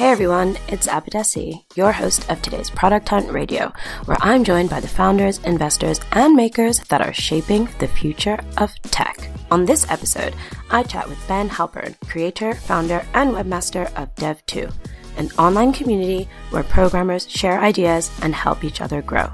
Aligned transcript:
Hey 0.00 0.12
everyone, 0.12 0.56
it's 0.68 0.86
Abadesi, 0.86 1.62
your 1.74 1.92
host 1.92 2.26
of 2.30 2.40
today's 2.40 2.70
Product 2.70 3.06
Hunt 3.06 3.30
Radio, 3.30 3.70
where 4.06 4.16
I'm 4.22 4.44
joined 4.44 4.70
by 4.70 4.80
the 4.80 4.88
founders, 4.88 5.36
investors, 5.40 6.00
and 6.12 6.34
makers 6.34 6.78
that 6.84 7.02
are 7.02 7.12
shaping 7.12 7.68
the 7.80 7.86
future 7.86 8.38
of 8.56 8.72
tech. 8.84 9.28
On 9.50 9.66
this 9.66 9.90
episode, 9.90 10.34
I 10.70 10.84
chat 10.84 11.06
with 11.06 11.28
Ben 11.28 11.50
Halpern, 11.50 11.96
creator, 12.08 12.54
founder, 12.54 13.04
and 13.12 13.34
webmaster 13.34 13.94
of 13.94 14.14
Dev2, 14.14 14.72
an 15.18 15.28
online 15.38 15.74
community 15.74 16.30
where 16.48 16.62
programmers 16.62 17.28
share 17.28 17.60
ideas 17.60 18.10
and 18.22 18.34
help 18.34 18.64
each 18.64 18.80
other 18.80 19.02
grow. 19.02 19.28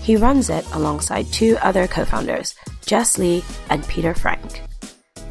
He 0.00 0.14
runs 0.14 0.48
it 0.48 0.64
alongside 0.74 1.26
two 1.32 1.58
other 1.60 1.88
co 1.88 2.04
founders, 2.04 2.54
Jess 2.86 3.18
Lee 3.18 3.42
and 3.68 3.84
Peter 3.88 4.14
Frank. 4.14 4.62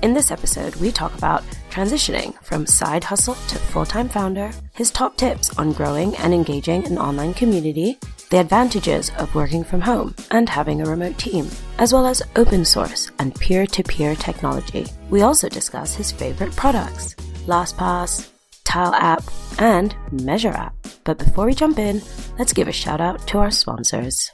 In 0.02 0.14
this 0.14 0.30
episode, 0.30 0.76
we 0.76 0.92
talk 0.92 1.18
about 1.18 1.42
transitioning 1.78 2.34
from 2.44 2.66
side 2.66 3.04
hustle 3.04 3.36
to 3.36 3.56
full 3.56 3.86
time 3.86 4.10
founder, 4.10 4.52
his 4.74 4.90
top 4.90 5.16
tips 5.16 5.56
on 5.60 5.74
growing 5.74 6.16
and 6.16 6.34
engaging 6.34 6.84
an 6.88 6.98
online 6.98 7.36
community, 7.36 8.00
the 8.32 8.40
advantages 8.40 9.12
of 9.20 9.34
working 9.36 9.64
from 9.64 9.82
home 9.82 10.16
and 10.32 10.50
having 10.50 10.82
a 10.82 10.90
remote 10.90 11.20
team, 11.20 11.48
as 11.78 11.94
well 11.94 12.08
as 12.08 12.24
open 12.36 12.66
source 12.66 13.12
and 13.20 13.36
peer 13.36 13.68
to 13.68 13.84
peer 13.84 14.16
technology. 14.16 14.88
We 15.12 15.22
also 15.22 15.48
discuss 15.50 15.94
his 15.94 16.12
favorite 16.12 16.56
products 16.56 17.14
LastPass, 17.46 18.28
Tile 18.64 18.96
App, 18.96 19.24
and 19.60 19.96
Measure 20.12 20.50
App. 20.50 20.74
But 21.04 21.20
before 21.20 21.46
we 21.46 21.54
jump 21.54 21.78
in, 21.78 22.02
let's 22.40 22.54
give 22.54 22.68
a 22.68 22.74
shout 22.74 23.00
out 23.00 23.28
to 23.28 23.38
our 23.38 23.52
sponsors. 23.52 24.32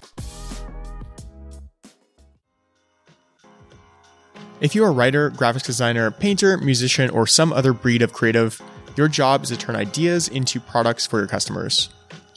If 4.64 4.74
you're 4.74 4.88
a 4.88 4.92
writer, 4.92 5.30
graphics 5.30 5.66
designer, 5.66 6.10
painter, 6.10 6.58
musician, 6.58 7.10
or 7.10 7.28
some 7.28 7.52
other 7.52 7.74
breed 7.74 8.02
of 8.02 8.14
creative, 8.14 8.62
your 8.96 9.10
job 9.10 9.44
is 9.44 9.50
to 9.50 9.58
turn 9.58 9.76
ideas 9.76 10.30
into 10.30 10.62
products 10.62 11.06
for 11.06 11.20
your 11.20 11.28
customers. 11.28 11.90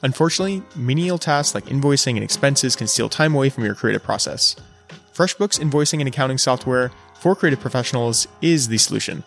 Unfortunately, 0.03 0.61
menial 0.75 1.19
tasks 1.19 1.55
like 1.55 1.67
invoicing 1.67 2.17
and 2.17 2.25
expenses 2.25 2.75
can 2.75 2.89
steal 2.89 3.09
time 3.09 3.33
away 3.37 3.49
from 3.49 3.65
your 3.65 3.77
creative 3.77 4.03
process. 4.03 4.57
FreshBooks 5.15 5.61
invoicing 5.61 6.01
and 6.01 6.09
accounting 6.09 6.37
software 6.37 6.91
for 7.15 7.37
creative 7.37 7.61
professionals 7.61 8.27
is 8.43 8.67
the 8.67 8.79
solution. 8.79 9.23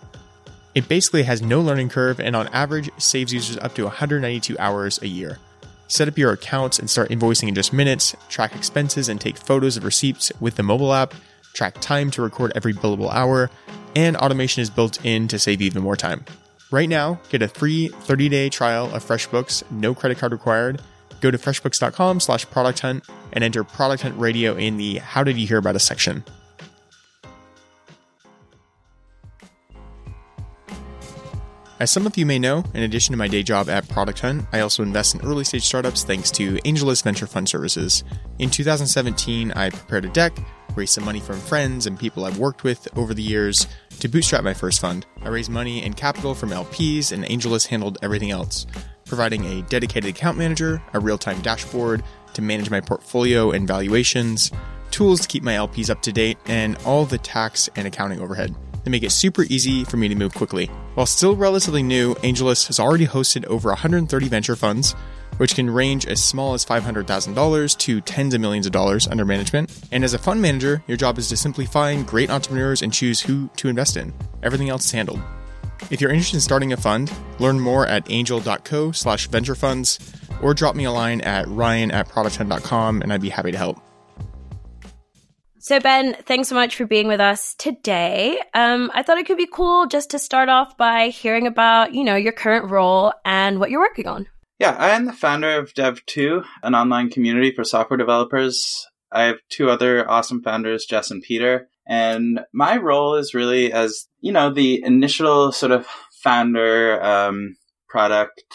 It 0.75 0.89
basically 0.89 1.23
has 1.23 1.41
no 1.41 1.61
learning 1.61 1.87
curve 1.87 2.19
and 2.19 2.35
on 2.35 2.49
average 2.49 2.89
saves 2.97 3.33
users 3.33 3.55
up 3.59 3.75
to 3.75 3.85
192 3.85 4.59
hours 4.59 5.01
a 5.01 5.07
year. 5.07 5.39
Set 5.87 6.09
up 6.09 6.17
your 6.17 6.33
accounts 6.33 6.77
and 6.77 6.89
start 6.89 7.11
invoicing 7.11 7.47
in 7.47 7.55
just 7.55 7.71
minutes, 7.71 8.13
track 8.27 8.53
expenses 8.57 9.07
and 9.07 9.21
take 9.21 9.37
photos 9.37 9.77
of 9.77 9.85
receipts 9.85 10.33
with 10.41 10.55
the 10.55 10.63
mobile 10.63 10.93
app, 10.93 11.13
track 11.53 11.75
time 11.81 12.11
to 12.11 12.21
record 12.21 12.51
every 12.55 12.73
billable 12.73 13.11
hour, 13.11 13.49
and 13.95 14.15
automation 14.17 14.61
is 14.61 14.69
built 14.69 15.03
in 15.05 15.27
to 15.27 15.39
save 15.39 15.61
even 15.61 15.83
more 15.83 15.95
time. 15.95 16.25
Right 16.71 16.89
now, 16.89 17.19
get 17.29 17.41
a 17.41 17.47
free 17.47 17.89
30-day 17.89 18.49
trial 18.49 18.93
of 18.93 19.03
FreshBooks, 19.03 19.69
no 19.71 19.95
credit 19.95 20.19
card 20.19 20.31
required. 20.31 20.81
Go 21.19 21.31
to 21.31 21.37
freshbooks.com 21.37 22.19
slash 22.19 22.49
product 22.49 22.79
hunt 22.79 23.03
and 23.33 23.43
enter 23.43 23.63
Product 23.63 24.03
Hunt 24.03 24.17
Radio 24.19 24.55
in 24.55 24.77
the 24.77 24.99
How 24.99 25.23
Did 25.23 25.37
You 25.37 25.47
Hear 25.47 25.57
About 25.57 25.75
Us 25.75 25.83
section. 25.83 26.23
As 31.79 31.89
some 31.89 32.05
of 32.05 32.17
you 32.17 32.25
may 32.25 32.39
know, 32.39 32.65
in 32.73 32.83
addition 32.83 33.13
to 33.13 33.17
my 33.17 33.29
day 33.29 33.41
job 33.41 33.69
at 33.69 33.87
Product 33.87 34.19
Hunt, 34.19 34.45
I 34.51 34.59
also 34.59 34.83
invest 34.83 35.15
in 35.15 35.21
early 35.21 35.45
stage 35.45 35.63
startups 35.63 36.03
thanks 36.03 36.29
to 36.31 36.57
AngelList 36.57 37.03
Venture 37.03 37.25
Fund 37.25 37.47
Services. 37.47 38.03
In 38.37 38.49
2017, 38.49 39.53
I 39.53 39.69
prepared 39.69 40.03
a 40.03 40.09
deck, 40.09 40.37
raised 40.79 40.93
some 40.93 41.03
money 41.03 41.19
from 41.19 41.37
friends 41.41 41.85
and 41.85 41.99
people 41.99 42.23
I've 42.23 42.37
worked 42.37 42.63
with 42.63 42.87
over 42.97 43.13
the 43.13 43.21
years 43.21 43.67
to 43.99 44.07
bootstrap 44.07 44.43
my 44.45 44.53
first 44.53 44.79
fund. 44.79 45.05
I 45.21 45.27
raised 45.27 45.51
money 45.51 45.83
and 45.83 45.95
capital 45.95 46.33
from 46.33 46.51
LPs, 46.51 47.11
and 47.11 47.25
AngelList 47.25 47.67
handled 47.67 47.97
everything 48.01 48.31
else, 48.31 48.65
providing 49.05 49.43
a 49.45 49.61
dedicated 49.63 50.09
account 50.09 50.37
manager, 50.37 50.81
a 50.93 50.99
real 50.99 51.17
time 51.17 51.41
dashboard 51.41 52.01
to 52.33 52.41
manage 52.41 52.69
my 52.69 52.79
portfolio 52.79 53.51
and 53.51 53.67
valuations, 53.67 54.51
tools 54.89 55.19
to 55.19 55.27
keep 55.27 55.43
my 55.43 55.53
LPs 55.53 55.89
up 55.89 56.01
to 56.03 56.13
date, 56.13 56.37
and 56.45 56.77
all 56.85 57.03
the 57.03 57.17
tax 57.17 57.69
and 57.75 57.85
accounting 57.85 58.21
overhead. 58.21 58.55
They 58.85 58.91
make 58.91 59.03
it 59.03 59.11
super 59.11 59.43
easy 59.43 59.83
for 59.83 59.97
me 59.97 60.07
to 60.07 60.15
move 60.15 60.33
quickly. 60.33 60.67
While 60.95 61.05
still 61.05 61.35
relatively 61.35 61.83
new, 61.83 62.15
AngelList 62.15 62.67
has 62.67 62.79
already 62.79 63.05
hosted 63.05 63.43
over 63.45 63.67
130 63.67 64.29
venture 64.29 64.55
funds, 64.55 64.95
which 65.39 65.55
can 65.55 65.69
range 65.69 66.05
as 66.05 66.23
small 66.23 66.53
as 66.53 66.65
$500,000 66.65 67.77
to 67.79 68.01
tens 68.01 68.33
of 68.33 68.41
millions 68.41 68.65
of 68.65 68.71
dollars 68.71 69.07
under 69.07 69.25
management. 69.25 69.71
And 69.91 70.03
as 70.03 70.13
a 70.13 70.19
fund 70.19 70.41
manager, 70.41 70.83
your 70.85 70.97
job 70.97 71.17
is 71.17 71.29
to 71.29 71.37
simply 71.37 71.65
find 71.65 72.05
great 72.05 72.29
entrepreneurs 72.29 72.81
and 72.81 72.93
choose 72.93 73.21
who 73.21 73.49
to 73.55 73.69
invest 73.69 73.97
in. 73.97 74.13
Everything 74.43 74.69
else 74.69 74.85
is 74.85 74.91
handled. 74.91 75.21
If 75.89 76.01
you're 76.01 76.11
interested 76.11 76.35
in 76.35 76.41
starting 76.41 76.73
a 76.73 76.77
fund, 76.77 77.11
learn 77.39 77.59
more 77.59 77.87
at 77.87 78.11
angel.co 78.11 78.91
slash 78.91 79.27
venture 79.27 79.55
funds 79.55 79.97
or 80.41 80.53
drop 80.53 80.75
me 80.75 80.83
a 80.83 80.91
line 80.91 81.21
at 81.21 81.47
ryan 81.47 81.89
at 81.91 82.09
producthunt.com 82.09 83.01
and 83.01 83.13
I'd 83.13 83.21
be 83.21 83.29
happy 83.29 83.51
to 83.51 83.57
help. 83.57 83.81
So, 85.61 85.79
Ben, 85.79 86.15
thanks 86.25 86.47
so 86.47 86.55
much 86.55 86.75
for 86.75 86.85
being 86.85 87.07
with 87.07 87.19
us 87.19 87.53
today. 87.55 88.41
Um, 88.53 88.91
I 88.93 89.03
thought 89.03 89.17
it 89.17 89.25
could 89.25 89.37
be 89.37 89.47
cool 89.51 89.87
just 89.87 90.11
to 90.11 90.19
start 90.19 90.47
off 90.47 90.77
by 90.77 91.09
hearing 91.09 91.47
about, 91.47 91.93
you 91.93 92.03
know, 92.03 92.15
your 92.15 92.31
current 92.31 92.71
role 92.71 93.13
and 93.25 93.59
what 93.59 93.69
you're 93.69 93.81
working 93.81 94.07
on. 94.07 94.27
Yeah, 94.59 94.75
I 94.77 94.89
am 94.89 95.05
the 95.05 95.13
founder 95.13 95.57
of 95.57 95.73
Dev2, 95.73 96.43
an 96.63 96.75
online 96.75 97.09
community 97.09 97.53
for 97.53 97.63
software 97.63 97.97
developers. 97.97 98.85
I 99.09 99.23
have 99.23 99.37
two 99.47 99.69
other 99.69 100.09
awesome 100.09 100.43
founders, 100.43 100.85
Jess 100.85 101.11
and 101.11 101.23
Peter. 101.23 101.69
And 101.87 102.41
my 102.51 102.75
role 102.75 103.15
is 103.15 103.33
really 103.33 103.71
as, 103.71 104.09
you 104.19 104.33
know, 104.33 104.53
the 104.53 104.83
initial 104.83 105.53
sort 105.53 105.71
of 105.71 105.87
founder, 106.11 107.01
um, 107.01 107.55
product, 107.87 108.53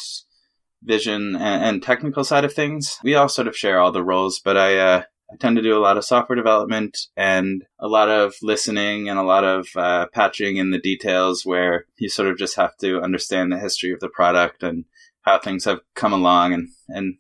vision, 0.83 1.37
and, 1.37 1.65
and, 1.65 1.83
technical 1.83 2.23
side 2.23 2.45
of 2.45 2.53
things. 2.53 2.99
We 3.03 3.15
all 3.15 3.31
sort 3.31 3.49
of 3.49 3.57
share 3.57 3.81
all 3.81 3.91
the 3.91 4.05
roles, 4.05 4.39
but 4.39 4.59
I, 4.59 4.77
uh, 4.77 5.03
I 5.33 5.37
tend 5.41 5.57
to 5.57 5.63
do 5.63 5.77
a 5.77 5.81
lot 5.81 5.97
of 5.97 6.05
software 6.05 6.37
development 6.37 6.99
and 7.17 7.65
a 7.81 7.89
lot 7.89 8.11
of 8.11 8.35
listening 8.43 9.09
and 9.09 9.19
a 9.19 9.25
lot 9.25 9.43
of 9.45 9.69
uh, 9.75 10.07
patching 10.13 10.59
in 10.59 10.71
the 10.71 10.79
details 10.79 11.47
where 11.47 11.87
you 11.97 12.11
sort 12.11 12.29
of 12.29 12.37
just 12.37 12.57
have 12.57 12.77
to 12.77 13.01
understand 13.01 13.51
the 13.51 13.59
history 13.59 13.91
of 13.91 14.01
the 14.01 14.11
product 14.11 14.63
and 14.63 14.85
how 15.25 15.39
things 15.39 15.65
have 15.65 15.81
come 15.95 16.13
along 16.13 16.53
and, 16.53 16.69
and 16.89 17.17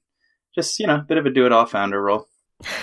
just, 0.54 0.78
you 0.78 0.86
know, 0.86 0.96
a 0.96 1.04
bit 1.06 1.18
of 1.18 1.26
a 1.26 1.30
do 1.30 1.46
it 1.46 1.52
all 1.52 1.66
founder 1.66 2.00
role. 2.00 2.28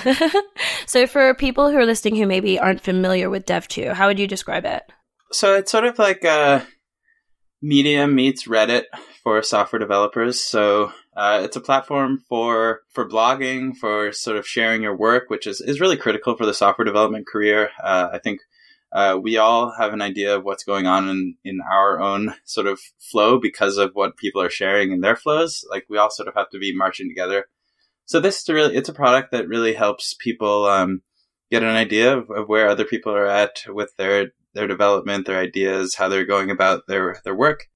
so 0.86 1.08
for 1.08 1.34
people 1.36 1.72
who 1.72 1.78
are 1.78 1.86
listening 1.86 2.16
who 2.16 2.28
maybe 2.28 2.60
aren't 2.60 2.82
familiar 2.82 3.30
with 3.30 3.46
Dev2, 3.46 3.94
how 3.94 4.08
would 4.08 4.20
you 4.20 4.28
describe 4.28 4.66
it? 4.66 4.84
So 5.32 5.56
it's 5.56 5.72
sort 5.72 5.86
of 5.86 5.98
like 5.98 6.24
a 6.24 6.66
Medium 7.62 8.16
meets 8.16 8.48
Reddit 8.48 8.86
for 9.24 9.42
software 9.44 9.80
developers. 9.80 10.42
So 10.42 10.92
uh, 11.16 11.42
it's 11.44 11.56
a 11.56 11.62
platform 11.62 12.24
for 12.28 12.82
for 12.90 13.08
blogging, 13.08 13.76
for 13.76 14.12
sort 14.12 14.38
of 14.38 14.48
sharing 14.48 14.82
your 14.82 14.98
work, 14.98 15.30
which 15.30 15.46
is, 15.46 15.62
is 15.62 15.80
really 15.80 15.98
critical 15.98 16.36
for 16.36 16.46
the 16.46 16.54
software 16.54 16.86
development 16.86 17.28
career. 17.28 17.70
Uh, 17.84 18.10
I 18.14 18.18
think 18.18 18.42
uh, 18.94 19.18
we 19.22 19.38
all 19.38 19.74
have 19.78 19.94
an 19.94 20.02
idea 20.02 20.36
of 20.36 20.44
what's 20.44 20.64
going 20.64 20.86
on 20.86 21.08
in, 21.08 21.36
in 21.44 21.60
our 21.62 22.00
own 22.00 22.36
sort 22.44 22.68
of 22.68 22.80
flow 23.00 23.40
because 23.40 23.78
of 23.78 23.92
what 23.94 24.18
people 24.18 24.42
are 24.42 24.50
sharing 24.50 24.92
in 24.92 25.02
their 25.02 25.16
flows. 25.16 25.66
Like 25.70 25.86
we 25.90 25.98
all 25.98 26.12
sort 26.12 26.28
of 26.28 26.34
have 26.36 26.50
to 26.50 26.60
be 26.60 26.76
marching 26.76 27.10
together. 27.10 27.46
So 28.06 28.20
this 28.20 28.42
is 28.42 28.50
a 28.50 28.54
really, 28.54 28.76
it's 28.76 28.90
a 28.90 28.94
product 28.94 29.32
that 29.32 29.48
really 29.48 29.74
helps 29.74 30.14
people, 30.20 30.66
um, 30.66 31.02
get 31.50 31.64
an 31.64 31.76
idea 31.76 32.18
of, 32.18 32.30
of, 32.30 32.50
where 32.50 32.68
other 32.68 32.86
people 32.86 33.14
are 33.14 33.28
at 33.28 33.64
with 33.68 33.92
their, 33.98 34.32
their 34.54 34.68
development, 34.68 35.26
their 35.26 35.40
ideas, 35.40 35.96
how 35.96 36.10
they're 36.10 36.26
going 36.26 36.50
about 36.50 36.88
their, 36.88 37.18
their 37.24 37.36
work. 37.36 37.68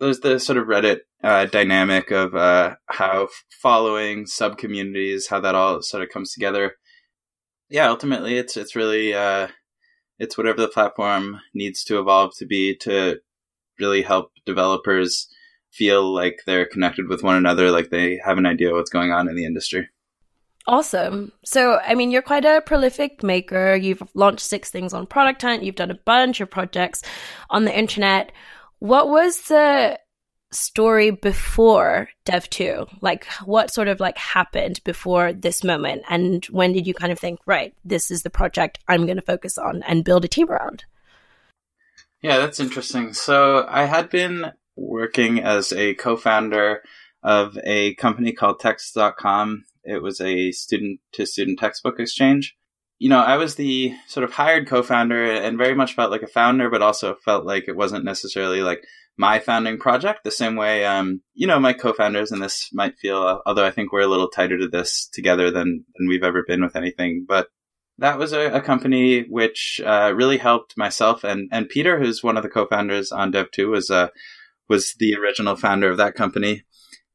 There's 0.00 0.20
the 0.20 0.40
sort 0.40 0.58
of 0.58 0.66
Reddit 0.66 1.00
uh, 1.22 1.46
dynamic 1.46 2.10
of 2.10 2.34
uh, 2.34 2.76
how 2.86 3.28
following 3.62 4.26
sub 4.26 4.58
communities, 4.58 5.28
how 5.28 5.40
that 5.40 5.54
all 5.54 5.82
sort 5.82 6.02
of 6.02 6.08
comes 6.10 6.32
together. 6.32 6.76
Yeah, 7.70 7.88
ultimately, 7.88 8.36
it's 8.36 8.56
it's 8.56 8.76
really 8.76 9.14
uh, 9.14 9.48
it's 10.24 10.38
whatever 10.38 10.60
the 10.60 10.68
platform 10.68 11.40
needs 11.52 11.84
to 11.84 12.00
evolve 12.00 12.34
to 12.36 12.46
be 12.46 12.74
to 12.76 13.20
really 13.78 14.02
help 14.02 14.32
developers 14.46 15.28
feel 15.70 16.12
like 16.12 16.40
they're 16.46 16.66
connected 16.66 17.08
with 17.08 17.22
one 17.22 17.36
another, 17.36 17.70
like 17.70 17.90
they 17.90 18.20
have 18.24 18.38
an 18.38 18.46
idea 18.46 18.70
of 18.70 18.76
what's 18.76 18.90
going 18.90 19.12
on 19.12 19.28
in 19.28 19.36
the 19.36 19.44
industry. 19.44 19.88
Awesome. 20.66 21.30
So, 21.44 21.78
I 21.86 21.94
mean, 21.94 22.10
you're 22.10 22.22
quite 22.22 22.46
a 22.46 22.62
prolific 22.64 23.22
maker. 23.22 23.74
You've 23.74 24.02
launched 24.14 24.46
six 24.46 24.70
things 24.70 24.94
on 24.94 25.06
Product 25.06 25.42
Hunt. 25.42 25.62
You've 25.62 25.74
done 25.74 25.90
a 25.90 25.98
bunch 26.06 26.40
of 26.40 26.50
projects 26.50 27.02
on 27.50 27.66
the 27.66 27.78
internet. 27.78 28.32
What 28.78 29.10
was 29.10 29.42
the 29.42 29.98
story 30.54 31.10
before 31.10 32.08
Dev 32.24 32.48
2? 32.50 32.86
Like 33.00 33.26
what 33.44 33.72
sort 33.72 33.88
of 33.88 34.00
like 34.00 34.16
happened 34.16 34.80
before 34.84 35.32
this 35.32 35.62
moment? 35.64 36.02
And 36.08 36.44
when 36.46 36.72
did 36.72 36.86
you 36.86 36.94
kind 36.94 37.12
of 37.12 37.18
think, 37.18 37.40
right, 37.46 37.74
this 37.84 38.10
is 38.10 38.22
the 38.22 38.30
project 38.30 38.78
I'm 38.88 39.06
going 39.06 39.16
to 39.16 39.22
focus 39.22 39.58
on 39.58 39.82
and 39.82 40.04
build 40.04 40.24
a 40.24 40.28
team 40.28 40.50
around? 40.50 40.84
Yeah, 42.22 42.38
that's 42.38 42.60
interesting. 42.60 43.12
So 43.12 43.66
I 43.68 43.84
had 43.84 44.08
been 44.08 44.52
working 44.76 45.40
as 45.40 45.72
a 45.72 45.94
co-founder 45.94 46.82
of 47.22 47.58
a 47.64 47.94
company 47.96 48.32
called 48.32 48.60
text.com. 48.60 49.64
It 49.84 50.02
was 50.02 50.20
a 50.20 50.50
student 50.52 51.00
to 51.12 51.26
student 51.26 51.58
textbook 51.58 52.00
exchange. 52.00 52.56
You 52.98 53.10
know, 53.10 53.18
I 53.18 53.36
was 53.36 53.56
the 53.56 53.92
sort 54.08 54.24
of 54.24 54.32
hired 54.32 54.68
co-founder 54.68 55.24
and 55.24 55.58
very 55.58 55.74
much 55.74 55.94
felt 55.94 56.10
like 56.10 56.22
a 56.22 56.26
founder, 56.26 56.70
but 56.70 56.80
also 56.80 57.16
felt 57.24 57.44
like 57.44 57.68
it 57.68 57.76
wasn't 57.76 58.04
necessarily 58.04 58.62
like 58.62 58.84
my 59.16 59.38
founding 59.38 59.78
project 59.78 60.24
the 60.24 60.30
same 60.30 60.56
way 60.56 60.84
um, 60.84 61.20
you 61.34 61.46
know 61.46 61.60
my 61.60 61.72
co-founders 61.72 62.32
and 62.32 62.42
this 62.42 62.68
might 62.72 62.98
feel 62.98 63.40
although 63.46 63.64
i 63.64 63.70
think 63.70 63.92
we're 63.92 64.00
a 64.00 64.06
little 64.06 64.28
tighter 64.28 64.58
to 64.58 64.68
this 64.68 65.08
together 65.12 65.50
than 65.50 65.84
than 65.96 66.08
we've 66.08 66.24
ever 66.24 66.44
been 66.46 66.62
with 66.62 66.76
anything 66.76 67.24
but 67.28 67.48
that 67.98 68.18
was 68.18 68.32
a, 68.32 68.50
a 68.54 68.60
company 68.60 69.22
which 69.28 69.80
uh, 69.86 70.12
really 70.14 70.38
helped 70.38 70.76
myself 70.76 71.24
and 71.24 71.48
and 71.52 71.68
peter 71.68 71.98
who's 71.98 72.22
one 72.22 72.36
of 72.36 72.42
the 72.42 72.48
co-founders 72.48 73.12
on 73.12 73.32
dev2 73.32 73.70
was 73.70 73.90
uh 73.90 74.08
was 74.68 74.94
the 74.98 75.14
original 75.14 75.56
founder 75.56 75.90
of 75.90 75.96
that 75.96 76.14
company 76.14 76.64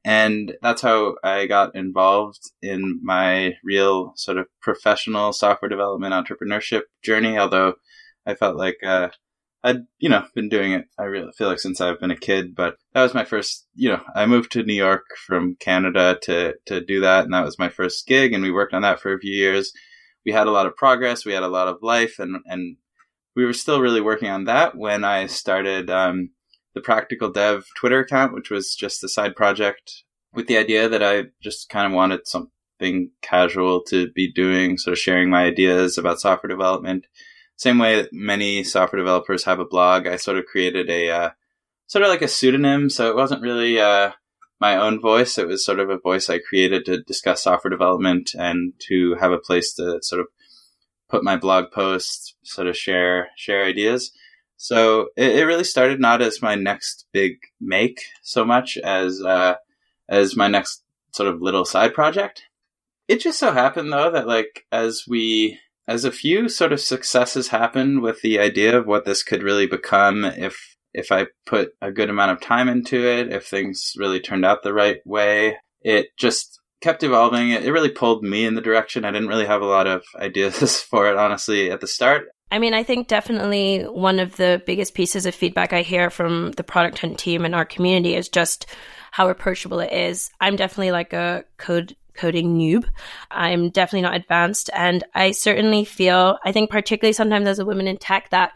and 0.06 0.54
that's 0.62 0.81
how 0.81 1.16
I 1.24 1.45
got 1.45 1.75
involved 1.75 2.52
in 2.62 3.00
my 3.04 3.56
real 3.63 4.13
sort 4.16 4.38
of 4.38 4.48
professional 4.62 5.34
software 5.34 5.69
development 5.69 6.13
entrepreneurship 6.13 6.84
journey. 7.04 7.38
Although 7.38 7.74
I 8.25 8.36
felt 8.36 8.56
like 8.56 8.78
uh, 8.84 9.10
I'd 9.63 9.85
you 9.97 10.09
know 10.09 10.25
been 10.35 10.50
doing 10.50 10.71
it. 10.71 10.85
I 10.97 11.03
really 11.03 11.31
feel 11.38 11.50
like 11.50 11.59
since 11.59 11.81
I've 11.81 12.00
been 12.00 12.11
a 12.11 12.17
kid, 12.17 12.56
but 12.56 12.77
that 12.94 13.03
was 13.03 13.13
my 13.13 13.25
first. 13.25 13.67
You 13.75 13.89
know, 13.89 14.03
I 14.15 14.25
moved 14.25 14.51
to 14.53 14.63
New 14.63 14.73
York 14.73 15.06
from 15.25 15.57
Canada 15.59 16.17
to 16.23 16.56
to 16.67 16.81
do 16.81 17.01
that, 17.01 17.25
and 17.25 17.33
that 17.33 17.45
was 17.45 17.59
my 17.59 17.69
first 17.69 18.07
gig. 18.07 18.33
And 18.33 18.44
we 18.44 18.51
worked 18.51 18.73
on 18.73 18.83
that 18.83 19.00
for 19.00 19.13
a 19.13 19.19
few 19.19 19.33
years. 19.33 19.73
We 20.25 20.31
had 20.31 20.47
a 20.47 20.51
lot 20.51 20.65
of 20.65 20.75
progress. 20.75 21.25
We 21.25 21.33
had 21.33 21.44
a 21.44 21.50
lot 21.50 21.67
of 21.67 21.77
life, 21.81 22.19
and 22.19 22.38
and 22.45 22.77
we 23.35 23.45
were 23.45 23.53
still 23.53 23.81
really 23.81 24.01
working 24.01 24.29
on 24.29 24.45
that 24.45 24.77
when 24.77 25.03
I 25.03 25.27
started 25.27 25.89
um, 25.89 26.31
the 26.73 26.81
Practical 26.81 27.29
Dev 27.29 27.65
Twitter 27.77 28.00
account, 28.00 28.33
which 28.33 28.50
was 28.50 28.75
just 28.75 29.03
a 29.03 29.09
side 29.09 29.35
project 29.35 30.03
with 30.33 30.47
the 30.47 30.57
idea 30.57 30.88
that 30.88 31.03
I 31.03 31.25
just 31.41 31.69
kind 31.69 31.85
of 31.85 31.94
wanted 31.94 32.27
something 32.27 33.11
casual 33.21 33.83
to 33.89 34.09
be 34.11 34.31
doing, 34.31 34.77
sort 34.77 34.94
of 34.94 35.00
sharing 35.00 35.29
my 35.29 35.44
ideas 35.44 35.97
about 35.97 36.21
software 36.21 36.50
development 36.50 37.07
same 37.59 37.77
way 37.77 38.01
that 38.01 38.13
many 38.13 38.63
software 38.63 39.01
developers 39.01 39.44
have 39.44 39.59
a 39.59 39.65
blog, 39.65 40.07
I 40.07 40.15
sort 40.15 40.38
of 40.38 40.45
created 40.45 40.89
a 40.89 41.09
uh, 41.09 41.29
sort 41.88 42.03
of 42.06 42.09
like 42.09 42.21
a 42.21 42.27
pseudonym. 42.29 42.89
So 42.89 43.09
it 43.09 43.17
wasn't 43.17 43.41
really 43.41 43.81
uh, 43.81 44.11
my 44.61 44.77
own 44.77 45.01
voice. 45.01 45.38
It 45.38 45.45
was 45.45 45.65
sort 45.65 45.81
of 45.81 45.89
a 45.89 45.97
voice 45.97 46.29
I 46.29 46.39
created 46.39 46.85
to 46.85 47.03
discuss 47.03 47.44
software 47.44 47.69
development 47.69 48.31
and 48.33 48.71
to 48.88 49.15
have 49.15 49.33
a 49.33 49.38
place 49.38 49.73
to 49.73 50.00
sort 50.01 50.21
of 50.21 50.27
put 51.09 51.25
my 51.25 51.35
blog 51.35 51.69
posts, 51.73 52.33
sort 52.44 52.67
of 52.67 52.77
share 52.77 53.27
share 53.35 53.65
ideas. 53.65 54.13
So 54.56 55.09
it, 55.17 55.39
it 55.39 55.44
really 55.44 55.65
started 55.65 56.00
not 56.00 56.21
as 56.21 56.41
my 56.41 56.56
next 56.56 57.07
big 57.11 57.39
make 57.59 58.00
so 58.21 58.45
much 58.45 58.77
as 58.77 59.21
uh, 59.21 59.56
as 60.07 60.38
my 60.38 60.47
next 60.47 60.81
sort 61.11 61.27
of 61.27 61.41
little 61.41 61.65
side 61.65 61.94
project. 61.94 62.44
It 63.09 63.19
just 63.19 63.38
so 63.38 63.51
happened 63.51 63.91
though 63.91 64.11
that 64.11 64.27
like 64.27 64.65
as 64.71 65.03
we 65.06 65.59
as 65.89 66.06
a 66.06 66.12
few 66.12 66.47
sort 66.47 66.71
of 66.71 66.80
successes 66.80 67.47
happened 67.47 68.01
with 68.01 68.21
the 68.21 68.39
idea 68.39 68.77
of 68.77 68.86
what 68.86 69.06
this 69.06 69.24
could 69.24 69.41
really 69.41 69.65
become 69.65 70.24
if 70.24 70.77
if 70.94 71.12
I 71.12 71.27
put 71.45 71.71
a 71.81 71.91
good 71.91 72.09
amount 72.09 72.31
of 72.31 72.41
time 72.41 72.68
into 72.68 73.06
it, 73.06 73.31
if 73.31 73.45
things 73.45 73.94
really 73.97 74.19
turned 74.19 74.45
out 74.45 74.63
the 74.63 74.74
right 74.74 74.97
way, 75.06 75.57
it 75.81 76.07
just 76.18 76.59
kept 76.81 77.03
evolving. 77.03 77.50
It, 77.50 77.71
really 77.71 77.89
pulled 77.89 78.24
me 78.24 78.44
in 78.45 78.56
the 78.56 78.62
direction. 78.62 79.06
I 79.06 79.12
didn't 79.12 79.27
really 79.27 79.45
have 79.45 79.62
a 79.62 79.68
lot 79.68 79.86
of 79.86 80.03
ideas 80.15 80.81
for 80.81 81.07
it, 81.09 81.15
honestly, 81.15 81.69
at 81.69 81.81
the 81.81 81.88
start. 81.88 82.30
I 82.51 82.57
mean, 82.57 82.74
I 82.74 82.81
think 82.81 83.07
definitely 83.07 83.83
one 83.83 84.19
of 84.19 84.35
the 84.38 84.63
biggest 84.65 84.95
pieces 84.95 85.27
of 85.27 85.35
feedback 85.35 85.74
I 85.74 85.83
hear 85.83 86.09
from 86.09 86.53
the 86.53 86.63
product 86.63 86.97
hunt 86.97 87.19
team 87.19 87.45
and 87.45 87.53
our 87.53 87.65
community 87.65 88.15
is 88.15 88.27
just 88.27 88.65
how 89.12 89.30
approachable 89.30 89.80
it 89.80 89.94
is. 89.94 90.31
I'm 90.42 90.56
definitely 90.56 90.92
like 90.92 91.13
a 91.13 91.44
code 91.57 91.95
coding 92.19 92.57
noob. 92.57 92.86
I'm 93.31 93.69
definitely 93.69 94.01
not 94.01 94.16
advanced. 94.16 94.69
And 94.74 95.04
I 95.16 95.31
certainly 95.31 95.86
feel, 95.86 96.38
I 96.44 96.51
think, 96.51 96.69
particularly 96.69 97.13
sometimes 97.13 97.48
as 97.48 97.60
a 97.60 97.66
woman 97.66 97.88
in 97.88 97.98
tech, 97.98 98.30
that 98.31 98.51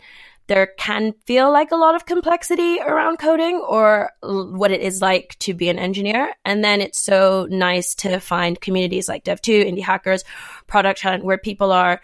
there 0.48 0.68
can 0.77 1.13
feel 1.25 1.51
like 1.51 1.71
a 1.71 1.77
lot 1.77 1.95
of 1.95 2.06
complexity 2.06 2.80
around 2.80 3.18
coding 3.18 3.63
or 3.65 4.12
what 4.21 4.71
it 4.71 4.81
is 4.81 5.01
like 5.01 5.38
to 5.39 5.54
be 5.54 5.69
an 5.69 5.80
engineer. 5.80 6.33
And 6.44 6.63
then 6.63 6.81
it's 6.81 7.01
so 7.01 7.48
nice 7.50 7.95
to 7.95 8.19
find 8.19 8.60
communities 8.60 9.07
like 9.07 9.24
Dev2, 9.24 9.65
Indie 9.65 9.83
Hackers, 9.83 10.25
Product 10.68 11.01
Hunt, 11.01 11.24
where 11.24 11.38
people 11.38 11.71
are 11.71 12.01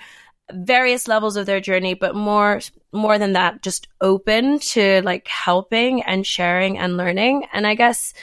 various 0.54 1.08
levels 1.08 1.36
of 1.36 1.46
their 1.46 1.60
journey, 1.60 1.94
but 1.94 2.16
more 2.16 2.62
more 2.92 3.20
than 3.20 3.34
that, 3.34 3.62
just 3.62 3.88
open 4.02 4.60
to 4.60 5.02
like 5.04 5.28
helping 5.28 6.02
and 6.04 6.26
sharing 6.26 6.78
and 6.78 6.98
learning. 6.98 7.46
And 7.54 7.68
I 7.68 7.76
guess, 7.76 8.14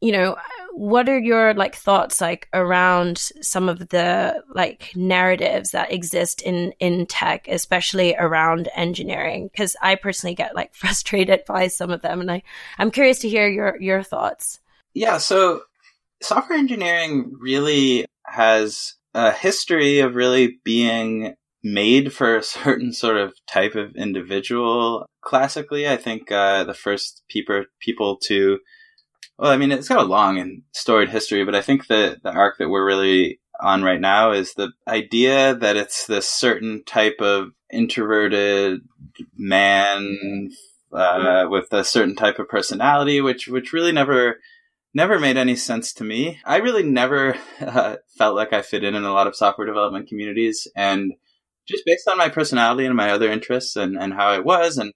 you 0.00 0.12
know, 0.12 0.36
what 0.78 1.08
are 1.08 1.18
your 1.18 1.54
like 1.54 1.74
thoughts 1.74 2.20
like 2.20 2.48
around 2.54 3.18
some 3.42 3.68
of 3.68 3.88
the 3.88 4.40
like 4.54 4.92
narratives 4.94 5.72
that 5.72 5.92
exist 5.92 6.40
in 6.40 6.72
in 6.78 7.04
tech 7.04 7.48
especially 7.48 8.14
around 8.16 8.68
engineering? 8.76 9.48
Because 9.48 9.74
i 9.82 9.96
personally 9.96 10.36
get 10.36 10.54
like 10.54 10.72
frustrated 10.82 11.42
by 11.46 11.66
some 11.66 11.90
of 11.90 12.00
them 12.02 12.20
and 12.20 12.30
i 12.30 12.42
i'm 12.78 12.92
curious 12.92 13.18
to 13.20 13.28
hear 13.28 13.48
your 13.48 13.80
your 13.80 14.04
thoughts. 14.04 14.60
Yeah 14.94 15.18
so 15.18 15.62
software 16.22 16.58
engineering 16.58 17.32
really 17.40 18.06
has 18.26 18.94
a 19.14 19.32
history 19.32 19.98
of 19.98 20.14
really 20.14 20.60
being 20.62 21.34
made 21.64 22.12
for 22.12 22.36
a 22.36 22.42
certain 22.58 22.92
sort 22.92 23.16
of 23.16 23.34
type 23.48 23.74
of 23.74 23.96
individual. 23.96 25.06
Classically 25.22 25.88
i 25.88 25.96
think 25.96 26.30
uh, 26.30 26.62
the 26.62 26.72
first 26.74 27.24
people 27.28 27.64
people 27.80 28.16
to 28.28 28.58
well, 29.38 29.52
I 29.52 29.56
mean, 29.56 29.70
it's 29.70 29.88
got 29.88 30.04
a 30.04 30.08
long 30.08 30.38
and 30.38 30.62
storied 30.72 31.10
history, 31.10 31.44
but 31.44 31.54
I 31.54 31.62
think 31.62 31.86
that 31.86 32.22
the 32.22 32.32
arc 32.32 32.58
that 32.58 32.68
we're 32.68 32.84
really 32.84 33.40
on 33.60 33.82
right 33.82 34.00
now 34.00 34.32
is 34.32 34.54
the 34.54 34.72
idea 34.86 35.54
that 35.54 35.76
it's 35.76 36.06
this 36.06 36.28
certain 36.28 36.82
type 36.84 37.20
of 37.20 37.52
introverted 37.72 38.80
man 39.36 40.50
uh, 40.92 41.46
with 41.48 41.72
a 41.72 41.84
certain 41.84 42.16
type 42.16 42.38
of 42.38 42.48
personality, 42.48 43.20
which 43.20 43.46
which 43.46 43.72
really 43.72 43.92
never 43.92 44.40
never 44.94 45.20
made 45.20 45.36
any 45.36 45.54
sense 45.54 45.92
to 45.92 46.04
me. 46.04 46.40
I 46.44 46.56
really 46.56 46.82
never 46.82 47.36
uh, 47.60 47.96
felt 48.16 48.34
like 48.34 48.52
I 48.52 48.62
fit 48.62 48.84
in 48.84 48.94
in 48.94 49.04
a 49.04 49.12
lot 49.12 49.26
of 49.28 49.36
software 49.36 49.66
development 49.66 50.08
communities, 50.08 50.66
and 50.74 51.12
just 51.68 51.84
based 51.84 52.08
on 52.08 52.18
my 52.18 52.28
personality 52.28 52.86
and 52.86 52.96
my 52.96 53.10
other 53.10 53.30
interests 53.30 53.76
and, 53.76 53.96
and 53.96 54.14
how 54.14 54.28
I 54.28 54.38
was 54.38 54.78
and 54.78 54.92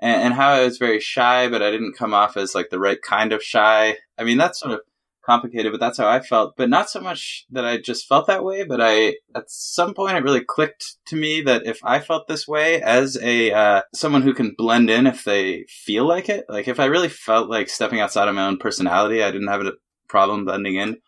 and, 0.00 0.22
and 0.22 0.34
how 0.34 0.50
I 0.50 0.64
was 0.64 0.78
very 0.78 1.00
shy, 1.00 1.48
but 1.48 1.62
I 1.62 1.70
didn't 1.70 1.96
come 1.96 2.14
off 2.14 2.36
as 2.36 2.54
like 2.54 2.70
the 2.70 2.78
right 2.78 3.00
kind 3.00 3.32
of 3.32 3.42
shy. 3.42 3.98
I 4.18 4.24
mean, 4.24 4.38
that's 4.38 4.60
sort 4.60 4.72
of 4.72 4.80
complicated, 5.24 5.72
but 5.72 5.80
that's 5.80 5.98
how 5.98 6.08
I 6.08 6.20
felt. 6.20 6.56
But 6.56 6.68
not 6.68 6.90
so 6.90 7.00
much 7.00 7.46
that 7.50 7.64
I 7.64 7.78
just 7.78 8.06
felt 8.06 8.26
that 8.26 8.44
way, 8.44 8.64
but 8.64 8.80
I 8.80 9.16
at 9.34 9.50
some 9.50 9.94
point 9.94 10.16
it 10.16 10.22
really 10.22 10.44
clicked 10.44 10.96
to 11.06 11.16
me 11.16 11.40
that 11.42 11.66
if 11.66 11.80
I 11.82 12.00
felt 12.00 12.28
this 12.28 12.46
way 12.46 12.80
as 12.82 13.18
a 13.22 13.52
uh, 13.52 13.82
someone 13.94 14.22
who 14.22 14.34
can 14.34 14.54
blend 14.56 14.90
in 14.90 15.06
if 15.06 15.24
they 15.24 15.64
feel 15.68 16.06
like 16.06 16.28
it, 16.28 16.44
like 16.48 16.68
if 16.68 16.78
I 16.78 16.86
really 16.86 17.08
felt 17.08 17.48
like 17.48 17.68
stepping 17.68 18.00
outside 18.00 18.28
of 18.28 18.34
my 18.34 18.46
own 18.46 18.58
personality, 18.58 19.22
I 19.22 19.30
didn't 19.30 19.48
have 19.48 19.62
a 19.62 19.72
problem 20.08 20.44
blending 20.44 20.76
in. 20.76 20.98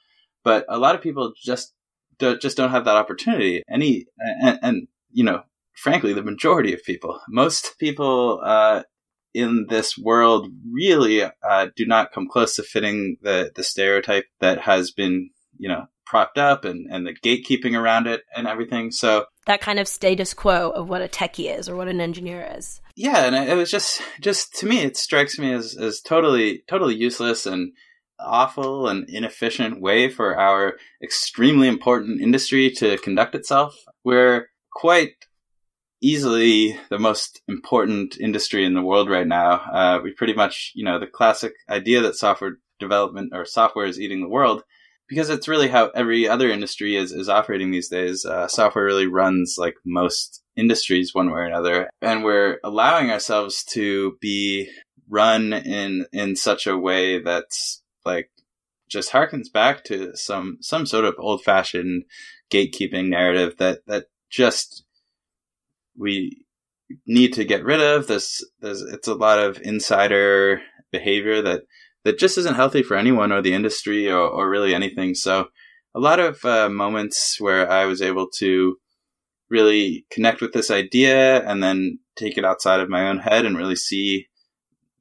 But 0.43 0.65
a 0.69 0.79
lot 0.79 0.95
of 0.95 1.03
people 1.03 1.33
just 1.37 1.75
do, 2.19 2.39
just 2.39 2.57
don't 2.57 2.71
have 2.71 2.85
that 2.85 2.97
opportunity. 2.97 3.63
Any 3.71 4.07
and, 4.19 4.59
and 4.63 4.89
you 5.13 5.25
know 5.25 5.43
frankly, 5.77 6.13
the 6.13 6.23
majority 6.23 6.73
of 6.73 6.83
people. 6.83 7.21
Most 7.29 7.79
people 7.79 8.41
uh, 8.43 8.83
in 9.35 9.67
this 9.69 9.97
world 9.97 10.49
really 10.73 11.23
uh, 11.23 11.67
do 11.77 11.87
not 11.87 12.13
come 12.13 12.29
close 12.29 12.57
to 12.57 12.63
fitting 12.63 13.19
the, 13.23 13.53
the 13.55 13.63
stereotype 13.63 14.25
that 14.41 14.63
has 14.63 14.91
been, 14.91 15.31
you 15.59 15.69
know, 15.69 15.87
propped 16.07 16.39
up 16.39 16.65
and, 16.65 16.87
and 16.91 17.07
the 17.07 17.15
gatekeeping 17.15 17.79
around 17.79 18.07
it 18.07 18.23
and 18.35 18.47
everything. 18.47 18.91
So 18.91 19.27
that 19.47 19.61
kind 19.61 19.79
of 19.79 19.89
status 19.89 20.33
quo 20.35 20.71
of 20.71 20.89
what 20.89 21.03
a 21.03 21.09
techie 21.09 21.57
is 21.57 21.69
or 21.69 21.77
what 21.77 21.89
an 21.89 22.01
engineer 22.01 22.49
is. 22.57 22.81
Yeah, 22.95 23.27
and 23.27 23.37
it 23.37 23.55
was 23.57 23.71
just 23.71 24.01
just 24.21 24.55
to 24.61 24.67
me 24.67 24.83
it 24.83 24.97
strikes 24.97 25.39
me 25.39 25.53
as, 25.53 25.77
as 25.77 26.01
totally 26.01 26.63
totally 26.69 26.95
useless 26.95 27.45
and 27.45 27.73
awful 28.19 28.89
and 28.89 29.09
inefficient 29.11 29.81
way 29.81 30.09
for 30.09 30.39
our 30.39 30.79
extremely 31.03 31.69
important 31.69 32.21
industry 32.21 32.71
to 32.71 32.97
conduct 32.99 33.35
itself. 33.35 33.77
We're 34.05 34.49
quite 34.73 35.26
easily 36.07 36.79
the 36.89 37.01
most 37.01 37.43
important 37.49 38.17
industry 38.21 38.65
in 38.65 38.75
the 38.75 38.83
world 38.83 39.11
right 39.11 39.27
now. 39.27 39.55
Uh, 39.55 40.01
we 40.05 40.13
pretty 40.13 40.35
much, 40.35 40.71
you 40.77 40.85
know, 40.85 41.01
the 41.01 41.07
classic 41.07 41.53
idea 41.69 42.01
that 42.01 42.15
software 42.15 42.59
development 42.79 43.33
or 43.35 43.45
software 43.45 43.87
is 43.87 43.99
eating 43.99 44.21
the 44.21 44.29
world 44.29 44.63
because 45.09 45.31
it's 45.31 45.49
really 45.49 45.67
how 45.67 45.91
every 45.97 46.29
other 46.29 46.49
industry 46.49 46.95
is, 46.95 47.11
is 47.11 47.29
operating 47.29 47.73
these 47.73 47.89
days. 47.89 48.25
Uh, 48.25 48.47
software 48.47 48.85
really 48.85 49.09
runs 49.09 49.57
like 49.59 49.75
most 49.85 50.43
industries 50.57 51.13
one 51.13 51.27
way 51.31 51.41
or 51.41 51.45
another. 51.45 51.91
And 52.01 52.23
we're 52.23 52.61
allowing 52.63 53.11
ourselves 53.11 53.65
to 53.71 54.17
be 54.21 54.71
run 55.09 55.53
in, 55.53 56.07
in 56.13 56.37
such 56.37 56.69
a 56.69 56.79
way 56.79 57.21
that's 57.21 57.83
like 58.05 58.31
just 58.89 59.11
harkens 59.11 59.53
back 59.53 59.83
to 59.85 60.17
some, 60.17 60.59
some 60.61 60.87
sort 60.87 61.05
of 61.05 61.17
old 61.19 61.43
fashioned 61.43 62.05
gatekeeping 62.49 63.09
narrative 63.09 63.57
that, 63.59 63.81
that 63.89 64.07
just 64.31 64.85
we 65.99 66.43
need 67.07 67.33
to 67.35 67.45
get 67.45 67.65
rid 67.65 67.81
of. 67.81 68.07
This, 68.07 68.45
there's, 68.61 68.83
it's 68.83 69.09
a 69.09 69.15
lot 69.15 69.39
of 69.39 69.61
insider 69.63 70.61
behavior 70.93 71.43
that, 71.43 71.63
that 72.05 72.19
just 72.19 72.39
isn't 72.39 72.55
healthy 72.55 72.83
for 72.83 72.97
anyone 72.97 73.33
or 73.33 73.43
the 73.43 73.55
industry 73.55 74.11
or, 74.11 74.21
or 74.21 74.49
really 74.49 74.75
anything. 74.75 75.15
So 75.15 75.49
a 75.95 76.01
lot 76.01 76.21
of 76.21 76.45
uh, 76.45 76.69
moments 76.69 77.41
where 77.41 77.71
I 77.71 77.87
was 77.87 78.03
able 78.03 78.29
to 78.39 78.77
really 79.49 80.07
connect 80.11 80.41
with 80.41 80.53
this 80.53 80.71
idea 80.71 81.43
and 81.49 81.63
then 81.63 81.99
take 82.17 82.37
it 82.37 82.45
outside 82.45 82.81
of 82.81 82.89
my 82.89 83.09
own 83.09 83.19
head 83.19 83.45
and 83.45 83.57
really 83.57 83.77
see 83.77 84.29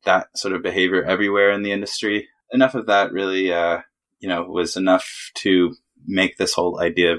that 0.06 0.28
sort 0.38 0.54
of 0.54 0.64
behavior 0.64 1.04
everywhere 1.04 1.52
in 1.52 1.64
the 1.64 1.72
industry. 1.72 2.28
Enough 2.52 2.76
of 2.76 2.86
that 2.86 3.12
really, 3.12 3.52
uh, 3.52 3.80
you 4.20 4.30
know, 4.30 4.44
was 4.44 4.78
enough 4.78 5.32
to 5.36 5.76
make 6.06 6.38
this 6.38 6.54
whole 6.54 6.80
idea 6.80 7.16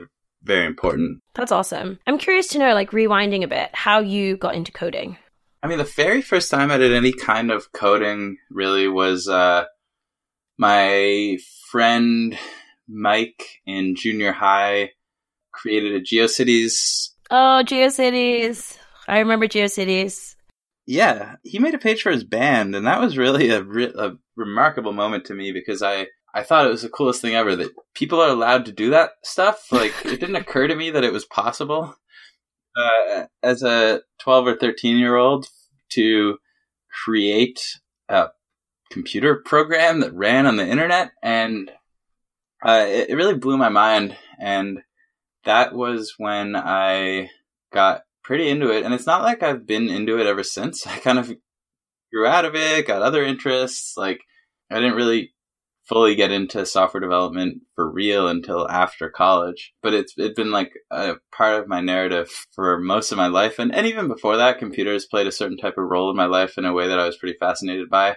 very 0.47 0.67
important. 0.67 1.21
That's 1.35 1.53
awesome. 1.53 1.99
I'm 2.07 2.19
curious 2.19 2.49
to 2.49 2.59
know, 2.59 2.73
like, 2.73 2.93
rewinding 2.93 3.43
a 3.43 3.49
bit, 3.49 3.71
how 3.73 4.01
you 4.01 4.37
got 4.37 4.55
into 4.55 4.73
coding. 4.73 5.19
I 5.63 5.67
mean, 5.69 5.79
the 5.79 5.85
very 5.85 6.23
first 6.23 6.51
time 6.51 6.71
I 6.71 6.79
did 6.79 6.93
any 6.93 7.13
kind 7.13 7.51
of 7.51 7.73
coding 7.73 8.39
really 8.51 8.89
was 8.89 9.29
uh, 9.29 9.65
my 10.59 11.39
friend 11.71 12.39
Mike 12.89 13.61
in 13.67 13.97
junior 13.97 14.33
high 14.33 14.93
created 15.53 15.95
a 15.95 16.01
GeoCities. 16.01 17.11
Oh, 17.31 17.63
GeoCities. 17.65 18.79
I 19.09 19.19
remember 19.19 19.49
GeoCities. 19.49 20.37
Yeah, 20.87 21.37
he 21.43 21.59
made 21.59 21.75
a 21.75 21.79
page 21.79 22.03
for 22.03 22.13
his 22.13 22.23
band, 22.23 22.77
and 22.77 22.87
that 22.87 23.01
was 23.01 23.19
really 23.19 23.51
a, 23.51 23.63
re- 23.63 23.93
a 23.99 24.13
remarkable 24.37 24.93
moment 24.93 25.25
to 25.27 25.35
me 25.35 25.51
because 25.51 25.83
I 25.83 26.07
I 26.37 26.43
thought 26.43 26.67
it 26.67 26.71
was 26.71 26.83
the 26.83 26.91
coolest 26.91 27.23
thing 27.23 27.35
ever 27.35 27.57
that 27.57 27.73
people 27.95 28.21
are 28.21 28.29
allowed 28.29 28.67
to 28.67 28.73
do 28.73 28.91
that 28.91 29.13
stuff. 29.25 29.73
Like, 29.73 29.95
it 30.05 30.21
didn't 30.21 30.37
occur 30.37 30.69
to 30.69 30.77
me 30.77 30.91
that 30.91 31.03
it 31.03 31.13
was 31.13 31.25
possible 31.25 31.97
uh, 32.77 33.25
as 33.43 33.63
a 33.63 34.03
12 34.21 34.47
or 34.47 34.57
13 34.57 34.99
year 34.99 35.17
old 35.17 35.47
to 35.93 36.37
create 37.07 37.79
a 38.11 38.29
computer 38.91 39.37
program 39.47 40.01
that 40.01 40.13
ran 40.13 40.45
on 40.45 40.59
the 40.59 40.69
internet. 40.69 41.13
And 41.23 41.71
uh, 42.63 42.85
it, 42.87 43.09
it 43.09 43.15
really 43.15 43.39
blew 43.39 43.57
my 43.57 43.71
mind. 43.71 44.15
And 44.39 44.81
that 45.45 45.75
was 45.75 46.17
when 46.19 46.55
I 46.55 47.31
got 47.73 48.03
pretty 48.23 48.51
into 48.51 48.71
it. 48.71 48.85
And 48.85 48.93
it's 48.93 49.07
not 49.07 49.23
like 49.23 49.43
I've 49.43 49.67
been 49.67 49.89
into 49.89 50.21
it 50.21 50.27
ever 50.27 50.43
since. 50.43 50.87
I 50.87 50.99
kind 50.99 51.19
of 51.19 51.35
grew 52.13 52.27
out 52.27 52.45
of 52.45 52.55
it, 52.55 52.87
got 52.87 53.01
other 53.01 53.25
interests. 53.25 53.97
Like, 53.97 54.21
I 54.71 54.75
didn't 54.75 54.97
really 54.97 55.33
fully 55.89 56.15
get 56.15 56.33
into 56.33 56.67
software 56.67 57.01
development 57.01 57.63
for 57.75 57.91
real 57.91 58.29
until 58.29 58.69
after 58.69 59.09
college. 59.09 59.73
But 59.83 59.95
it's 59.95 60.15
it's 60.17 60.35
been 60.35 60.51
like 60.51 60.73
a 60.91 61.15
part 61.33 61.61
of 61.61 61.69
my 61.69 61.81
narrative 61.81 62.29
for 62.53 62.79
most 62.79 63.13
of 63.13 63.19
my 63.19 63.29
life, 63.29 63.59
and 63.59 63.75
and 63.75 63.87
even 63.87 64.09
before 64.09 64.37
that, 64.37 64.59
computers 64.59 65.07
played 65.07 65.27
a 65.27 65.33
certain 65.33 65.57
type 65.57 65.79
of 65.79 65.89
role 65.89 66.11
in 66.11 66.17
my 66.17 66.27
life 66.27 66.59
in 66.59 66.65
a 66.65 66.73
way 66.73 66.89
that 66.89 66.99
I 66.99 67.07
was 67.07 67.17
pretty 67.17 67.39
fascinated 67.39 67.89
by. 67.89 68.17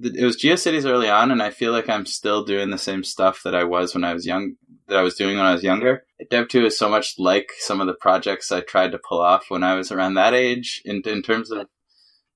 It 0.00 0.24
was 0.24 0.40
GeoCities 0.40 0.88
early 0.88 1.08
on, 1.08 1.32
and 1.32 1.42
I 1.42 1.50
feel 1.50 1.72
like 1.72 1.88
I'm 1.88 2.06
still 2.06 2.44
doing 2.44 2.70
the 2.70 2.78
same 2.78 3.02
stuff 3.02 3.42
that 3.44 3.54
I 3.56 3.64
was 3.64 3.94
when 3.94 4.04
I 4.04 4.14
was 4.14 4.26
young. 4.26 4.54
That 4.86 4.98
I 4.98 5.02
was 5.02 5.16
doing 5.16 5.36
when 5.36 5.46
I 5.46 5.52
was 5.52 5.64
younger. 5.64 6.04
Dev2 6.30 6.66
is 6.66 6.78
so 6.78 6.88
much 6.88 7.14
like 7.18 7.50
some 7.58 7.80
of 7.80 7.88
the 7.88 7.94
projects 7.94 8.52
I 8.52 8.60
tried 8.60 8.92
to 8.92 9.00
pull 9.06 9.20
off 9.20 9.46
when 9.48 9.64
I 9.64 9.74
was 9.74 9.90
around 9.90 10.14
that 10.14 10.34
age. 10.34 10.82
In 10.84 11.02
in 11.04 11.22
terms 11.22 11.50
of 11.50 11.66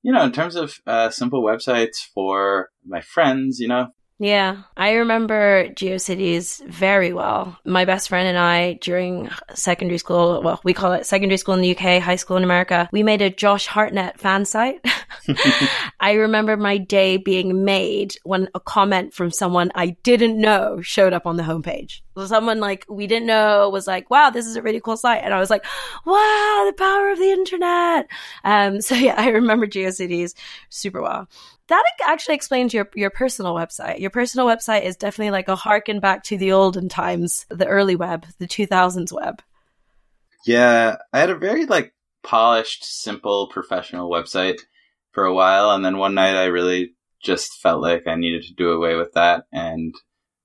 you 0.02 0.12
know, 0.12 0.24
in 0.24 0.32
terms 0.32 0.56
of 0.56 0.80
uh, 0.86 1.10
simple 1.10 1.42
websites 1.42 1.98
for 2.12 2.70
my 2.84 3.00
friends, 3.00 3.60
you 3.60 3.68
know, 3.68 3.88
yeah, 4.22 4.62
I 4.76 4.92
remember 4.92 5.66
GeoCities 5.70 6.64
very 6.68 7.12
well. 7.12 7.58
My 7.64 7.84
best 7.84 8.08
friend 8.08 8.28
and 8.28 8.38
I, 8.38 8.74
during 8.74 9.28
secondary 9.52 9.98
school, 9.98 10.40
well, 10.44 10.60
we 10.62 10.72
call 10.72 10.92
it 10.92 11.06
secondary 11.06 11.38
school 11.38 11.54
in 11.54 11.60
the 11.60 11.76
UK, 11.76 12.00
high 12.00 12.14
school 12.14 12.36
in 12.36 12.44
America, 12.44 12.88
we 12.92 13.02
made 13.02 13.20
a 13.20 13.30
Josh 13.30 13.66
Hartnett 13.66 14.20
fan 14.20 14.44
site. 14.44 14.80
I 16.00 16.12
remember 16.12 16.56
my 16.56 16.78
day 16.78 17.16
being 17.16 17.64
made 17.64 18.14
when 18.22 18.48
a 18.54 18.60
comment 18.60 19.12
from 19.12 19.32
someone 19.32 19.72
I 19.74 19.96
didn't 20.04 20.40
know 20.40 20.80
showed 20.80 21.12
up 21.12 21.26
on 21.26 21.36
the 21.36 21.42
homepage. 21.42 22.00
So 22.16 22.26
someone 22.26 22.60
like 22.60 22.86
we 22.88 23.08
didn't 23.08 23.26
know 23.26 23.70
was 23.70 23.86
like, 23.86 24.08
"Wow, 24.10 24.30
this 24.30 24.46
is 24.46 24.54
a 24.54 24.62
really 24.62 24.80
cool 24.80 24.98
site," 24.98 25.24
and 25.24 25.32
I 25.32 25.40
was 25.40 25.48
like, 25.48 25.64
"Wow, 26.04 26.64
the 26.66 26.74
power 26.76 27.10
of 27.10 27.18
the 27.18 27.30
internet!" 27.30 28.06
Um, 28.44 28.82
so 28.82 28.94
yeah, 28.94 29.14
I 29.18 29.28
remember 29.30 29.66
GeoCities 29.66 30.34
super 30.68 31.00
well 31.00 31.26
that 31.68 31.84
actually 32.04 32.34
explains 32.34 32.74
your 32.74 32.88
your 32.94 33.10
personal 33.10 33.54
website. 33.54 34.00
Your 34.00 34.10
personal 34.10 34.46
website 34.46 34.84
is 34.84 34.96
definitely 34.96 35.30
like 35.30 35.48
a 35.48 35.56
harken 35.56 36.00
back 36.00 36.24
to 36.24 36.36
the 36.36 36.52
olden 36.52 36.88
times, 36.88 37.46
the 37.50 37.66
early 37.66 37.96
web, 37.96 38.26
the 38.38 38.46
2000s 38.46 39.12
web. 39.12 39.42
Yeah, 40.46 40.96
I 41.12 41.20
had 41.20 41.30
a 41.30 41.38
very 41.38 41.66
like 41.66 41.94
polished, 42.22 42.84
simple, 42.84 43.48
professional 43.48 44.10
website 44.10 44.60
for 45.12 45.24
a 45.24 45.34
while, 45.34 45.70
and 45.70 45.84
then 45.84 45.98
one 45.98 46.14
night 46.14 46.36
I 46.36 46.46
really 46.46 46.94
just 47.22 47.60
felt 47.60 47.80
like 47.80 48.06
I 48.06 48.16
needed 48.16 48.42
to 48.44 48.54
do 48.54 48.72
away 48.72 48.96
with 48.96 49.12
that 49.12 49.44
and 49.52 49.94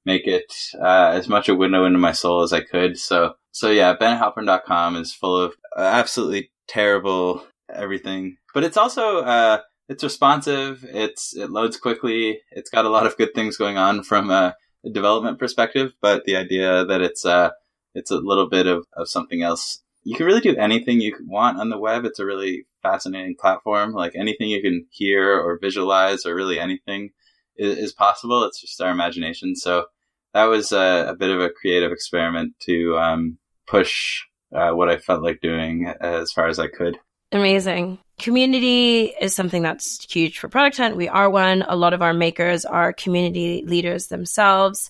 make 0.05 0.27
it 0.27 0.53
uh, 0.79 1.11
as 1.13 1.27
much 1.27 1.49
a 1.49 1.55
window 1.55 1.85
into 1.85 1.99
my 1.99 2.11
soul 2.11 2.43
as 2.43 2.53
I 2.53 2.61
could. 2.61 2.97
So, 2.99 3.33
so 3.51 3.71
yeah, 3.71 3.95
benhalpern.com 3.95 4.95
is 4.95 5.13
full 5.13 5.35
of 5.41 5.53
uh, 5.75 5.81
absolutely 5.81 6.51
terrible 6.67 7.45
everything, 7.73 8.37
but 8.53 8.63
it's 8.63 8.77
also 8.77 9.19
uh, 9.19 9.61
it's 9.89 10.03
responsive. 10.03 10.85
It's 10.87 11.35
it 11.35 11.49
loads 11.49 11.77
quickly. 11.77 12.41
It's 12.51 12.69
got 12.69 12.85
a 12.85 12.89
lot 12.89 13.05
of 13.05 13.17
good 13.17 13.33
things 13.33 13.57
going 13.57 13.77
on 13.77 14.03
from 14.03 14.29
a, 14.29 14.55
a 14.85 14.89
development 14.89 15.39
perspective. 15.39 15.93
But 16.01 16.25
the 16.25 16.35
idea 16.35 16.85
that 16.85 17.01
it's 17.01 17.25
uh 17.25 17.51
it's 17.93 18.11
a 18.11 18.17
little 18.17 18.49
bit 18.49 18.67
of, 18.67 18.85
of 18.93 19.09
something 19.09 19.41
else. 19.41 19.81
You 20.03 20.15
can 20.15 20.25
really 20.25 20.41
do 20.41 20.55
anything 20.55 21.01
you 21.01 21.15
want 21.25 21.59
on 21.59 21.69
the 21.69 21.79
web. 21.79 22.05
It's 22.05 22.19
a 22.19 22.25
really 22.25 22.65
fascinating 22.81 23.35
platform. 23.39 23.93
Like 23.93 24.13
anything 24.15 24.49
you 24.49 24.61
can 24.61 24.85
hear 24.91 25.33
or 25.33 25.59
visualize 25.59 26.25
or 26.25 26.35
really 26.35 26.59
anything 26.59 27.09
is, 27.57 27.77
is 27.77 27.93
possible. 27.93 28.43
It's 28.43 28.61
just 28.61 28.79
our 28.79 28.91
imagination. 28.91 29.55
So 29.55 29.85
that 30.33 30.45
was 30.45 30.71
a, 30.71 31.07
a 31.09 31.15
bit 31.15 31.31
of 31.31 31.41
a 31.41 31.49
creative 31.49 31.91
experiment 31.91 32.53
to 32.61 32.97
um, 32.97 33.37
push 33.67 34.21
uh, 34.55 34.71
what 34.71 34.89
I 34.89 34.97
felt 34.97 35.23
like 35.23 35.41
doing 35.41 35.91
as 35.99 36.31
far 36.31 36.47
as 36.47 36.59
I 36.59 36.67
could. 36.67 36.99
Amazing. 37.31 37.99
Community 38.19 39.13
is 39.21 39.35
something 39.35 39.61
that's 39.61 40.03
huge 40.11 40.39
for 40.39 40.49
Product 40.49 40.77
Hunt. 40.77 40.97
We 40.97 41.07
are 41.07 41.29
one. 41.29 41.63
A 41.67 41.75
lot 41.75 41.93
of 41.93 42.01
our 42.01 42.13
makers 42.13 42.65
are 42.65 42.91
community 42.91 43.63
leaders 43.65 44.07
themselves. 44.07 44.89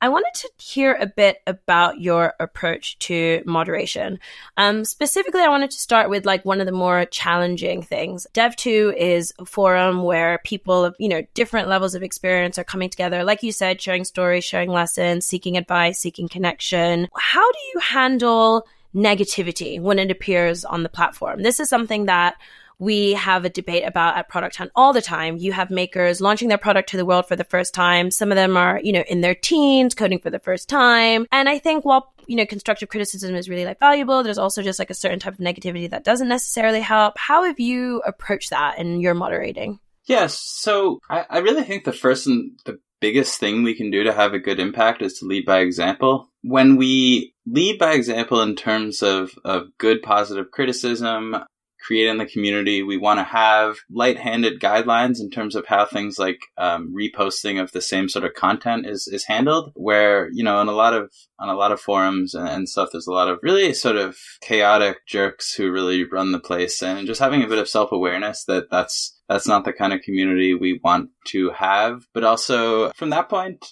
I 0.00 0.08
wanted 0.08 0.34
to 0.34 0.50
hear 0.58 0.92
a 0.94 1.06
bit 1.06 1.38
about 1.46 2.00
your 2.00 2.34
approach 2.40 2.98
to 2.98 3.42
moderation. 3.46 4.18
Um, 4.56 4.84
specifically, 4.84 5.40
I 5.40 5.48
wanted 5.48 5.70
to 5.70 5.78
start 5.78 6.10
with 6.10 6.26
like 6.26 6.44
one 6.44 6.60
of 6.60 6.66
the 6.66 6.72
more 6.72 7.04
challenging 7.06 7.80
things. 7.80 8.26
Dev2 8.34 8.96
is 8.96 9.32
a 9.38 9.44
forum 9.44 10.02
where 10.02 10.40
people 10.44 10.84
of, 10.84 10.96
you 10.98 11.08
know, 11.08 11.22
different 11.32 11.68
levels 11.68 11.94
of 11.94 12.02
experience 12.02 12.58
are 12.58 12.64
coming 12.64 12.90
together. 12.90 13.22
Like 13.22 13.44
you 13.44 13.52
said, 13.52 13.80
sharing 13.80 14.04
stories, 14.04 14.44
sharing 14.44 14.70
lessons, 14.70 15.24
seeking 15.24 15.56
advice, 15.56 16.00
seeking 16.00 16.28
connection. 16.28 17.08
How 17.16 17.50
do 17.52 17.58
you 17.72 17.80
handle 17.80 18.66
negativity 18.94 19.80
when 19.80 19.98
it 19.98 20.10
appears 20.10 20.64
on 20.64 20.82
the 20.82 20.88
platform. 20.88 21.42
This 21.42 21.60
is 21.60 21.68
something 21.68 22.06
that 22.06 22.36
we 22.84 23.14
have 23.14 23.44
a 23.44 23.50
debate 23.50 23.84
about 23.84 24.16
at 24.16 24.28
Product 24.28 24.56
Hunt 24.56 24.70
all 24.76 24.92
the 24.92 25.00
time. 25.00 25.38
You 25.38 25.52
have 25.52 25.70
makers 25.70 26.20
launching 26.20 26.48
their 26.48 26.58
product 26.58 26.90
to 26.90 26.96
the 26.96 27.06
world 27.06 27.26
for 27.26 27.34
the 27.34 27.44
first 27.44 27.72
time. 27.72 28.10
Some 28.10 28.30
of 28.30 28.36
them 28.36 28.56
are, 28.56 28.78
you 28.82 28.92
know, 28.92 29.04
in 29.08 29.22
their 29.22 29.34
teens, 29.34 29.94
coding 29.94 30.18
for 30.20 30.30
the 30.30 30.38
first 30.38 30.68
time. 30.68 31.26
And 31.32 31.48
I 31.48 31.58
think 31.58 31.84
while, 31.84 32.12
you 32.26 32.36
know, 32.36 32.46
constructive 32.46 32.90
criticism 32.90 33.34
is 33.34 33.48
really 33.48 33.64
like 33.64 33.80
valuable, 33.80 34.22
there's 34.22 34.38
also 34.38 34.62
just 34.62 34.78
like 34.78 34.90
a 34.90 34.94
certain 34.94 35.18
type 35.18 35.32
of 35.32 35.38
negativity 35.38 35.88
that 35.90 36.04
doesn't 36.04 36.28
necessarily 36.28 36.80
help. 36.80 37.16
How 37.16 37.44
have 37.44 37.58
you 37.58 38.02
approached 38.06 38.50
that 38.50 38.78
in 38.78 39.00
your 39.00 39.14
moderating? 39.14 39.80
Yes. 40.04 40.38
So 40.38 41.00
I, 41.08 41.24
I 41.30 41.38
really 41.38 41.64
think 41.64 41.84
the 41.84 41.92
first 41.92 42.26
and 42.26 42.52
the 42.66 42.78
biggest 43.00 43.40
thing 43.40 43.62
we 43.62 43.74
can 43.74 43.90
do 43.90 44.04
to 44.04 44.12
have 44.12 44.34
a 44.34 44.38
good 44.38 44.60
impact 44.60 45.02
is 45.02 45.18
to 45.18 45.26
lead 45.26 45.46
by 45.46 45.60
example. 45.60 46.30
When 46.42 46.76
we 46.76 47.34
lead 47.46 47.78
by 47.78 47.92
example 47.92 48.40
in 48.42 48.56
terms 48.56 49.02
of, 49.02 49.32
of 49.44 49.68
good 49.78 50.02
positive 50.02 50.50
criticism, 50.50 51.36
creating 51.84 52.18
the 52.18 52.26
community, 52.26 52.82
we 52.82 52.96
want 52.96 53.20
to 53.20 53.24
have 53.24 53.76
light-handed 53.90 54.60
guidelines 54.60 55.20
in 55.20 55.30
terms 55.30 55.54
of 55.54 55.66
how 55.66 55.84
things 55.84 56.18
like 56.18 56.40
um, 56.56 56.94
reposting 56.94 57.60
of 57.60 57.72
the 57.72 57.80
same 57.80 58.08
sort 58.08 58.24
of 58.24 58.34
content 58.34 58.86
is, 58.86 59.06
is 59.06 59.24
handled. 59.26 59.72
Where 59.74 60.30
you 60.32 60.42
know, 60.42 60.60
in 60.60 60.68
a 60.68 60.72
lot 60.72 60.94
of 60.94 61.12
on 61.38 61.48
a 61.48 61.54
lot 61.54 61.72
of 61.72 61.80
forums 61.80 62.34
and, 62.34 62.48
and 62.48 62.68
stuff, 62.68 62.88
there's 62.92 63.06
a 63.06 63.12
lot 63.12 63.28
of 63.28 63.38
really 63.42 63.74
sort 63.74 63.96
of 63.96 64.16
chaotic 64.40 65.06
jerks 65.06 65.54
who 65.54 65.70
really 65.70 66.04
run 66.04 66.32
the 66.32 66.40
place, 66.40 66.82
and 66.82 67.06
just 67.06 67.20
having 67.20 67.42
a 67.42 67.48
bit 67.48 67.58
of 67.58 67.68
self-awareness 67.68 68.44
that 68.44 68.70
that's 68.70 69.20
that's 69.28 69.48
not 69.48 69.64
the 69.64 69.72
kind 69.72 69.92
of 69.92 70.02
community 70.02 70.54
we 70.54 70.80
want 70.82 71.10
to 71.26 71.50
have. 71.50 72.06
But 72.12 72.24
also 72.24 72.90
from 72.92 73.10
that 73.10 73.28
point, 73.28 73.64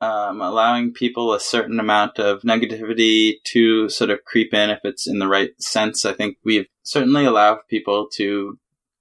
um, 0.00 0.40
allowing 0.40 0.92
people 0.92 1.32
a 1.32 1.40
certain 1.40 1.80
amount 1.80 2.18
of 2.18 2.42
negativity 2.42 3.34
to 3.44 3.88
sort 3.88 4.10
of 4.10 4.24
creep 4.24 4.54
in 4.54 4.70
if 4.70 4.80
it's 4.84 5.06
in 5.06 5.18
the 5.18 5.28
right 5.28 5.50
sense. 5.60 6.04
I 6.04 6.12
think 6.12 6.36
we've 6.44 6.66
certainly 6.82 7.24
allowed 7.24 7.58
people 7.68 8.08
to 8.14 8.58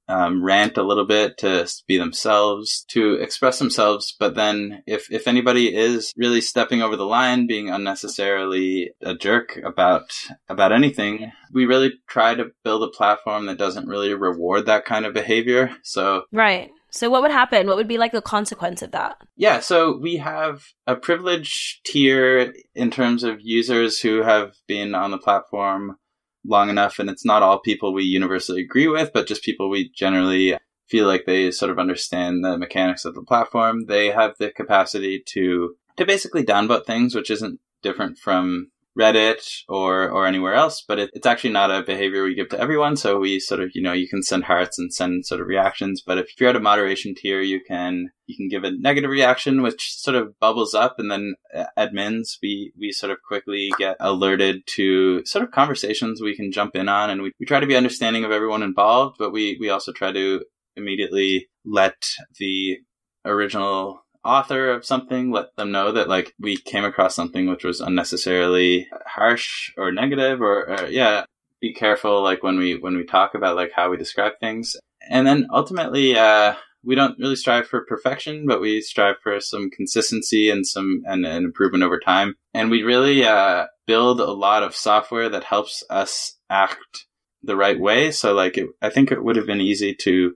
um, 0.09 0.43
rant 0.43 0.77
a 0.77 0.83
little 0.83 1.05
bit, 1.05 1.37
to 1.39 1.67
be 1.85 1.97
themselves, 1.97 2.85
to 2.89 3.15
express 3.15 3.59
themselves. 3.59 4.15
But 4.17 4.35
then, 4.35 4.83
if 4.87 5.11
if 5.11 5.27
anybody 5.27 5.75
is 5.75 6.13
really 6.15 6.41
stepping 6.41 6.81
over 6.81 6.95
the 6.95 7.05
line, 7.05 7.47
being 7.47 7.69
unnecessarily 7.69 8.91
a 9.01 9.15
jerk 9.15 9.59
about 9.63 10.13
about 10.47 10.71
anything, 10.71 11.31
we 11.51 11.65
really 11.65 11.93
try 12.07 12.35
to 12.35 12.51
build 12.63 12.83
a 12.83 12.95
platform 12.95 13.47
that 13.47 13.57
doesn't 13.57 13.87
really 13.87 14.13
reward 14.13 14.65
that 14.65 14.85
kind 14.85 15.05
of 15.05 15.13
behavior. 15.13 15.71
So 15.83 16.23
right. 16.31 16.69
So 16.91 17.10
what 17.10 17.22
would 17.22 17.32
happen? 17.32 17.67
What 17.67 17.75
would 17.75 17.88
be 17.88 17.98
like 17.98 18.12
the 18.12 18.22
consequence 18.22 18.82
of 18.82 18.91
that? 18.91 19.17
Yeah, 19.36 19.60
so 19.60 19.98
we 19.98 20.17
have 20.17 20.63
a 20.86 20.96
privilege 20.96 21.82
tier 21.86 22.53
in 22.75 22.91
terms 22.91 23.24
of 23.24 23.41
users 23.41 24.00
who 24.00 24.24
have 24.24 24.56
been 24.67 24.96
on 24.96 25.12
the 25.12 25.17
platform 25.17 25.98
long 26.46 26.70
enough, 26.70 27.00
and 27.00 27.10
it's 27.10 27.25
not 27.25 27.44
all 27.44 27.60
people 27.60 27.94
we 27.94 28.03
universally 28.03 28.62
agree 28.62 28.88
with, 28.88 29.12
but 29.13 29.27
just 29.27 29.44
people 29.44 29.70
we 29.70 29.89
generally 29.89 30.58
feel 30.88 31.08
like 31.08 31.25
they 31.25 31.51
sort 31.51 31.72
of 31.72 31.79
understand 31.79 32.44
the 32.44 32.58
mechanics 32.58 33.03
of 33.03 33.13
the 33.15 33.24
platform, 33.24 33.86
they 33.88 34.08
have 34.08 34.36
the 34.39 34.50
capacity 34.50 35.22
to 35.27 35.75
to 35.98 36.06
basically 36.06 36.46
downvote 36.46 36.86
things, 36.86 37.15
which 37.15 37.32
isn't 37.32 37.60
different 37.82 38.17
from 38.17 38.72
Reddit 38.97 39.63
or 39.69 40.09
or 40.09 40.25
anywhere 40.25 40.55
else, 40.55 40.83
but 40.87 40.99
it, 40.99 41.11
it's 41.13 41.27
actually 41.27 41.51
not 41.51 41.71
a 41.71 41.83
behavior 41.83 42.23
we 42.23 42.35
give 42.35 42.49
to 42.49 42.59
everyone. 42.59 42.97
So 42.97 43.19
we 43.19 43.39
sort 43.39 43.61
of 43.61 43.71
you 43.73 43.81
know 43.81 43.93
you 43.93 44.07
can 44.07 44.23
send 44.23 44.45
hearts 44.45 44.79
and 44.79 44.93
send 44.93 45.25
sort 45.25 45.41
of 45.41 45.47
reactions, 45.47 46.01
but 46.05 46.17
if 46.17 46.29
you're 46.39 46.49
at 46.49 46.55
a 46.55 46.59
moderation 46.59 47.13
tier, 47.15 47.41
you 47.41 47.59
can 47.67 48.09
you 48.25 48.35
can 48.35 48.49
give 48.49 48.63
a 48.63 48.71
negative 48.71 49.09
reaction, 49.09 49.61
which 49.61 49.93
sort 49.95 50.15
of 50.15 50.37
bubbles 50.39 50.73
up, 50.73 50.95
and 50.97 51.11
then 51.11 51.35
uh, 51.55 51.65
admins 51.77 52.37
we 52.41 52.71
we 52.79 52.91
sort 52.91 53.11
of 53.11 53.19
quickly 53.27 53.71
get 53.77 53.97
alerted 53.99 54.63
to 54.75 55.23
sort 55.25 55.43
of 55.43 55.51
conversations 55.51 56.21
we 56.21 56.35
can 56.35 56.51
jump 56.51 56.75
in 56.75 56.89
on, 56.89 57.09
and 57.09 57.21
we, 57.21 57.31
we 57.39 57.45
try 57.45 57.59
to 57.59 57.67
be 57.67 57.75
understanding 57.75 58.23
of 58.23 58.31
everyone 58.31 58.63
involved, 58.63 59.17
but 59.19 59.31
we 59.31 59.57
we 59.59 59.69
also 59.69 59.91
try 59.91 60.11
to 60.11 60.43
immediately 60.75 61.47
let 61.65 62.03
the 62.39 62.77
original 63.25 64.05
author 64.27 64.69
of 64.72 64.86
something 64.86 65.31
let 65.31 65.55
them 65.55 65.72
know 65.72 65.91
that 65.93 66.10
like 66.10 66.34
we 66.39 66.57
came 66.57 66.84
across 66.84 67.15
something 67.15 67.48
which 67.48 67.63
was 67.63 67.79
unnecessarily 67.79 68.88
harsh 69.05 69.72
or 69.77 69.91
negative 69.91 70.41
or, 70.41 70.69
or 70.69 70.88
yeah 70.88 71.24
be 71.62 71.74
careful 71.74 72.22
like 72.22 72.43
when 72.43 72.57
we 72.57 72.77
when 72.77 72.96
we 72.96 73.05
talk 73.05 73.34
about 73.34 73.55
like 73.55 73.72
how 73.75 73.89
we 73.89 73.98
describe 73.98 74.34
things. 74.39 74.75
And 75.10 75.25
then 75.25 75.48
ultimately 75.51 76.17
uh 76.17 76.55
we 76.84 76.96
don't 76.96 77.17
really 77.19 77.36
strive 77.36 77.67
for 77.67 77.86
perfection 77.86 78.46
but 78.46 78.62
we 78.62 78.81
strive 78.81 79.15
for 79.24 79.39
some 79.39 79.69
consistency 79.69 80.50
and 80.50 80.65
some 80.65 81.01
and, 81.05 81.25
and 81.25 81.46
improvement 81.46 81.84
over 81.84 82.00
time. 82.00 82.36
And 82.53 82.69
we 82.69 82.84
really 82.84 83.25
uh 83.25 83.65
build 83.86 84.19
a 84.19 84.31
lot 84.31 84.63
of 84.63 84.75
software 84.75 85.29
that 85.29 85.43
helps 85.46 85.84
us 85.89 86.38
act 86.50 87.05
the 87.43 87.55
right 87.55 87.79
way. 87.79 88.12
So 88.12 88.34
like 88.34 88.57
it, 88.57 88.67
i 88.81 88.89
think 88.89 89.12
it 89.12 89.24
would 89.24 89.36
have 89.36 89.48
been 89.48 89.62
easy 89.62 89.96
to 90.01 90.34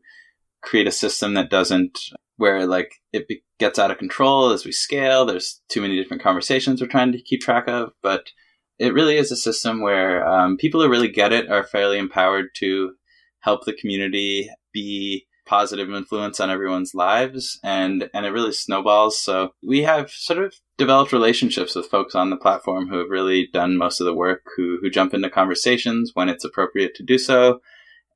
create 0.62 0.88
a 0.88 0.92
system 0.92 1.34
that 1.34 1.50
doesn't 1.50 2.00
where 2.42 2.66
like 2.66 2.96
it 3.14 3.28
be- 3.28 3.44
gets 3.60 3.78
out 3.78 3.92
of 3.92 4.00
control 4.00 4.50
as 4.50 4.66
we 4.66 4.72
scale. 4.72 5.26
There's 5.26 5.62
too 5.70 5.80
many 5.80 5.96
different 5.96 6.24
conversations 6.24 6.82
we're 6.82 6.88
trying 6.88 7.12
to 7.12 7.22
keep 7.22 7.42
track 7.42 7.68
of, 7.68 7.92
but 8.02 8.32
it 8.80 8.96
really 8.96 9.18
is 9.18 9.32
a 9.32 9.36
system 9.36 9.80
where 9.80 10.28
um, 10.28 10.58
people 10.58 10.82
who 10.82 10.90
really 10.90 11.08
get 11.08 11.32
it 11.32 11.52
are 11.52 11.64
fairly 11.64 12.00
empowered 12.00 12.48
to 12.56 12.94
help 13.42 13.64
the 13.66 13.74
community 13.74 14.50
be 14.74 15.28
positive 15.46 15.90
influence 15.92 16.40
on 16.40 16.50
everyone's 16.50 16.96
lives 16.96 17.60
and 17.64 18.10
and 18.14 18.26
it 18.26 18.32
really 18.32 18.52
snowballs. 18.52 19.20
So 19.20 19.54
we 19.62 19.84
have 19.84 20.10
sort 20.10 20.44
of 20.44 20.56
developed 20.80 21.12
relationships 21.12 21.76
with 21.76 21.92
folks 21.92 22.16
on 22.16 22.32
the 22.32 22.38
platform 22.38 22.88
who 22.88 22.98
have 22.98 23.10
really 23.10 23.50
done 23.54 23.78
most 23.78 24.00
of 24.00 24.06
the 24.06 24.16
work 24.16 24.42
who 24.56 24.80
who 24.82 24.90
jump 24.90 25.14
into 25.14 25.30
conversations 25.30 26.12
when 26.16 26.28
it's 26.28 26.46
appropriate 26.46 26.96
to 26.96 27.04
do 27.04 27.20
so. 27.20 27.60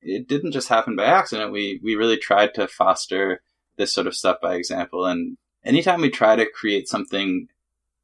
It 0.01 0.27
didn't 0.27 0.53
just 0.53 0.69
happen 0.69 0.95
by 0.95 1.05
accident. 1.05 1.51
We 1.51 1.79
we 1.83 1.95
really 1.95 2.17
tried 2.17 2.55
to 2.55 2.67
foster 2.67 3.41
this 3.77 3.93
sort 3.93 4.07
of 4.07 4.15
stuff 4.15 4.37
by 4.41 4.55
example. 4.55 5.05
And 5.05 5.37
anytime 5.63 6.01
we 6.01 6.09
try 6.09 6.35
to 6.35 6.49
create 6.49 6.87
something 6.87 7.47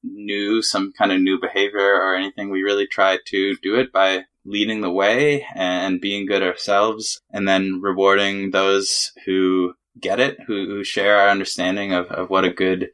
new, 0.04 0.62
some 0.62 0.92
kind 0.98 1.12
of 1.12 1.22
new 1.22 1.40
behavior 1.40 1.96
or 1.96 2.16
anything, 2.16 2.50
we 2.50 2.64
really 2.64 2.88
try 2.88 3.20
to 3.28 3.56
do 3.62 3.76
it 3.76 3.92
by 3.92 4.26
leading 4.44 4.82
the 4.82 4.92
way 4.92 5.46
and 5.56 6.02
being 6.02 6.26
good 6.26 6.42
ourselves 6.42 7.22
and 7.32 7.48
then 7.48 7.80
rewarding 7.82 8.52
those 8.52 9.12
who 9.26 9.74
get 10.00 10.20
it, 10.20 10.38
who, 10.48 10.66
who 10.66 10.84
share 10.84 11.18
our 11.18 11.30
understanding 11.30 11.94
of, 11.94 12.08
of 12.08 12.30
what 12.30 12.46
a 12.46 12.50
good 12.50 12.90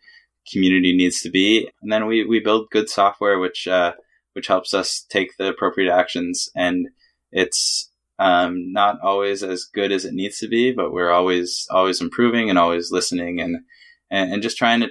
community 0.52 0.96
needs 0.96 1.22
to 1.22 1.30
be. 1.30 1.70
And 1.82 1.92
then 1.92 2.06
we, 2.06 2.26
we 2.26 2.40
build 2.40 2.70
good 2.70 2.90
software, 2.90 3.40
which, 3.40 3.68
uh, 3.68 3.94
which 4.34 4.48
helps 4.48 4.74
us 4.74 5.06
take 5.10 5.38
the 5.38 5.50
appropriate 5.50 5.94
actions. 5.94 6.50
And 6.56 6.88
it's, 7.32 7.92
um, 8.20 8.72
not 8.74 9.00
always 9.02 9.44
as 9.44 9.66
good 9.66 9.92
as 9.92 10.06
it 10.06 10.14
needs 10.14 10.40
to 10.40 10.48
be, 10.48 10.72
but 10.72 10.92
we're 10.92 11.12
always 11.12 11.68
always 11.70 12.02
improving 12.02 12.50
and 12.50 12.58
always 12.58 12.92
listening 12.92 13.40
and, 13.40 13.58
and 14.10 14.34
and, 14.34 14.42
just 14.42 14.58
trying 14.58 14.80
to 14.80 14.90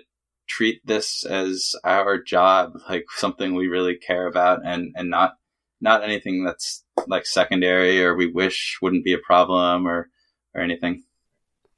treat 0.49 0.81
this 0.87 1.25
as 1.25 1.75
our 1.83 2.23
job, 2.23 2.75
like 2.89 3.07
something 3.17 3.55
we 3.55 3.67
really 3.67 3.97
care 3.97 4.27
about, 4.27 4.61
and 4.65 4.93
and 4.97 5.11
not 5.11 5.35
not 5.81 6.05
anything 6.05 6.45
that's 6.45 6.85
like 7.07 7.27
secondary 7.27 8.03
or 8.03 8.15
we 8.15 8.27
wish 8.27 8.79
wouldn't 8.81 9.05
be 9.05 9.13
a 9.13 9.19
problem 9.19 9.87
or 9.87 10.09
or 10.55 10.61
anything. 10.63 11.03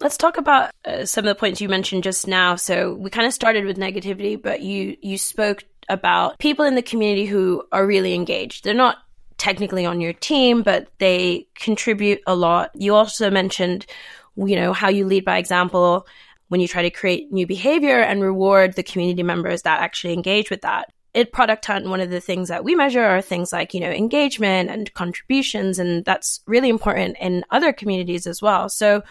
Let's 0.01 0.17
talk 0.17 0.37
about 0.37 0.71
uh, 0.85 1.07
some 1.07 1.25
of 1.25 1.29
the 1.29 1.39
points 1.41 1.61
you 1.61 1.69
mentioned 1.69 2.05
just 2.05 2.29
now. 2.29 2.55
So 2.55 2.95
we 2.95 3.11
kind 3.11 3.27
of 3.27 3.33
started 3.33 3.65
with 3.65 3.79
negativity, 3.79 4.41
but 4.41 4.61
you 4.61 4.97
you 5.01 5.19
spoke 5.19 5.65
about 5.89 6.39
people 6.39 6.65
in 6.67 6.75
the 6.75 6.83
community 6.83 7.25
who 7.25 7.65
are 7.73 7.87
really 7.87 8.15
engaged. 8.15 8.65
They're 8.65 8.75
not 8.75 8.99
technically 9.39 9.87
on 9.87 10.01
your 10.01 10.13
team, 10.13 10.63
but 10.63 10.89
they 10.99 11.47
contribute 11.55 12.21
a 12.27 12.35
lot. 12.35 12.71
You 12.75 12.95
also 12.95 13.31
mentioned, 13.31 13.87
you 14.37 14.57
know, 14.57 14.73
how 14.73 14.89
you 14.89 15.07
lead 15.07 15.25
by 15.25 15.39
example 15.39 16.07
when 16.49 16.61
you 16.61 16.69
try 16.69 16.83
to 16.83 16.91
create 16.91 17.33
new 17.33 17.47
behavior 17.47 18.01
and 18.01 18.23
reward 18.23 18.75
the 18.75 18.83
community 18.83 19.23
members 19.23 19.63
that 19.63 19.81
actually 19.81 20.13
engage 20.13 20.51
with 20.51 20.63
that. 20.63 20.93
At 21.15 21.33
Product 21.33 21.65
Hunt, 21.65 21.89
one 21.89 22.01
of 22.01 22.11
the 22.11 22.21
things 22.21 22.49
that 22.49 22.65
we 22.65 22.75
measure 22.75 23.05
are 23.05 23.23
things 23.23 23.53
like, 23.53 23.75
you 23.75 23.81
know, 23.81 23.91
engagement 23.91 24.71
and 24.71 24.93
contributions, 24.93 25.79
and 25.79 26.05
that's 26.05 26.41
really 26.47 26.69
important 26.69 27.17
in 27.21 27.45
other 27.51 27.73
communities 27.73 28.27
as 28.27 28.43
well. 28.43 28.69
So, 28.69 29.03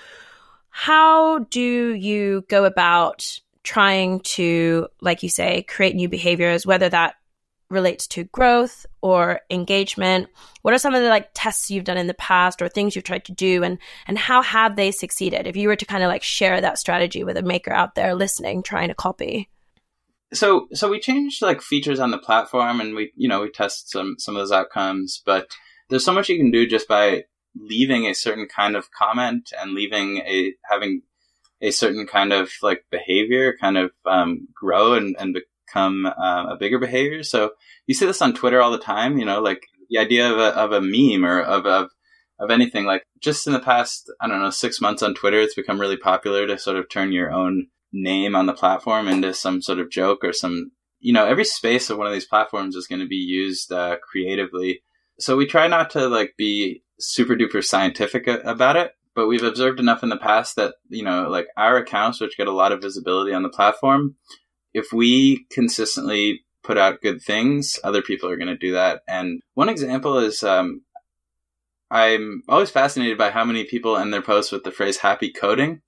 how 0.69 1.39
do 1.39 1.93
you 1.93 2.45
go 2.49 2.65
about 2.65 3.39
trying 3.63 4.19
to, 4.21 4.87
like 5.01 5.23
you 5.23 5.29
say, 5.29 5.63
create 5.63 5.95
new 5.95 6.07
behaviors, 6.07 6.65
whether 6.65 6.87
that 6.87 7.15
relates 7.69 8.07
to 8.07 8.25
growth 8.25 8.85
or 9.01 9.41
engagement? 9.49 10.27
What 10.61 10.73
are 10.73 10.77
some 10.77 10.95
of 10.95 11.01
the 11.01 11.09
like 11.09 11.29
tests 11.33 11.69
you've 11.69 11.83
done 11.83 11.97
in 11.97 12.07
the 12.07 12.13
past 12.13 12.61
or 12.61 12.69
things 12.69 12.95
you've 12.95 13.05
tried 13.05 13.25
to 13.25 13.31
do 13.31 13.63
and 13.63 13.77
and 14.07 14.17
how 14.17 14.41
have 14.41 14.75
they 14.75 14.91
succeeded? 14.91 15.47
If 15.47 15.55
you 15.55 15.67
were 15.67 15.75
to 15.75 15.85
kind 15.85 16.03
of 16.03 16.09
like 16.09 16.23
share 16.23 16.61
that 16.61 16.79
strategy 16.79 17.23
with 17.23 17.37
a 17.37 17.41
maker 17.41 17.71
out 17.71 17.95
there 17.95 18.15
listening 18.15 18.63
trying 18.63 18.89
to 18.89 18.95
copy. 18.95 19.49
So 20.33 20.67
so 20.73 20.89
we 20.89 20.99
changed 20.99 21.41
like 21.41 21.61
features 21.61 21.99
on 21.99 22.11
the 22.11 22.17
platform 22.17 22.81
and 22.81 22.95
we 22.95 23.11
you 23.15 23.27
know 23.27 23.41
we 23.41 23.49
test 23.49 23.89
some 23.89 24.15
some 24.17 24.35
of 24.35 24.41
those 24.41 24.51
outcomes 24.51 25.21
but 25.25 25.55
there's 25.89 26.03
so 26.03 26.13
much 26.13 26.29
you 26.29 26.37
can 26.37 26.51
do 26.51 26.67
just 26.67 26.87
by 26.87 27.23
leaving 27.55 28.05
a 28.05 28.13
certain 28.13 28.47
kind 28.47 28.75
of 28.75 28.91
comment 28.91 29.51
and 29.59 29.71
leaving 29.71 30.17
a 30.17 30.53
having 30.69 31.01
a 31.61 31.71
certain 31.71 32.05
kind 32.05 32.33
of 32.33 32.51
like 32.61 32.85
behavior 32.91 33.55
kind 33.59 33.77
of 33.77 33.91
um, 34.05 34.47
grow 34.53 34.93
and, 34.93 35.15
and 35.19 35.39
become 35.67 36.05
uh, 36.05 36.45
a 36.49 36.57
bigger 36.59 36.79
behavior. 36.79 37.23
So 37.23 37.51
you 37.85 37.93
see 37.93 38.05
this 38.05 38.21
on 38.21 38.33
Twitter 38.33 38.61
all 38.61 38.71
the 38.71 38.77
time, 38.77 39.17
you 39.17 39.25
know, 39.25 39.41
like 39.41 39.61
the 39.89 39.99
idea 39.99 40.31
of 40.31 40.37
a, 40.37 40.55
of 40.55 40.71
a 40.71 40.81
meme 40.81 41.25
or 41.25 41.41
of, 41.41 41.65
of, 41.65 41.89
of 42.39 42.51
anything 42.51 42.85
like 42.85 43.03
just 43.19 43.47
in 43.47 43.53
the 43.53 43.59
past, 43.59 44.11
I 44.21 44.27
don't 44.27 44.41
know, 44.41 44.49
six 44.49 44.79
months 44.81 45.01
on 45.01 45.15
Twitter, 45.15 45.39
it's 45.39 45.55
become 45.55 45.81
really 45.81 45.97
popular 45.97 46.45
to 46.47 46.57
sort 46.57 46.77
of 46.77 46.89
turn 46.89 47.11
your 47.11 47.31
own 47.31 47.67
name 47.91 48.35
on 48.35 48.45
the 48.45 48.53
platform 48.53 49.07
into 49.07 49.33
some 49.33 49.61
sort 49.61 49.79
of 49.79 49.89
joke 49.89 50.23
or 50.23 50.33
some, 50.33 50.71
you 50.99 51.13
know, 51.13 51.25
every 51.25 51.45
space 51.45 51.89
of 51.89 51.97
one 51.97 52.07
of 52.07 52.13
these 52.13 52.27
platforms 52.27 52.75
is 52.75 52.87
going 52.87 53.01
to 53.01 53.07
be 53.07 53.15
used 53.15 53.71
uh, 53.71 53.97
creatively. 54.03 54.81
So 55.19 55.35
we 55.35 55.45
try 55.47 55.67
not 55.67 55.89
to 55.91 56.07
like 56.07 56.33
be 56.37 56.83
super 56.99 57.35
duper 57.35 57.63
scientific 57.63 58.27
about 58.27 58.75
it, 58.75 58.91
but 59.15 59.27
we've 59.27 59.43
observed 59.43 59.79
enough 59.79 60.03
in 60.03 60.09
the 60.09 60.17
past 60.17 60.57
that, 60.57 60.75
you 60.89 61.03
know, 61.03 61.27
like 61.29 61.47
our 61.57 61.77
accounts, 61.77 62.21
which 62.21 62.37
get 62.37 62.47
a 62.47 62.51
lot 62.51 62.71
of 62.71 62.81
visibility 62.81 63.33
on 63.33 63.41
the 63.41 63.49
platform, 63.49 64.15
if 64.77 64.93
we 64.93 65.45
consistently 65.49 66.45
put 66.63 66.77
out 66.77 67.01
good 67.01 67.19
things, 67.19 67.79
other 67.83 68.03
people 68.03 68.29
are 68.29 68.37
going 68.37 68.47
to 68.47 68.55
do 68.55 68.73
that. 68.73 69.01
And 69.07 69.41
one 69.55 69.69
example 69.69 70.19
is 70.19 70.43
um, 70.43 70.81
I'm 71.89 72.43
always 72.47 72.69
fascinated 72.69 73.17
by 73.17 73.31
how 73.31 73.43
many 73.43 73.63
people 73.63 73.97
end 73.97 74.13
their 74.13 74.21
posts 74.21 74.51
with 74.51 74.63
the 74.63 74.71
phrase 74.71 74.97
happy 74.97 75.31
coding. 75.31 75.81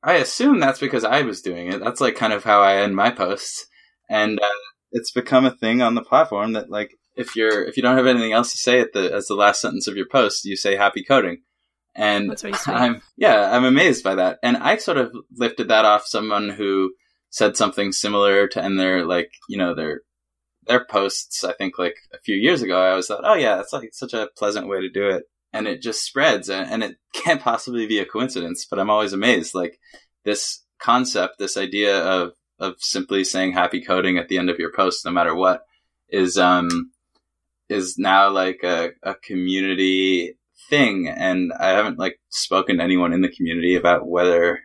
I 0.00 0.14
assume 0.14 0.60
that's 0.60 0.78
because 0.78 1.02
I 1.04 1.22
was 1.22 1.42
doing 1.42 1.72
it. 1.72 1.80
That's 1.80 2.00
like 2.00 2.14
kind 2.14 2.32
of 2.32 2.44
how 2.44 2.60
I 2.62 2.76
end 2.76 2.94
my 2.94 3.10
posts. 3.10 3.66
And 4.08 4.38
uh, 4.38 4.60
it's 4.92 5.10
become 5.10 5.44
a 5.44 5.50
thing 5.50 5.82
on 5.82 5.96
the 5.96 6.04
platform 6.04 6.52
that 6.52 6.70
like 6.70 6.92
if 7.16 7.34
you're 7.34 7.64
if 7.64 7.76
you 7.76 7.82
don't 7.82 7.96
have 7.96 8.06
anything 8.06 8.32
else 8.32 8.52
to 8.52 8.58
say 8.58 8.78
at 8.78 8.92
the 8.92 9.12
as 9.12 9.26
the 9.26 9.34
last 9.34 9.60
sentence 9.60 9.88
of 9.88 9.96
your 9.96 10.06
post, 10.06 10.44
you 10.44 10.54
say 10.54 10.76
happy 10.76 11.02
coding. 11.02 11.42
And 11.96 12.32
I'm 12.66 13.02
yeah, 13.16 13.56
I'm 13.56 13.64
amazed 13.64 14.04
by 14.04 14.14
that. 14.14 14.38
And 14.44 14.56
I 14.58 14.76
sort 14.76 14.98
of 14.98 15.12
lifted 15.34 15.68
that 15.68 15.84
off 15.84 16.06
someone 16.06 16.50
who 16.50 16.92
said 17.36 17.54
something 17.54 17.92
similar 17.92 18.48
to 18.48 18.64
end 18.64 18.80
their 18.80 19.04
like 19.04 19.30
you 19.46 19.58
know 19.58 19.74
their 19.74 20.00
their 20.66 20.86
posts. 20.86 21.44
I 21.44 21.52
think 21.52 21.78
like 21.78 21.96
a 22.14 22.18
few 22.18 22.34
years 22.34 22.62
ago, 22.62 22.80
I 22.80 22.96
was 22.96 23.08
thought, 23.08 23.24
oh 23.24 23.34
yeah, 23.34 23.56
that's 23.56 23.74
like 23.74 23.90
such 23.92 24.14
a 24.14 24.30
pleasant 24.38 24.68
way 24.68 24.80
to 24.80 24.88
do 24.88 25.08
it, 25.10 25.24
and 25.52 25.68
it 25.68 25.82
just 25.82 26.02
spreads, 26.02 26.48
and, 26.48 26.70
and 26.70 26.82
it 26.82 26.96
can't 27.12 27.42
possibly 27.42 27.86
be 27.86 27.98
a 27.98 28.06
coincidence. 28.06 28.66
But 28.68 28.78
I'm 28.78 28.88
always 28.88 29.12
amazed, 29.12 29.54
like 29.54 29.78
this 30.24 30.64
concept, 30.78 31.38
this 31.38 31.58
idea 31.58 32.02
of 32.02 32.32
of 32.58 32.76
simply 32.78 33.22
saying 33.22 33.52
happy 33.52 33.82
coding 33.82 34.16
at 34.16 34.28
the 34.28 34.38
end 34.38 34.48
of 34.48 34.58
your 34.58 34.72
post, 34.72 35.04
no 35.04 35.10
matter 35.10 35.34
what, 35.34 35.66
is 36.08 36.38
um 36.38 36.90
is 37.68 37.98
now 37.98 38.30
like 38.30 38.60
a, 38.62 38.92
a 39.02 39.14
community 39.14 40.38
thing 40.70 41.08
and 41.08 41.52
i 41.60 41.68
haven't 41.68 41.98
like 41.98 42.18
spoken 42.28 42.78
to 42.78 42.82
anyone 42.82 43.12
in 43.12 43.20
the 43.20 43.28
community 43.28 43.74
about 43.74 44.06
whether 44.06 44.60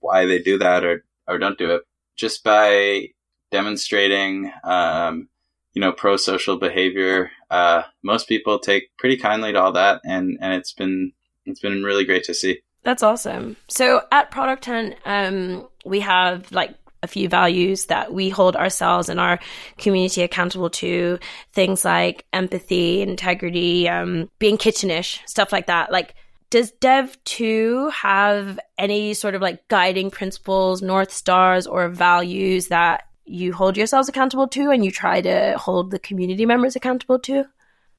why 0.00 0.26
they 0.26 0.38
do 0.38 0.58
that 0.58 0.84
or 0.84 1.04
or 1.28 1.38
don't 1.38 1.58
do 1.58 1.70
it 1.70 1.82
just 2.16 2.42
by 2.42 3.08
demonstrating, 3.50 4.52
um, 4.64 5.28
you 5.74 5.80
know, 5.80 5.92
pro 5.92 6.16
social 6.16 6.58
behavior. 6.58 7.30
Uh, 7.50 7.82
most 8.02 8.28
people 8.28 8.58
take 8.58 8.96
pretty 8.98 9.16
kindly 9.16 9.52
to 9.52 9.60
all 9.60 9.72
that, 9.72 10.00
and 10.04 10.38
and 10.40 10.54
it's 10.54 10.72
been 10.72 11.12
it's 11.44 11.60
been 11.60 11.82
really 11.82 12.04
great 12.04 12.24
to 12.24 12.34
see. 12.34 12.60
That's 12.82 13.02
awesome. 13.02 13.56
So 13.68 14.02
at 14.12 14.30
Product 14.30 14.64
Hunt, 14.64 14.94
um, 15.04 15.68
we 15.84 16.00
have 16.00 16.50
like 16.52 16.74
a 17.02 17.08
few 17.08 17.28
values 17.28 17.86
that 17.86 18.12
we 18.12 18.28
hold 18.28 18.56
ourselves 18.56 19.08
and 19.08 19.20
our 19.20 19.38
community 19.78 20.22
accountable 20.22 20.70
to. 20.70 21.18
Things 21.52 21.84
like 21.84 22.24
empathy, 22.32 23.02
integrity, 23.02 23.88
um, 23.88 24.30
being 24.38 24.58
kitchenish, 24.58 25.20
stuff 25.26 25.52
like 25.52 25.66
that. 25.66 25.90
Like, 25.90 26.14
does 26.50 26.70
Dev 26.72 27.16
2 27.24 27.90
have 27.90 28.58
any 28.78 29.14
sort 29.14 29.34
of 29.34 29.42
like 29.42 29.66
guiding 29.68 30.10
principles, 30.10 30.82
North 30.82 31.12
Stars, 31.12 31.66
or 31.66 31.88
values 31.88 32.68
that 32.68 33.04
you 33.24 33.52
hold 33.52 33.76
yourselves 33.76 34.08
accountable 34.08 34.46
to 34.48 34.70
and 34.70 34.84
you 34.84 34.90
try 34.90 35.20
to 35.20 35.56
hold 35.58 35.90
the 35.90 35.98
community 35.98 36.46
members 36.46 36.76
accountable 36.76 37.18
to? 37.20 37.44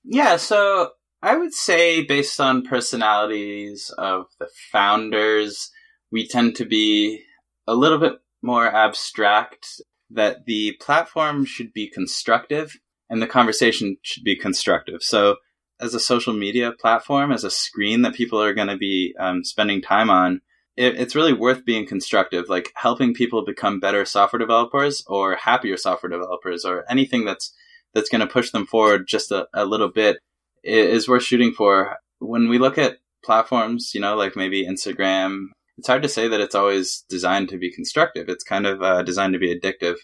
Yeah, 0.03 0.37
so 0.37 0.91
I 1.21 1.35
would 1.35 1.53
say, 1.53 2.03
based 2.03 2.39
on 2.39 2.65
personalities 2.65 3.91
of 3.97 4.27
the 4.39 4.47
founders, 4.71 5.71
we 6.11 6.27
tend 6.27 6.55
to 6.57 6.65
be 6.65 7.23
a 7.65 7.75
little 7.75 7.97
bit 7.97 8.13
more 8.41 8.73
abstract, 8.73 9.81
that 10.09 10.45
the 10.45 10.73
platform 10.79 11.43
should 11.43 11.73
be 11.73 11.89
constructive 11.89 12.77
and 13.09 13.21
the 13.21 13.27
conversation 13.27 13.97
should 14.03 14.23
be 14.23 14.35
constructive. 14.35 15.01
So, 15.01 15.37
as 15.79 15.93
a 15.93 15.99
social 15.99 16.33
media 16.33 16.71
platform, 16.71 17.31
as 17.31 17.43
a 17.43 17.51
screen 17.51 18.01
that 18.01 18.15
people 18.15 18.41
are 18.41 18.53
going 18.53 18.67
to 18.67 18.77
be 18.77 19.15
um, 19.19 19.43
spending 19.43 19.81
time 19.81 20.09
on, 20.09 20.41
it, 20.75 20.95
it's 20.99 21.15
really 21.15 21.33
worth 21.33 21.65
being 21.65 21.85
constructive, 21.85 22.49
like 22.49 22.71
helping 22.75 23.13
people 23.13 23.45
become 23.45 23.79
better 23.79 24.05
software 24.05 24.39
developers 24.39 25.03
or 25.07 25.35
happier 25.35 25.77
software 25.77 26.09
developers 26.09 26.65
or 26.65 26.85
anything 26.89 27.25
that's 27.25 27.53
that's 27.93 28.09
going 28.09 28.21
to 28.21 28.27
push 28.27 28.51
them 28.51 28.65
forward 28.65 29.07
just 29.07 29.31
a, 29.31 29.47
a 29.53 29.65
little 29.65 29.89
bit 29.89 30.17
is 30.63 31.07
worth 31.07 31.23
shooting 31.23 31.51
for. 31.51 31.97
When 32.19 32.49
we 32.49 32.59
look 32.59 32.77
at 32.77 32.97
platforms, 33.23 33.93
you 33.93 34.01
know, 34.01 34.15
like 34.15 34.35
maybe 34.35 34.67
Instagram, 34.67 35.47
it's 35.77 35.87
hard 35.87 36.03
to 36.03 36.09
say 36.09 36.27
that 36.27 36.41
it's 36.41 36.55
always 36.55 37.05
designed 37.09 37.49
to 37.49 37.57
be 37.57 37.71
constructive. 37.71 38.29
It's 38.29 38.43
kind 38.43 38.65
of 38.67 38.81
uh, 38.81 39.03
designed 39.03 39.33
to 39.33 39.39
be 39.39 39.57
addictive. 39.57 39.95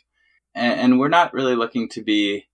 And, 0.55 0.79
and 0.79 0.99
we're 0.99 1.09
not 1.09 1.33
really 1.33 1.55
looking 1.55 1.89
to 1.89 2.03
be 2.03 2.45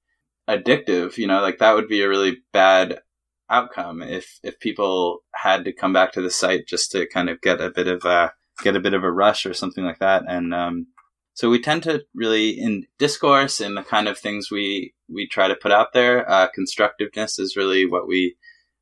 addictive, 0.49 1.17
you 1.17 1.27
know, 1.27 1.41
like 1.41 1.59
that 1.59 1.75
would 1.75 1.87
be 1.87 2.01
a 2.01 2.09
really 2.09 2.37
bad 2.51 3.01
outcome 3.49 4.01
if 4.01 4.39
if 4.43 4.59
people 4.59 5.23
had 5.33 5.65
to 5.65 5.73
come 5.73 5.93
back 5.93 6.11
to 6.13 6.21
the 6.21 6.31
site 6.31 6.67
just 6.67 6.91
to 6.91 7.07
kind 7.07 7.29
of 7.29 7.41
get 7.41 7.61
a 7.61 7.69
bit 7.69 7.87
of 7.87 8.05
a 8.05 8.33
get 8.61 8.75
a 8.75 8.79
bit 8.79 8.93
of 8.93 9.03
a 9.03 9.11
rush 9.11 9.45
or 9.45 9.53
something 9.53 9.83
like 9.83 9.99
that. 9.99 10.23
And 10.27 10.53
um, 10.53 10.87
so 11.33 11.49
we 11.49 11.61
tend 11.61 11.83
to 11.83 12.03
really 12.13 12.49
in 12.49 12.85
discourse 12.97 13.61
and 13.61 13.75
the 13.77 13.83
kind 13.83 14.07
of 14.07 14.17
things 14.17 14.51
we 14.51 14.93
we 15.07 15.27
try 15.27 15.47
to 15.47 15.55
put 15.55 15.71
out 15.71 15.93
there 15.93 16.29
uh, 16.29 16.47
constructiveness 16.53 17.39
is 17.39 17.55
really 17.55 17.85
what 17.85 18.07
we 18.07 18.35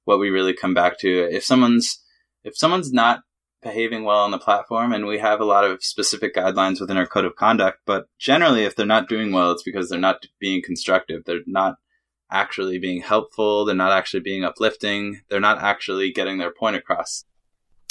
what 0.06 0.19
we 0.19 0.30
really 0.30 0.53
come 0.53 0.73
back 0.73 0.99
to. 0.99 1.27
If 1.32 1.43
someone's 1.43 2.03
if 2.43 2.58
someone's 2.58 2.91
not 2.91 3.21
behaving 3.62 4.03
well 4.03 4.19
on 4.19 4.32
the 4.32 4.38
platform 4.38 4.93
and 4.93 5.06
we 5.06 5.17
have 5.17 5.41
a 5.41 5.45
lot 5.45 5.63
of 5.63 5.84
specific 5.84 6.36
guidelines 6.36 6.80
within 6.80 6.95
our 6.95 7.08
code 7.08 7.25
of 7.25 7.36
conduct 7.36 7.80
but 7.88 8.06
generally 8.19 8.63
if 8.63 8.75
they're 8.75 8.86
not 8.86 9.10
doing 9.10 9.32
well 9.32 9.51
it's 9.51 9.63
because 9.63 9.89
they're 9.89 9.99
not 9.99 10.25
being 10.39 10.62
constructive. 10.62 11.23
They're 11.25 11.39
not 11.47 11.77
actually 12.32 12.80
being 12.80 13.02
helpful. 13.02 13.66
They're 13.66 13.76
not 13.76 13.92
actually 13.92 14.22
being 14.22 14.44
uplifting. 14.44 15.22
They're 15.30 15.40
not 15.40 15.62
actually 15.62 16.12
getting 16.12 16.38
their 16.38 16.52
point 16.52 16.76
across. 16.76 17.26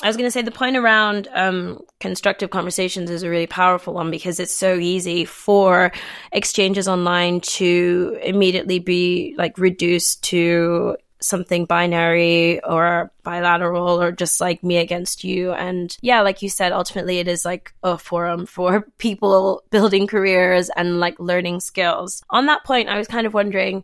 I 0.03 0.09
was 0.09 0.17
going 0.17 0.27
to 0.27 0.31
say 0.31 0.43
the 0.43 0.51
point 0.51 0.77
around 0.77 1.27
um, 1.33 1.81
constructive 2.01 2.51
conversations 2.51 3.11
is 3.11 3.23
a 3.23 3.31
really 3.31 3.47
powerful 3.47 3.95
one 3.95 4.11
because 4.11 4.39
it's 4.39 4.53
so 4.53 4.75
easy 4.75 5.25
for 5.25 5.91
exchanges 6.33 6.87
online 6.87 7.41
to 7.41 8.19
immediately 8.23 8.79
be 8.79 9.35
like 9.39 9.57
reduced 9.57 10.23
to 10.25 10.99
something 11.21 11.65
binary 11.65 12.63
or 12.63 13.11
bilateral 13.23 14.01
or 14.01 14.13
just 14.13 14.39
like 14.39 14.63
me 14.63 14.77
against 14.77 15.25
you. 15.25 15.53
And 15.53 15.97
yeah, 16.03 16.21
like 16.21 16.43
you 16.43 16.51
said, 16.51 16.73
ultimately 16.73 17.19
it 17.19 17.29
is 17.29 17.47
like 17.47 17.73
a 17.83 17.97
forum 17.97 18.45
for 18.45 18.83
people 18.99 19.63
building 19.71 20.07
careers 20.07 20.69
and 20.77 21.01
like 21.01 21.19
learning 21.19 21.61
skills. 21.61 22.23
On 22.29 22.47
that 22.47 22.65
point, 22.65 22.91
I 22.91 22.99
was 22.99 23.09
kind 23.09 23.27
of 23.27 23.33
wondering 23.33 23.83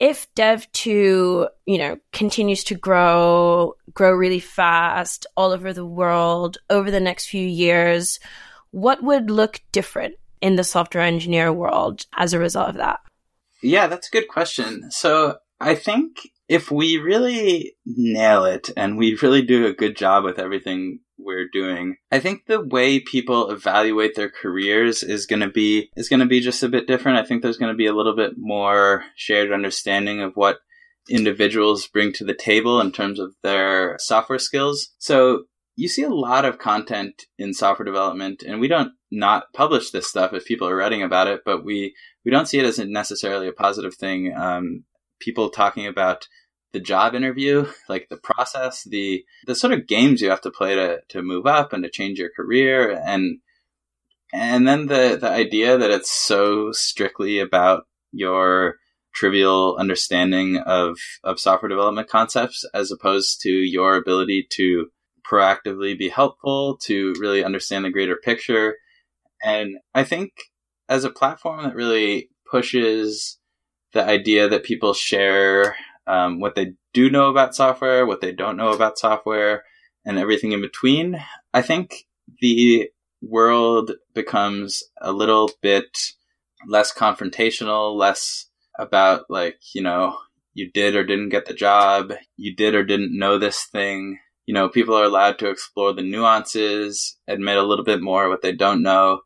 if 0.00 0.32
dev2 0.34 1.48
you 1.66 1.78
know 1.78 1.96
continues 2.12 2.64
to 2.64 2.74
grow 2.74 3.74
grow 3.94 4.10
really 4.12 4.40
fast 4.40 5.26
all 5.36 5.52
over 5.52 5.72
the 5.72 5.86
world 5.86 6.58
over 6.70 6.90
the 6.90 7.00
next 7.00 7.26
few 7.26 7.46
years 7.46 8.18
what 8.70 9.02
would 9.02 9.30
look 9.30 9.60
different 9.72 10.14
in 10.40 10.56
the 10.56 10.64
software 10.64 11.04
engineer 11.04 11.52
world 11.52 12.06
as 12.16 12.32
a 12.32 12.38
result 12.38 12.70
of 12.70 12.76
that? 12.76 13.00
Yeah 13.62 13.86
that's 13.86 14.08
a 14.08 14.10
good 14.10 14.28
question. 14.28 14.90
So 14.90 15.36
i 15.60 15.74
think 15.74 16.28
if 16.48 16.70
we 16.70 16.96
really 16.96 17.74
nail 17.86 18.44
it 18.44 18.70
and 18.76 18.98
we 18.98 19.14
really 19.22 19.42
do 19.42 19.66
a 19.66 19.72
good 19.72 19.96
job 19.96 20.24
with 20.24 20.38
everything 20.38 21.00
we're 21.22 21.48
doing. 21.52 21.96
I 22.10 22.20
think 22.20 22.46
the 22.46 22.60
way 22.60 23.00
people 23.00 23.50
evaluate 23.50 24.14
their 24.14 24.30
careers 24.30 25.02
is 25.02 25.26
going 25.26 25.40
to 25.40 25.50
be 25.50 25.90
is 25.96 26.08
going 26.08 26.20
to 26.20 26.26
be 26.26 26.40
just 26.40 26.62
a 26.62 26.68
bit 26.68 26.86
different. 26.86 27.18
I 27.18 27.24
think 27.24 27.42
there's 27.42 27.58
going 27.58 27.72
to 27.72 27.76
be 27.76 27.86
a 27.86 27.94
little 27.94 28.16
bit 28.16 28.32
more 28.36 29.04
shared 29.16 29.52
understanding 29.52 30.20
of 30.20 30.32
what 30.34 30.58
individuals 31.08 31.86
bring 31.86 32.12
to 32.12 32.24
the 32.24 32.34
table 32.34 32.80
in 32.80 32.92
terms 32.92 33.18
of 33.18 33.34
their 33.42 33.96
software 33.98 34.38
skills. 34.38 34.90
So 34.98 35.44
you 35.76 35.88
see 35.88 36.02
a 36.02 36.10
lot 36.10 36.44
of 36.44 36.58
content 36.58 37.22
in 37.38 37.54
software 37.54 37.86
development 37.86 38.42
and 38.46 38.60
we 38.60 38.68
don't 38.68 38.92
not 39.10 39.44
publish 39.54 39.90
this 39.90 40.08
stuff 40.08 40.32
if 40.32 40.44
people 40.44 40.68
are 40.68 40.76
writing 40.76 41.02
about 41.02 41.26
it, 41.26 41.40
but 41.44 41.64
we, 41.64 41.94
we 42.24 42.30
don't 42.30 42.46
see 42.46 42.58
it 42.58 42.64
as 42.64 42.78
necessarily 42.78 43.48
a 43.48 43.52
positive 43.52 43.94
thing. 43.94 44.32
Um, 44.36 44.84
people 45.20 45.50
talking 45.50 45.86
about 45.86 46.26
the 46.72 46.80
job 46.80 47.14
interview, 47.14 47.66
like 47.88 48.08
the 48.08 48.16
process, 48.16 48.84
the 48.84 49.24
the 49.46 49.54
sort 49.54 49.72
of 49.72 49.86
games 49.86 50.20
you 50.20 50.30
have 50.30 50.40
to 50.42 50.50
play 50.50 50.74
to 50.74 51.00
to 51.08 51.22
move 51.22 51.46
up 51.46 51.72
and 51.72 51.82
to 51.82 51.90
change 51.90 52.18
your 52.18 52.30
career 52.30 53.00
and 53.04 53.38
and 54.32 54.66
then 54.66 54.86
the 54.86 55.18
the 55.20 55.30
idea 55.30 55.76
that 55.76 55.90
it's 55.90 56.10
so 56.10 56.72
strictly 56.72 57.38
about 57.38 57.86
your 58.12 58.76
trivial 59.12 59.76
understanding 59.78 60.58
of 60.58 60.98
of 61.24 61.40
software 61.40 61.68
development 61.68 62.08
concepts 62.08 62.64
as 62.72 62.92
opposed 62.92 63.40
to 63.42 63.50
your 63.50 63.96
ability 63.96 64.46
to 64.50 64.86
proactively 65.28 65.98
be 65.98 66.08
helpful 66.08 66.76
to 66.76 67.12
really 67.18 67.44
understand 67.44 67.84
the 67.84 67.90
greater 67.90 68.16
picture. 68.16 68.76
And 69.42 69.76
i 69.94 70.04
think 70.04 70.32
as 70.88 71.04
a 71.04 71.10
platform 71.10 71.62
that 71.64 71.74
really 71.74 72.28
pushes 72.50 73.38
the 73.92 74.04
idea 74.04 74.48
that 74.48 74.64
people 74.64 74.92
share 74.92 75.76
um, 76.10 76.40
what 76.40 76.56
they 76.56 76.72
do 76.92 77.08
know 77.08 77.30
about 77.30 77.54
software, 77.54 78.04
what 78.04 78.20
they 78.20 78.32
don't 78.32 78.56
know 78.56 78.72
about 78.72 78.98
software, 78.98 79.62
and 80.04 80.18
everything 80.18 80.50
in 80.50 80.60
between. 80.60 81.22
I 81.54 81.62
think 81.62 82.06
the 82.40 82.90
world 83.22 83.92
becomes 84.12 84.82
a 85.00 85.12
little 85.12 85.52
bit 85.62 85.96
less 86.66 86.92
confrontational, 86.92 87.96
less 87.96 88.46
about 88.76 89.26
like, 89.28 89.58
you 89.72 89.82
know, 89.82 90.16
you 90.52 90.70
did 90.72 90.96
or 90.96 91.04
didn't 91.04 91.28
get 91.28 91.46
the 91.46 91.54
job, 91.54 92.12
you 92.36 92.56
did 92.56 92.74
or 92.74 92.82
didn't 92.82 93.16
know 93.16 93.38
this 93.38 93.66
thing. 93.66 94.18
You 94.46 94.54
know, 94.54 94.68
people 94.68 94.96
are 94.96 95.04
allowed 95.04 95.38
to 95.38 95.48
explore 95.48 95.92
the 95.92 96.02
nuances, 96.02 97.16
admit 97.28 97.56
a 97.56 97.62
little 97.62 97.84
bit 97.84 98.02
more 98.02 98.28
what 98.28 98.42
they 98.42 98.52
don't 98.52 98.82
know, 98.82 99.20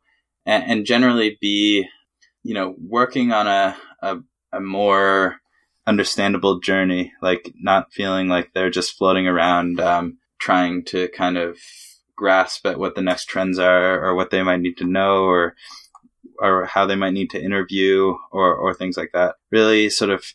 and, 0.45 0.63
and 0.63 0.85
generally 0.85 1.39
be, 1.41 1.87
you 2.43 2.53
know, 2.53 2.75
working 2.79 3.31
on 3.31 3.47
a, 3.47 3.75
a, 4.03 4.17
a 4.53 4.59
more 4.59 5.37
understandable 5.87 6.59
journey, 6.59 7.13
like 7.21 7.53
not 7.59 7.93
feeling 7.93 8.27
like 8.27 8.53
they're 8.53 8.69
just 8.69 8.97
floating 8.97 9.27
around, 9.27 9.79
um, 9.79 10.17
trying 10.39 10.83
to 10.85 11.07
kind 11.09 11.37
of 11.37 11.57
grasp 12.15 12.65
at 12.65 12.79
what 12.79 12.95
the 12.95 13.01
next 13.01 13.25
trends 13.25 13.59
are 13.59 14.03
or 14.03 14.15
what 14.15 14.31
they 14.31 14.41
might 14.41 14.61
need 14.61 14.77
to 14.77 14.85
know 14.85 15.23
or 15.25 15.55
or 16.39 16.65
how 16.65 16.85
they 16.85 16.95
might 16.95 17.13
need 17.13 17.29
to 17.29 17.41
interview 17.41 18.13
or 18.31 18.55
or 18.55 18.73
things 18.73 18.97
like 18.97 19.11
that. 19.13 19.35
Really 19.51 19.89
sort 19.89 20.11
of 20.11 20.25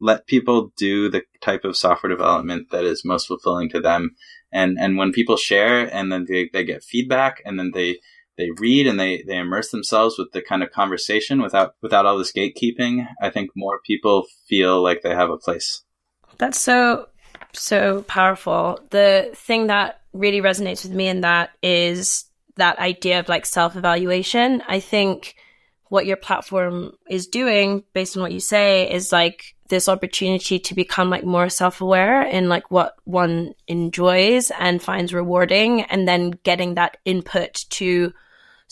let 0.00 0.26
people 0.26 0.72
do 0.76 1.08
the 1.08 1.22
type 1.40 1.64
of 1.64 1.76
software 1.76 2.10
development 2.10 2.70
that 2.70 2.84
is 2.84 3.04
most 3.04 3.26
fulfilling 3.26 3.68
to 3.70 3.80
them. 3.80 4.16
And 4.52 4.78
and 4.78 4.96
when 4.96 5.12
people 5.12 5.36
share 5.36 5.92
and 5.92 6.12
then 6.12 6.26
they, 6.28 6.50
they 6.52 6.64
get 6.64 6.84
feedback 6.84 7.42
and 7.44 7.58
then 7.58 7.72
they 7.72 7.98
they 8.36 8.50
read 8.58 8.86
and 8.86 8.98
they 8.98 9.22
they 9.26 9.36
immerse 9.36 9.70
themselves 9.70 10.16
with 10.18 10.32
the 10.32 10.42
kind 10.42 10.62
of 10.62 10.70
conversation 10.70 11.40
without 11.40 11.74
without 11.82 12.06
all 12.06 12.18
this 12.18 12.32
gatekeeping 12.32 13.06
i 13.22 13.30
think 13.30 13.50
more 13.54 13.80
people 13.86 14.24
feel 14.48 14.82
like 14.82 15.02
they 15.02 15.14
have 15.14 15.30
a 15.30 15.36
place. 15.36 15.82
That's 16.38 16.58
so 16.58 17.08
so 17.52 18.02
powerful. 18.02 18.80
The 18.90 19.30
thing 19.34 19.68
that 19.68 20.00
really 20.12 20.40
resonates 20.40 20.84
with 20.84 20.92
me 20.92 21.08
in 21.08 21.20
that 21.22 21.50
is 21.62 22.24
that 22.56 22.78
idea 22.78 23.20
of 23.20 23.28
like 23.28 23.46
self-evaluation. 23.46 24.62
I 24.68 24.80
think 24.80 25.36
what 25.88 26.06
your 26.06 26.16
platform 26.16 26.92
is 27.08 27.26
doing 27.26 27.84
based 27.92 28.16
on 28.16 28.22
what 28.22 28.32
you 28.32 28.40
say 28.40 28.90
is 28.90 29.12
like 29.12 29.54
this 29.68 29.88
opportunity 29.88 30.58
to 30.58 30.74
become 30.74 31.10
like 31.10 31.24
more 31.24 31.48
self-aware 31.48 32.22
in 32.22 32.48
like 32.48 32.70
what 32.70 32.96
one 33.04 33.54
enjoys 33.66 34.50
and 34.52 34.82
finds 34.82 35.14
rewarding 35.14 35.82
and 35.82 36.06
then 36.06 36.32
getting 36.42 36.74
that 36.74 36.96
input 37.04 37.64
to 37.70 38.12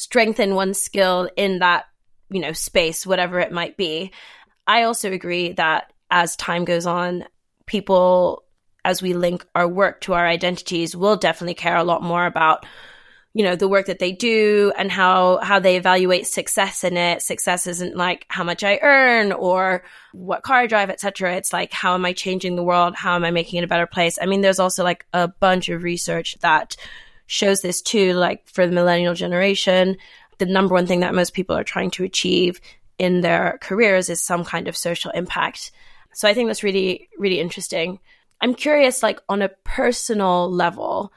strengthen 0.02 0.54
one's 0.54 0.80
skill 0.80 1.28
in 1.36 1.60
that, 1.60 1.84
you 2.30 2.40
know, 2.40 2.52
space, 2.52 3.06
whatever 3.06 3.38
it 3.40 3.52
might 3.52 3.76
be. 3.76 4.12
I 4.66 4.82
also 4.84 5.12
agree 5.12 5.52
that 5.52 5.92
as 6.10 6.36
time 6.36 6.64
goes 6.64 6.86
on, 6.86 7.24
people 7.66 8.44
as 8.84 9.00
we 9.00 9.14
link 9.14 9.46
our 9.54 9.68
work 9.68 10.00
to 10.02 10.12
our 10.12 10.26
identities, 10.26 10.96
will 10.96 11.16
definitely 11.16 11.54
care 11.54 11.76
a 11.76 11.84
lot 11.84 12.02
more 12.02 12.26
about 12.26 12.66
you 13.34 13.44
know 13.44 13.56
the 13.56 13.68
work 13.68 13.86
that 13.86 13.98
they 13.98 14.12
do 14.12 14.72
and 14.76 14.92
how 14.92 15.38
how 15.38 15.58
they 15.58 15.76
evaluate 15.76 16.26
success 16.26 16.84
in 16.84 16.96
it. 16.96 17.22
Success 17.22 17.66
isn't 17.66 17.96
like 17.96 18.26
how 18.28 18.44
much 18.44 18.62
i 18.62 18.78
earn 18.82 19.32
or 19.32 19.84
what 20.12 20.42
car 20.42 20.58
i 20.58 20.66
drive 20.66 20.90
etc 20.90 21.34
it's 21.36 21.52
like 21.52 21.72
how 21.72 21.94
am 21.94 22.04
i 22.04 22.12
changing 22.12 22.56
the 22.56 22.62
world? 22.62 22.94
How 22.94 23.14
am 23.14 23.24
i 23.24 23.30
making 23.30 23.58
it 23.58 23.64
a 23.64 23.68
better 23.68 23.86
place? 23.86 24.18
I 24.20 24.26
mean 24.26 24.42
there's 24.42 24.58
also 24.58 24.84
like 24.84 25.06
a 25.14 25.28
bunch 25.28 25.70
of 25.70 25.82
research 25.82 26.36
that 26.40 26.76
shows 27.26 27.62
this 27.62 27.80
too 27.82 28.12
like 28.14 28.48
for 28.48 28.66
the 28.66 28.72
millennial 28.72 29.14
generation 29.14 29.96
the 30.38 30.46
number 30.46 30.74
one 30.74 30.86
thing 30.86 31.00
that 31.00 31.14
most 31.14 31.34
people 31.34 31.56
are 31.56 31.64
trying 31.64 31.90
to 31.90 32.04
achieve 32.04 32.60
in 32.98 33.20
their 33.20 33.58
careers 33.60 34.08
is 34.08 34.20
some 34.20 34.44
kind 34.44 34.68
of 34.68 34.76
social 34.76 35.10
impact 35.12 35.70
so 36.12 36.28
i 36.28 36.34
think 36.34 36.48
that's 36.48 36.62
really 36.62 37.08
really 37.18 37.40
interesting 37.40 37.98
i'm 38.40 38.54
curious 38.54 39.02
like 39.02 39.20
on 39.28 39.42
a 39.42 39.50
personal 39.64 40.50
level 40.50 41.12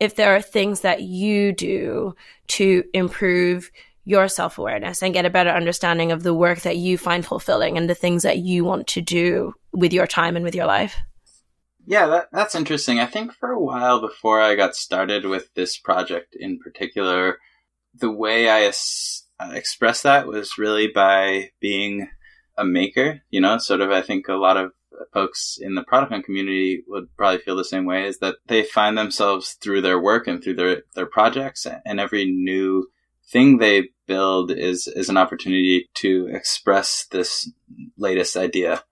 if 0.00 0.16
there 0.16 0.34
are 0.34 0.42
things 0.42 0.80
that 0.80 1.02
you 1.02 1.52
do 1.52 2.14
to 2.48 2.82
improve 2.94 3.70
your 4.04 4.28
self 4.28 4.58
awareness 4.58 5.02
and 5.02 5.14
get 5.14 5.26
a 5.26 5.30
better 5.30 5.50
understanding 5.50 6.10
of 6.10 6.22
the 6.22 6.34
work 6.34 6.62
that 6.62 6.76
you 6.76 6.98
find 6.98 7.24
fulfilling 7.24 7.76
and 7.76 7.88
the 7.88 7.94
things 7.94 8.22
that 8.22 8.38
you 8.38 8.64
want 8.64 8.86
to 8.88 9.00
do 9.00 9.54
with 9.72 9.92
your 9.92 10.06
time 10.06 10.36
and 10.36 10.44
with 10.44 10.54
your 10.54 10.66
life. 10.66 10.96
Yeah, 11.90 12.06
that, 12.06 12.28
that's 12.30 12.54
interesting. 12.54 13.00
I 13.00 13.06
think 13.06 13.32
for 13.32 13.50
a 13.50 13.60
while 13.60 14.00
before 14.00 14.40
I 14.40 14.54
got 14.54 14.76
started 14.76 15.24
with 15.24 15.52
this 15.54 15.76
project 15.76 16.36
in 16.38 16.60
particular, 16.60 17.38
the 17.92 18.12
way 18.12 18.48
I 18.48 18.60
es- 18.60 19.26
uh, 19.40 19.50
expressed 19.54 20.04
that 20.04 20.28
was 20.28 20.56
really 20.56 20.86
by 20.86 21.50
being 21.58 22.08
a 22.56 22.64
maker. 22.64 23.22
You 23.30 23.40
know, 23.40 23.58
sort 23.58 23.80
of, 23.80 23.90
I 23.90 24.02
think 24.02 24.28
a 24.28 24.34
lot 24.34 24.56
of 24.56 24.70
folks 25.12 25.58
in 25.60 25.74
the 25.74 25.82
product 25.82 26.12
hunt 26.12 26.24
community 26.24 26.84
would 26.86 27.08
probably 27.16 27.40
feel 27.40 27.56
the 27.56 27.64
same 27.64 27.86
way 27.86 28.06
is 28.06 28.20
that 28.20 28.36
they 28.46 28.62
find 28.62 28.96
themselves 28.96 29.56
through 29.60 29.80
their 29.80 29.98
work 29.98 30.28
and 30.28 30.40
through 30.40 30.54
their, 30.54 30.82
their 30.94 31.06
projects 31.06 31.66
and 31.84 31.98
every 31.98 32.24
new 32.24 32.86
thing 33.32 33.58
they 33.58 33.88
build 34.06 34.52
is, 34.52 34.86
is 34.86 35.08
an 35.08 35.16
opportunity 35.16 35.90
to 35.94 36.28
express 36.32 37.08
this 37.10 37.50
latest 37.98 38.36
idea. 38.36 38.84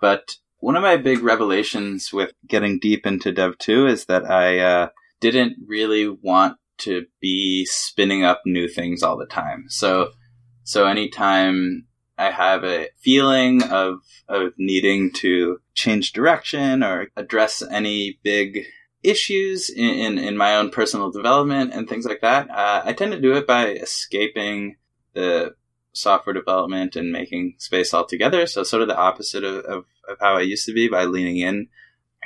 But 0.00 0.36
one 0.58 0.76
of 0.76 0.82
my 0.82 0.96
big 0.96 1.22
revelations 1.22 2.12
with 2.12 2.32
getting 2.46 2.78
deep 2.78 3.06
into 3.06 3.32
Dev 3.32 3.58
2 3.58 3.86
is 3.86 4.06
that 4.06 4.24
I 4.30 4.58
uh, 4.58 4.88
didn't 5.20 5.56
really 5.66 6.08
want 6.08 6.58
to 6.78 7.06
be 7.20 7.64
spinning 7.66 8.24
up 8.24 8.42
new 8.44 8.68
things 8.68 9.02
all 9.02 9.16
the 9.16 9.26
time. 9.26 9.66
So, 9.68 10.10
so 10.64 10.86
anytime 10.86 11.86
I 12.18 12.30
have 12.30 12.64
a 12.64 12.88
feeling 12.98 13.62
of 13.62 14.00
of 14.28 14.52
needing 14.58 15.12
to 15.12 15.58
change 15.74 16.12
direction 16.12 16.82
or 16.82 17.08
address 17.16 17.62
any 17.70 18.18
big 18.22 18.66
issues 19.02 19.70
in, 19.70 19.88
in, 19.88 20.18
in 20.18 20.36
my 20.36 20.56
own 20.56 20.70
personal 20.70 21.10
development 21.10 21.72
and 21.72 21.88
things 21.88 22.04
like 22.04 22.20
that. 22.22 22.50
Uh, 22.50 22.82
I 22.84 22.92
tend 22.92 23.12
to 23.12 23.20
do 23.20 23.34
it 23.34 23.46
by 23.46 23.68
escaping 23.68 24.76
the 25.12 25.54
software 25.96 26.34
development 26.34 26.96
and 26.96 27.12
making 27.12 27.54
space 27.58 27.94
altogether. 27.94 28.46
So 28.46 28.62
sort 28.62 28.82
of 28.82 28.88
the 28.88 28.96
opposite 28.96 29.44
of, 29.44 29.64
of, 29.64 29.84
of 30.08 30.18
how 30.20 30.36
I 30.36 30.42
used 30.42 30.66
to 30.66 30.74
be 30.74 30.88
by 30.88 31.04
leaning 31.04 31.38
in. 31.38 31.68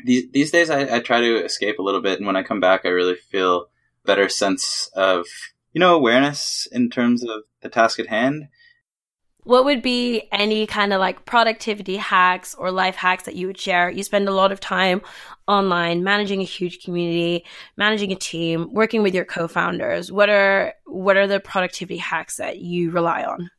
These, 0.04 0.30
these 0.32 0.50
days 0.50 0.70
I, 0.70 0.96
I 0.96 1.00
try 1.00 1.20
to 1.20 1.44
escape 1.44 1.78
a 1.78 1.82
little 1.82 2.02
bit. 2.02 2.18
And 2.18 2.26
when 2.26 2.36
I 2.36 2.42
come 2.42 2.60
back, 2.60 2.82
I 2.84 2.88
really 2.88 3.16
feel 3.16 3.66
better 4.04 4.28
sense 4.28 4.90
of, 4.94 5.26
you 5.72 5.78
know, 5.78 5.94
awareness 5.94 6.66
in 6.72 6.90
terms 6.90 7.22
of 7.22 7.42
the 7.62 7.68
task 7.68 7.98
at 7.98 8.08
hand 8.08 8.48
what 9.44 9.64
would 9.64 9.82
be 9.82 10.28
any 10.32 10.66
kind 10.66 10.92
of 10.92 11.00
like 11.00 11.24
productivity 11.24 11.96
hacks 11.96 12.54
or 12.54 12.70
life 12.70 12.96
hacks 12.96 13.24
that 13.24 13.36
you 13.36 13.46
would 13.46 13.58
share? 13.58 13.90
You 13.90 14.02
spend 14.02 14.28
a 14.28 14.32
lot 14.32 14.52
of 14.52 14.60
time 14.60 15.02
online 15.48 16.04
managing 16.04 16.40
a 16.40 16.44
huge 16.44 16.84
community, 16.84 17.44
managing 17.76 18.12
a 18.12 18.16
team, 18.16 18.72
working 18.72 19.02
with 19.02 19.14
your 19.14 19.24
co-founders. 19.24 20.12
What 20.12 20.28
are 20.28 20.74
what 20.86 21.16
are 21.16 21.26
the 21.26 21.40
productivity 21.40 21.96
hacks 21.96 22.36
that 22.36 22.58
you 22.58 22.90
rely 22.90 23.24
on? 23.24 23.50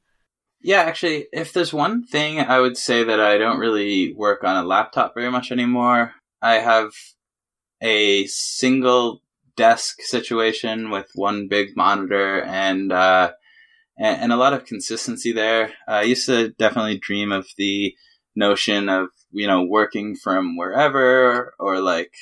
Yeah, 0.63 0.81
actually, 0.81 1.27
if 1.33 1.53
there's 1.53 1.73
one 1.73 2.05
thing 2.05 2.39
I 2.39 2.59
would 2.59 2.77
say 2.77 3.03
that 3.03 3.19
I 3.19 3.37
don't 3.37 3.59
really 3.59 4.13
work 4.13 4.43
on 4.43 4.57
a 4.57 4.67
laptop 4.67 5.15
very 5.15 5.31
much 5.31 5.51
anymore, 5.51 6.13
I 6.41 6.55
have 6.55 6.91
a 7.81 8.27
single 8.27 9.21
desk 9.57 10.01
situation 10.01 10.91
with 10.91 11.07
one 11.15 11.47
big 11.47 11.75
monitor 11.75 12.43
and 12.43 12.91
uh, 12.91 13.31
and, 13.97 14.23
and 14.23 14.33
a 14.33 14.37
lot 14.37 14.53
of 14.53 14.65
consistency 14.65 15.31
there. 15.31 15.73
I 15.87 16.03
used 16.03 16.27
to 16.27 16.49
definitely 16.49 16.99
dream 16.99 17.31
of 17.31 17.47
the 17.57 17.95
notion 18.35 18.87
of 18.87 19.09
you 19.31 19.47
know 19.47 19.63
working 19.63 20.15
from 20.15 20.57
wherever 20.57 21.53
or 21.59 21.79
like 21.79 22.13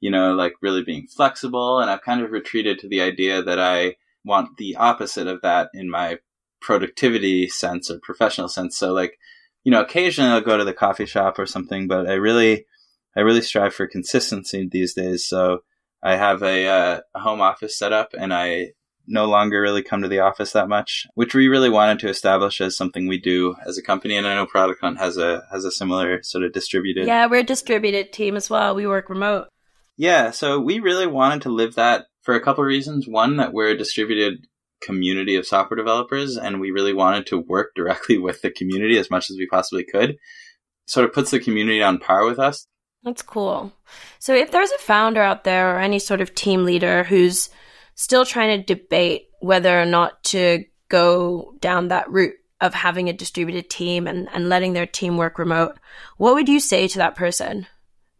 you 0.00 0.10
know 0.10 0.34
like 0.34 0.54
really 0.62 0.82
being 0.82 1.06
flexible, 1.06 1.80
and 1.80 1.90
I've 1.90 2.02
kind 2.02 2.22
of 2.22 2.30
retreated 2.30 2.78
to 2.78 2.88
the 2.88 3.02
idea 3.02 3.42
that 3.42 3.60
I 3.60 3.96
want 4.24 4.56
the 4.56 4.76
opposite 4.76 5.26
of 5.26 5.42
that 5.42 5.68
in 5.74 5.90
my 5.90 6.18
productivity 6.64 7.48
sense 7.48 7.90
or 7.90 8.00
professional 8.02 8.48
sense. 8.48 8.76
So 8.76 8.92
like 8.92 9.18
you 9.62 9.70
know 9.70 9.82
occasionally 9.82 10.30
I'll 10.30 10.40
go 10.40 10.56
to 10.56 10.64
the 10.64 10.72
coffee 10.72 11.06
shop 11.06 11.38
or 11.38 11.46
something, 11.46 11.86
but 11.86 12.08
I 12.08 12.14
really 12.14 12.66
I 13.16 13.20
really 13.20 13.42
strive 13.42 13.74
for 13.74 13.86
consistency 13.86 14.68
these 14.70 14.94
days. 14.94 15.26
So 15.28 15.60
I 16.02 16.16
have 16.16 16.42
a, 16.42 16.66
uh, 16.66 17.00
a 17.14 17.20
home 17.20 17.40
office 17.40 17.78
set 17.78 17.92
up 17.92 18.10
and 18.18 18.32
I 18.34 18.72
no 19.06 19.26
longer 19.26 19.60
really 19.60 19.82
come 19.82 20.02
to 20.02 20.08
the 20.08 20.20
office 20.20 20.52
that 20.52 20.68
much, 20.68 21.06
which 21.14 21.34
we 21.34 21.48
really 21.48 21.70
wanted 21.70 21.98
to 22.00 22.08
establish 22.08 22.60
as 22.60 22.76
something 22.76 23.06
we 23.06 23.20
do 23.20 23.54
as 23.66 23.78
a 23.78 23.82
company. 23.82 24.16
And 24.16 24.26
I 24.26 24.34
know 24.34 24.46
Product 24.46 24.80
Hunt 24.80 24.98
has 24.98 25.16
a 25.16 25.44
has 25.50 25.64
a 25.64 25.70
similar 25.70 26.22
sort 26.22 26.44
of 26.44 26.52
distributed. 26.52 27.06
Yeah, 27.06 27.26
we're 27.26 27.40
a 27.40 27.44
distributed 27.44 28.12
team 28.12 28.36
as 28.36 28.48
well. 28.48 28.74
We 28.74 28.86
work 28.86 29.08
remote. 29.08 29.48
Yeah, 29.96 30.30
so 30.30 30.58
we 30.58 30.80
really 30.80 31.06
wanted 31.06 31.42
to 31.42 31.50
live 31.50 31.74
that 31.76 32.06
for 32.22 32.34
a 32.34 32.40
couple 32.40 32.64
of 32.64 32.68
reasons. 32.68 33.06
One, 33.06 33.36
that 33.36 33.52
we're 33.52 33.70
a 33.70 33.78
distributed 33.78 34.46
community 34.82 35.36
of 35.36 35.46
software 35.46 35.76
developers, 35.76 36.36
and 36.36 36.60
we 36.60 36.70
really 36.70 36.92
wanted 36.92 37.26
to 37.26 37.38
work 37.38 37.72
directly 37.74 38.18
with 38.18 38.42
the 38.42 38.50
community 38.50 38.98
as 38.98 39.10
much 39.10 39.30
as 39.30 39.36
we 39.36 39.46
possibly 39.46 39.84
could. 39.84 40.16
Sort 40.86 41.06
of 41.06 41.14
puts 41.14 41.30
the 41.30 41.40
community 41.40 41.82
on 41.82 41.98
par 41.98 42.26
with 42.26 42.38
us. 42.38 42.66
That's 43.02 43.22
cool. 43.22 43.72
So 44.18 44.34
if 44.34 44.50
there's 44.50 44.70
a 44.70 44.78
founder 44.78 45.22
out 45.22 45.44
there 45.44 45.74
or 45.74 45.80
any 45.80 45.98
sort 45.98 46.20
of 46.20 46.34
team 46.34 46.64
leader 46.64 47.04
who's 47.04 47.50
still 47.94 48.24
trying 48.24 48.58
to 48.58 48.74
debate 48.74 49.28
whether 49.40 49.80
or 49.80 49.84
not 49.84 50.22
to 50.24 50.64
go 50.88 51.54
down 51.60 51.88
that 51.88 52.10
route 52.10 52.34
of 52.60 52.72
having 52.72 53.08
a 53.08 53.12
distributed 53.12 53.68
team 53.68 54.06
and, 54.06 54.28
and 54.32 54.48
letting 54.48 54.72
their 54.72 54.86
team 54.86 55.16
work 55.16 55.38
remote. 55.38 55.76
What 56.16 56.34
would 56.34 56.48
you 56.48 56.60
say 56.60 56.88
to 56.88 56.98
that 56.98 57.14
person 57.14 57.66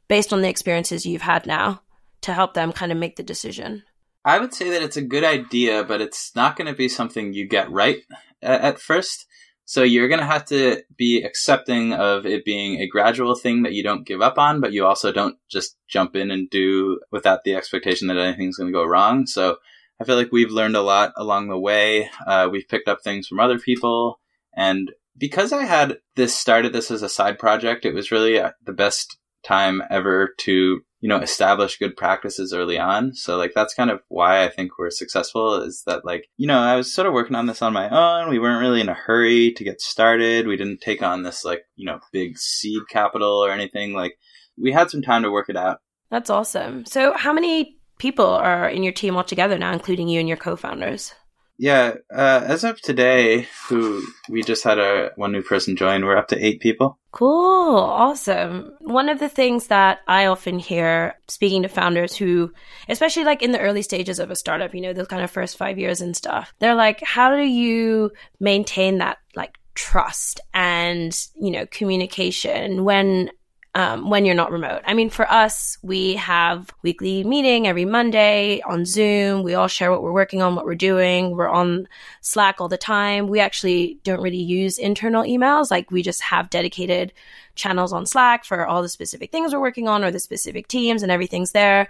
based 0.08 0.32
on 0.32 0.42
the 0.42 0.48
experiences 0.48 1.06
you've 1.06 1.22
had 1.22 1.46
now 1.46 1.80
to 2.22 2.32
help 2.32 2.52
them 2.54 2.72
kind 2.72 2.92
of 2.92 2.98
make 2.98 3.16
the 3.16 3.22
decision? 3.22 3.84
I 4.24 4.38
would 4.38 4.54
say 4.54 4.70
that 4.70 4.82
it's 4.82 4.96
a 4.96 5.02
good 5.02 5.24
idea, 5.24 5.84
but 5.84 6.00
it's 6.00 6.34
not 6.34 6.56
going 6.56 6.68
to 6.68 6.76
be 6.76 6.88
something 6.88 7.32
you 7.32 7.46
get 7.46 7.70
right 7.70 7.98
at 8.42 8.80
first. 8.80 9.26
So 9.66 9.82
you're 9.82 10.08
going 10.08 10.20
to 10.20 10.26
have 10.26 10.44
to 10.46 10.82
be 10.96 11.22
accepting 11.22 11.94
of 11.94 12.26
it 12.26 12.44
being 12.44 12.80
a 12.80 12.86
gradual 12.86 13.34
thing 13.34 13.62
that 13.62 13.72
you 13.72 13.82
don't 13.82 14.06
give 14.06 14.20
up 14.20 14.38
on, 14.38 14.60
but 14.60 14.72
you 14.72 14.84
also 14.84 15.10
don't 15.10 15.36
just 15.50 15.76
jump 15.88 16.16
in 16.16 16.30
and 16.30 16.50
do 16.50 17.00
without 17.10 17.44
the 17.44 17.54
expectation 17.54 18.08
that 18.08 18.18
anything's 18.18 18.58
going 18.58 18.68
to 18.68 18.78
go 18.78 18.84
wrong. 18.84 19.26
So 19.26 19.56
I 20.00 20.04
feel 20.04 20.16
like 20.16 20.32
we've 20.32 20.50
learned 20.50 20.76
a 20.76 20.82
lot 20.82 21.12
along 21.16 21.48
the 21.48 21.58
way. 21.58 22.10
Uh, 22.26 22.48
we've 22.50 22.68
picked 22.68 22.88
up 22.88 23.02
things 23.02 23.26
from 23.26 23.40
other 23.40 23.58
people. 23.58 24.20
And 24.54 24.92
because 25.16 25.52
I 25.52 25.64
had 25.64 25.98
this 26.16 26.34
started 26.34 26.72
this 26.72 26.90
as 26.90 27.02
a 27.02 27.08
side 27.08 27.38
project, 27.38 27.84
it 27.84 27.94
was 27.94 28.10
really 28.10 28.38
uh, 28.38 28.50
the 28.64 28.72
best 28.72 29.18
time 29.44 29.82
ever 29.90 30.34
to 30.40 30.80
you 31.00 31.08
know 31.08 31.18
establish 31.18 31.78
good 31.78 31.96
practices 31.96 32.54
early 32.54 32.78
on. 32.78 33.14
So 33.14 33.36
like 33.36 33.52
that's 33.54 33.74
kind 33.74 33.90
of 33.90 34.00
why 34.08 34.44
i 34.44 34.48
think 34.48 34.78
we're 34.78 34.90
successful 34.90 35.62
is 35.62 35.82
that 35.86 36.04
like 36.04 36.26
you 36.36 36.46
know 36.46 36.58
i 36.58 36.76
was 36.76 36.94
sort 36.94 37.06
of 37.06 37.12
working 37.12 37.36
on 37.36 37.46
this 37.46 37.62
on 37.62 37.72
my 37.72 37.88
own. 37.90 38.30
We 38.30 38.38
weren't 38.38 38.62
really 38.62 38.80
in 38.80 38.88
a 38.88 38.94
hurry 38.94 39.52
to 39.52 39.64
get 39.64 39.80
started. 39.80 40.46
We 40.46 40.56
didn't 40.56 40.80
take 40.80 41.02
on 41.02 41.22
this 41.22 41.44
like 41.44 41.62
you 41.76 41.86
know 41.86 42.00
big 42.12 42.38
seed 42.38 42.82
capital 42.88 43.44
or 43.44 43.50
anything. 43.50 43.92
Like 43.92 44.14
we 44.60 44.72
had 44.72 44.90
some 44.90 45.02
time 45.02 45.22
to 45.22 45.30
work 45.30 45.48
it 45.48 45.56
out. 45.56 45.80
That's 46.10 46.30
awesome. 46.30 46.86
So 46.86 47.12
how 47.14 47.32
many 47.32 47.76
people 47.98 48.26
are 48.26 48.68
in 48.68 48.82
your 48.82 48.92
team 48.92 49.16
altogether 49.16 49.58
now 49.58 49.72
including 49.72 50.08
you 50.08 50.20
and 50.20 50.28
your 50.28 50.36
co-founders 50.36 51.14
yeah, 51.56 51.94
uh, 52.12 52.42
as 52.44 52.64
of 52.64 52.80
today, 52.80 53.46
who 53.68 54.02
we 54.28 54.42
just 54.42 54.64
had 54.64 54.78
a 54.78 55.12
one 55.16 55.32
new 55.32 55.42
person 55.42 55.76
join, 55.76 56.04
we're 56.04 56.16
up 56.16 56.28
to 56.28 56.44
eight 56.44 56.60
people. 56.60 56.98
Cool, 57.12 57.76
awesome. 57.76 58.72
One 58.80 59.08
of 59.08 59.20
the 59.20 59.28
things 59.28 59.68
that 59.68 60.00
I 60.08 60.26
often 60.26 60.58
hear 60.58 61.14
speaking 61.28 61.62
to 61.62 61.68
founders 61.68 62.16
who, 62.16 62.52
especially 62.88 63.24
like 63.24 63.42
in 63.42 63.52
the 63.52 63.60
early 63.60 63.82
stages 63.82 64.18
of 64.18 64.30
a 64.30 64.36
startup, 64.36 64.74
you 64.74 64.80
know, 64.80 64.92
those 64.92 65.06
kind 65.06 65.22
of 65.22 65.30
first 65.30 65.56
five 65.56 65.78
years 65.78 66.00
and 66.00 66.16
stuff, 66.16 66.52
they're 66.58 66.74
like, 66.74 67.00
how 67.02 67.36
do 67.36 67.42
you 67.42 68.10
maintain 68.40 68.98
that 68.98 69.18
like 69.36 69.58
trust 69.74 70.40
and 70.52 71.26
you 71.34 71.50
know 71.50 71.66
communication 71.66 72.84
when 72.84 73.28
um, 73.74 74.08
when 74.08 74.24
you're 74.24 74.36
not 74.36 74.52
remote. 74.52 74.82
I 74.86 74.94
mean, 74.94 75.10
for 75.10 75.30
us, 75.30 75.78
we 75.82 76.14
have 76.14 76.70
weekly 76.82 77.24
meeting 77.24 77.66
every 77.66 77.84
Monday 77.84 78.60
on 78.60 78.84
Zoom. 78.84 79.42
We 79.42 79.54
all 79.54 79.66
share 79.66 79.90
what 79.90 80.02
we're 80.02 80.12
working 80.12 80.42
on, 80.42 80.54
what 80.54 80.64
we're 80.64 80.76
doing. 80.76 81.32
We're 81.32 81.48
on 81.48 81.88
Slack 82.20 82.60
all 82.60 82.68
the 82.68 82.78
time. 82.78 83.26
We 83.26 83.40
actually 83.40 83.98
don't 84.04 84.22
really 84.22 84.36
use 84.42 84.78
internal 84.78 85.24
emails. 85.24 85.72
Like 85.72 85.90
we 85.90 86.02
just 86.02 86.22
have 86.22 86.50
dedicated 86.50 87.12
channels 87.56 87.92
on 87.92 88.06
Slack 88.06 88.44
for 88.44 88.64
all 88.64 88.80
the 88.80 88.88
specific 88.88 89.32
things 89.32 89.52
we're 89.52 89.60
working 89.60 89.88
on 89.88 90.04
or 90.04 90.12
the 90.12 90.20
specific 90.20 90.68
teams 90.68 91.02
and 91.02 91.10
everything's 91.10 91.50
there. 91.50 91.88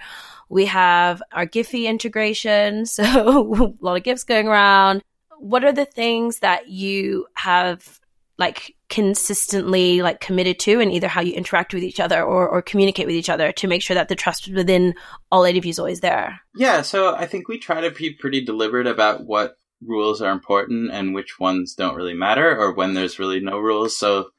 We 0.48 0.66
have 0.66 1.22
our 1.32 1.46
Giphy 1.46 1.84
integration. 1.84 2.86
So 2.94 3.74
a 3.82 3.84
lot 3.84 3.96
of 3.96 4.04
GIFs 4.04 4.24
going 4.24 4.46
around. 4.46 5.02
What 5.38 5.64
are 5.64 5.72
the 5.72 5.84
things 5.84 6.38
that 6.38 6.68
you 6.68 7.26
have 7.34 8.00
like 8.38 8.74
consistently 8.88 10.02
like 10.02 10.20
committed 10.20 10.58
to 10.58 10.80
and 10.80 10.92
either 10.92 11.08
how 11.08 11.20
you 11.20 11.32
interact 11.32 11.72
with 11.72 11.82
each 11.82 12.00
other 12.00 12.22
or, 12.22 12.48
or 12.48 12.62
communicate 12.62 13.06
with 13.06 13.14
each 13.14 13.30
other 13.30 13.52
to 13.52 13.68
make 13.68 13.82
sure 13.82 13.94
that 13.94 14.08
the 14.08 14.16
trust 14.16 14.48
within 14.48 14.94
all 15.30 15.44
eight 15.44 15.56
of 15.56 15.64
you 15.64 15.70
is 15.70 15.78
always 15.78 16.00
there. 16.00 16.40
Yeah 16.56 16.82
so 16.82 17.14
i 17.14 17.26
think 17.26 17.48
we 17.48 17.58
try 17.58 17.80
to 17.80 17.90
be 17.90 18.12
pretty 18.12 18.44
deliberate 18.44 18.86
about 18.86 19.24
what 19.24 19.56
rules 19.86 20.22
are 20.22 20.32
important 20.32 20.90
and 20.90 21.14
which 21.14 21.38
ones 21.38 21.74
don't 21.74 21.96
really 21.96 22.14
matter 22.14 22.56
or 22.56 22.74
when 22.74 22.94
there's 22.94 23.18
really 23.18 23.40
no 23.40 23.58
rules. 23.58 23.96
So 23.96 24.30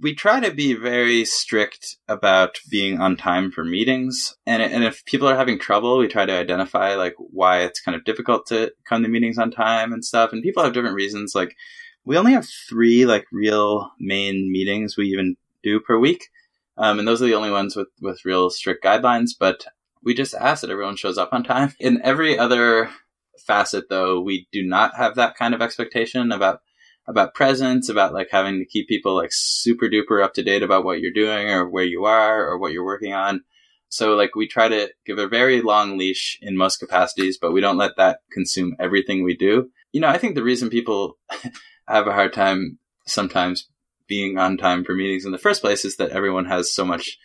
we 0.00 0.14
try 0.14 0.38
to 0.40 0.52
be 0.52 0.74
very 0.74 1.24
strict 1.24 1.96
about 2.06 2.58
being 2.70 3.00
on 3.00 3.16
time 3.16 3.50
for 3.50 3.64
meetings. 3.64 4.34
And, 4.46 4.62
and 4.62 4.84
if 4.84 5.04
people 5.04 5.28
are 5.28 5.36
having 5.36 5.58
trouble 5.58 5.98
we 5.98 6.06
try 6.06 6.26
to 6.26 6.32
identify 6.32 6.94
like 6.94 7.14
why 7.18 7.62
it's 7.62 7.80
kind 7.80 7.96
of 7.96 8.04
difficult 8.04 8.46
to 8.46 8.72
come 8.88 9.02
to 9.02 9.08
meetings 9.08 9.38
on 9.38 9.50
time 9.50 9.92
and 9.92 10.04
stuff. 10.04 10.32
And 10.32 10.42
people 10.42 10.62
have 10.62 10.72
different 10.72 10.94
reasons 10.94 11.34
like 11.34 11.56
we 12.04 12.16
only 12.16 12.32
have 12.32 12.46
three 12.68 13.06
like 13.06 13.26
real 13.32 13.90
main 13.98 14.50
meetings 14.50 14.96
we 14.96 15.08
even 15.08 15.36
do 15.62 15.80
per 15.80 15.98
week. 15.98 16.28
Um, 16.76 16.98
and 16.98 17.06
those 17.06 17.20
are 17.20 17.26
the 17.26 17.34
only 17.34 17.50
ones 17.50 17.76
with, 17.76 17.88
with 18.00 18.24
real 18.24 18.48
strict 18.48 18.82
guidelines, 18.82 19.30
but 19.38 19.66
we 20.02 20.14
just 20.14 20.34
ask 20.34 20.62
that 20.62 20.70
everyone 20.70 20.96
shows 20.96 21.18
up 21.18 21.30
on 21.32 21.44
time. 21.44 21.74
In 21.78 22.00
every 22.02 22.38
other 22.38 22.90
facet 23.38 23.88
though, 23.88 24.20
we 24.20 24.48
do 24.52 24.62
not 24.62 24.96
have 24.96 25.16
that 25.16 25.36
kind 25.36 25.54
of 25.54 25.62
expectation 25.62 26.32
about 26.32 26.60
about 27.06 27.34
presence, 27.34 27.88
about 27.88 28.14
like 28.14 28.28
having 28.30 28.58
to 28.58 28.64
keep 28.64 28.86
people 28.86 29.16
like 29.16 29.30
super 29.32 29.88
duper 29.88 30.22
up 30.22 30.34
to 30.34 30.44
date 30.44 30.62
about 30.62 30.84
what 30.84 31.00
you're 31.00 31.12
doing 31.12 31.50
or 31.50 31.68
where 31.68 31.84
you 31.84 32.04
are 32.04 32.46
or 32.46 32.56
what 32.56 32.72
you're 32.72 32.84
working 32.84 33.12
on. 33.12 33.42
So 33.88 34.14
like 34.14 34.36
we 34.36 34.46
try 34.46 34.68
to 34.68 34.90
give 35.04 35.18
a 35.18 35.26
very 35.26 35.60
long 35.60 35.98
leash 35.98 36.38
in 36.40 36.56
most 36.56 36.76
capacities, 36.76 37.36
but 37.40 37.52
we 37.52 37.60
don't 37.60 37.78
let 37.78 37.96
that 37.96 38.20
consume 38.30 38.76
everything 38.78 39.24
we 39.24 39.36
do. 39.36 39.70
You 39.92 40.00
know, 40.00 40.08
I 40.08 40.18
think 40.18 40.36
the 40.36 40.44
reason 40.44 40.70
people 40.70 41.18
have 41.94 42.06
a 42.06 42.12
hard 42.12 42.32
time 42.32 42.78
sometimes 43.06 43.68
being 44.06 44.38
on 44.38 44.56
time 44.56 44.84
for 44.84 44.94
meetings 44.94 45.24
in 45.24 45.32
the 45.32 45.38
first 45.38 45.62
place 45.62 45.84
is 45.84 45.96
that 45.96 46.10
everyone 46.10 46.46
has 46.46 46.72
so 46.72 46.84
much 46.84 47.18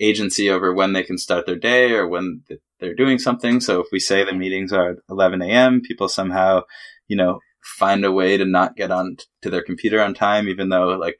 agency 0.00 0.50
over 0.50 0.72
when 0.72 0.92
they 0.92 1.02
can 1.02 1.18
start 1.18 1.46
their 1.46 1.58
day 1.58 1.92
or 1.92 2.08
when 2.08 2.42
they're 2.80 2.94
doing 2.94 3.18
something. 3.18 3.60
So 3.60 3.80
if 3.80 3.86
we 3.92 4.00
say 4.00 4.24
the 4.24 4.32
meetings 4.32 4.72
are 4.72 4.90
at 4.90 4.96
11 5.08 5.42
a.m., 5.42 5.80
people 5.80 6.08
somehow, 6.08 6.62
you 7.06 7.16
know, 7.16 7.40
find 7.62 8.04
a 8.04 8.10
way 8.10 8.36
to 8.36 8.44
not 8.44 8.76
get 8.76 8.90
on 8.90 9.16
to 9.42 9.50
their 9.50 9.62
computer 9.62 10.00
on 10.00 10.14
time, 10.14 10.48
even 10.48 10.68
though 10.68 10.88
like 10.88 11.18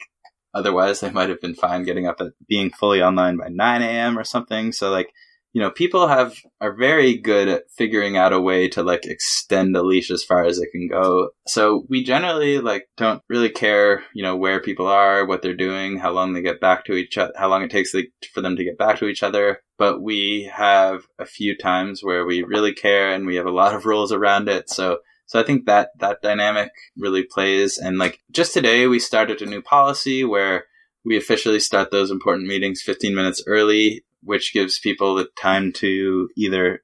otherwise 0.54 1.00
they 1.00 1.10
might 1.10 1.28
have 1.28 1.40
been 1.40 1.54
fine 1.54 1.84
getting 1.84 2.06
up 2.06 2.20
at 2.20 2.32
being 2.48 2.70
fully 2.70 3.02
online 3.02 3.36
by 3.36 3.48
9 3.48 3.82
a.m. 3.82 4.18
or 4.18 4.24
something. 4.24 4.72
So 4.72 4.90
like 4.90 5.12
you 5.52 5.60
know, 5.60 5.70
people 5.70 6.08
have 6.08 6.34
are 6.60 6.74
very 6.74 7.16
good 7.16 7.46
at 7.46 7.70
figuring 7.70 8.16
out 8.16 8.32
a 8.32 8.40
way 8.40 8.68
to 8.68 8.82
like 8.82 9.04
extend 9.04 9.76
a 9.76 9.82
leash 9.82 10.10
as 10.10 10.24
far 10.24 10.44
as 10.44 10.58
it 10.58 10.70
can 10.72 10.88
go. 10.88 11.30
So 11.46 11.84
we 11.90 12.02
generally 12.02 12.58
like 12.58 12.88
don't 12.96 13.22
really 13.28 13.50
care, 13.50 14.02
you 14.14 14.22
know, 14.22 14.34
where 14.34 14.62
people 14.62 14.86
are, 14.86 15.26
what 15.26 15.42
they're 15.42 15.54
doing, 15.54 15.98
how 15.98 16.12
long 16.12 16.32
they 16.32 16.40
get 16.40 16.60
back 16.60 16.86
to 16.86 16.94
each 16.94 17.18
other, 17.18 17.32
how 17.36 17.48
long 17.48 17.62
it 17.62 17.70
takes 17.70 17.94
for 18.32 18.40
them 18.40 18.56
to 18.56 18.64
get 18.64 18.78
back 18.78 18.98
to 18.98 19.06
each 19.06 19.22
other. 19.22 19.60
But 19.76 20.00
we 20.00 20.50
have 20.54 21.06
a 21.18 21.26
few 21.26 21.56
times 21.56 22.02
where 22.02 22.24
we 22.24 22.42
really 22.42 22.72
care 22.72 23.12
and 23.12 23.26
we 23.26 23.36
have 23.36 23.46
a 23.46 23.50
lot 23.50 23.74
of 23.74 23.84
rules 23.84 24.12
around 24.12 24.48
it. 24.48 24.70
So 24.70 24.98
so 25.26 25.38
I 25.40 25.44
think 25.44 25.66
that 25.66 25.90
that 25.98 26.22
dynamic 26.22 26.70
really 26.96 27.24
plays. 27.24 27.76
And 27.78 27.98
like 27.98 28.20
just 28.30 28.54
today, 28.54 28.86
we 28.86 28.98
started 28.98 29.42
a 29.42 29.46
new 29.46 29.62
policy 29.62 30.24
where 30.24 30.64
we 31.04 31.16
officially 31.16 31.60
start 31.60 31.90
those 31.90 32.10
important 32.10 32.46
meetings 32.46 32.80
15 32.80 33.14
minutes 33.14 33.42
early 33.46 34.04
which 34.22 34.52
gives 34.52 34.78
people 34.78 35.14
the 35.14 35.28
time 35.40 35.72
to 35.74 36.28
either 36.37 36.82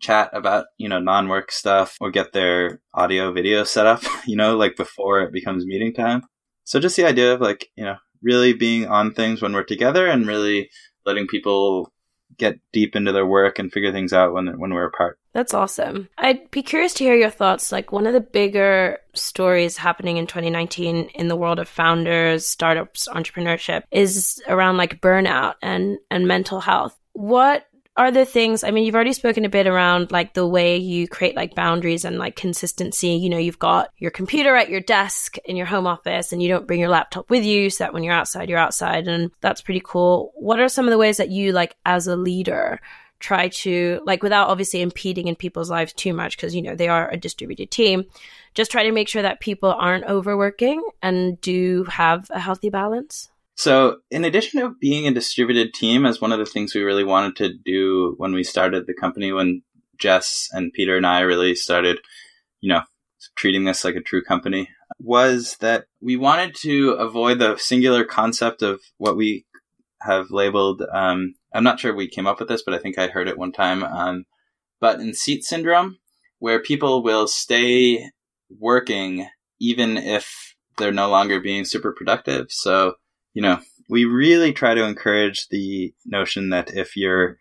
chat 0.00 0.30
about, 0.32 0.66
you 0.78 0.88
know, 0.88 0.98
non 0.98 1.28
work 1.28 1.52
stuff 1.52 1.96
or 2.00 2.10
get 2.10 2.32
their 2.32 2.80
audio 2.92 3.32
video 3.32 3.64
set 3.64 3.86
up, 3.86 4.02
you 4.26 4.36
know, 4.36 4.56
like 4.56 4.76
before 4.76 5.20
it 5.20 5.32
becomes 5.32 5.66
meeting 5.66 5.94
time. 5.94 6.22
So 6.64 6.80
just 6.80 6.96
the 6.96 7.04
idea 7.04 7.34
of 7.34 7.40
like, 7.40 7.68
you 7.76 7.84
know, 7.84 7.96
really 8.22 8.52
being 8.52 8.86
on 8.86 9.12
things 9.12 9.42
when 9.42 9.52
we're 9.52 9.64
together 9.64 10.06
and 10.06 10.26
really 10.26 10.70
letting 11.04 11.26
people 11.26 11.92
get 12.36 12.58
deep 12.72 12.96
into 12.96 13.12
their 13.12 13.26
work 13.26 13.58
and 13.58 13.72
figure 13.72 13.92
things 13.92 14.12
out 14.12 14.32
when 14.32 14.58
when 14.58 14.72
we're 14.74 14.86
apart. 14.86 15.18
That's 15.32 15.54
awesome. 15.54 16.08
I'd 16.16 16.50
be 16.50 16.62
curious 16.62 16.94
to 16.94 17.04
hear 17.04 17.16
your 17.16 17.30
thoughts. 17.30 17.72
Like 17.72 17.92
one 17.92 18.06
of 18.06 18.12
the 18.12 18.20
bigger 18.20 18.98
stories 19.14 19.76
happening 19.76 20.16
in 20.16 20.26
2019 20.26 21.10
in 21.14 21.28
the 21.28 21.36
world 21.36 21.58
of 21.58 21.68
founders, 21.68 22.46
startups, 22.46 23.08
entrepreneurship 23.08 23.82
is 23.90 24.42
around 24.48 24.76
like 24.76 25.00
burnout 25.00 25.54
and 25.62 25.98
and 26.10 26.28
mental 26.28 26.60
health. 26.60 26.98
What 27.12 27.66
are 27.96 28.10
the 28.10 28.24
things 28.24 28.64
i 28.64 28.70
mean 28.70 28.84
you've 28.84 28.94
already 28.94 29.12
spoken 29.12 29.44
a 29.44 29.48
bit 29.48 29.66
around 29.66 30.10
like 30.10 30.34
the 30.34 30.46
way 30.46 30.76
you 30.76 31.06
create 31.08 31.36
like 31.36 31.54
boundaries 31.54 32.04
and 32.04 32.18
like 32.18 32.36
consistency. 32.36 33.08
You 33.08 33.30
know 33.30 33.38
you've 33.38 33.58
got 33.58 33.90
your 33.98 34.10
computer 34.10 34.54
at 34.54 34.68
your 34.68 34.80
desk 34.80 35.36
in 35.44 35.56
your 35.56 35.66
home 35.66 35.86
office 35.86 36.32
and 36.32 36.42
you 36.42 36.48
don't 36.48 36.66
bring 36.66 36.80
your 36.80 36.88
laptop 36.88 37.30
with 37.30 37.44
you 37.44 37.70
so 37.70 37.84
that 37.84 37.92
when 37.92 38.02
you're 38.02 38.14
outside 38.14 38.48
you're 38.48 38.58
outside 38.58 39.08
and 39.08 39.30
that's 39.40 39.62
pretty 39.62 39.82
cool. 39.84 40.32
What 40.34 40.60
are 40.60 40.68
some 40.68 40.86
of 40.86 40.92
the 40.92 40.98
ways 40.98 41.16
that 41.16 41.30
you 41.30 41.52
like 41.52 41.76
as 41.84 42.06
a 42.06 42.16
leader 42.16 42.80
try 43.20 43.48
to 43.48 44.00
like 44.04 44.22
without 44.22 44.48
obviously 44.48 44.82
impeding 44.82 45.28
in 45.28 45.34
people's 45.36 45.70
lives 45.70 45.92
too 45.94 46.12
much 46.12 46.36
because 46.36 46.54
you 46.54 46.60
know 46.60 46.74
they 46.74 46.88
are 46.88 47.10
a 47.10 47.16
distributed 47.16 47.70
team 47.70 48.04
just 48.52 48.70
try 48.70 48.82
to 48.82 48.92
make 48.92 49.08
sure 49.08 49.22
that 49.22 49.40
people 49.40 49.72
aren't 49.72 50.04
overworking 50.04 50.84
and 51.00 51.40
do 51.40 51.84
have 51.84 52.28
a 52.30 52.38
healthy 52.38 52.68
balance 52.68 53.30
so, 53.56 53.98
in 54.10 54.24
addition 54.24 54.60
to 54.60 54.74
being 54.80 55.06
a 55.06 55.14
distributed 55.14 55.74
team, 55.74 56.06
as 56.06 56.20
one 56.20 56.32
of 56.32 56.38
the 56.38 56.46
things 56.46 56.74
we 56.74 56.82
really 56.82 57.04
wanted 57.04 57.36
to 57.36 57.54
do 57.64 58.14
when 58.16 58.32
we 58.32 58.42
started 58.42 58.86
the 58.86 58.94
company, 58.94 59.32
when 59.32 59.62
Jess 59.96 60.48
and 60.52 60.72
Peter 60.72 60.96
and 60.96 61.06
I 61.06 61.20
really 61.20 61.54
started, 61.54 62.00
you 62.60 62.68
know, 62.68 62.82
treating 63.36 63.64
this 63.64 63.84
like 63.84 63.94
a 63.94 64.00
true 64.00 64.24
company, 64.24 64.68
was 64.98 65.56
that 65.60 65.86
we 66.00 66.16
wanted 66.16 66.56
to 66.62 66.90
avoid 66.92 67.38
the 67.38 67.56
singular 67.56 68.04
concept 68.04 68.62
of 68.62 68.80
what 68.98 69.16
we 69.16 69.46
have 70.02 70.30
labeled. 70.30 70.82
Um, 70.92 71.34
I'm 71.52 71.64
not 71.64 71.78
sure 71.78 71.94
we 71.94 72.08
came 72.08 72.26
up 72.26 72.40
with 72.40 72.48
this, 72.48 72.62
but 72.62 72.74
I 72.74 72.78
think 72.78 72.98
I 72.98 73.06
heard 73.06 73.28
it 73.28 73.38
one 73.38 73.52
time. 73.52 73.84
Um, 73.84 74.24
button 74.80 75.14
seat 75.14 75.44
syndrome, 75.44 75.98
where 76.40 76.60
people 76.60 77.04
will 77.04 77.28
stay 77.28 78.10
working 78.58 79.28
even 79.60 79.96
if 79.96 80.56
they're 80.76 80.92
no 80.92 81.08
longer 81.08 81.40
being 81.40 81.64
super 81.64 81.92
productive. 81.92 82.46
So 82.50 82.96
you 83.34 83.42
know, 83.42 83.60
we 83.90 84.06
really 84.06 84.52
try 84.52 84.74
to 84.74 84.84
encourage 84.84 85.48
the 85.48 85.92
notion 86.06 86.50
that 86.50 86.74
if 86.74 86.96
you're 86.96 87.36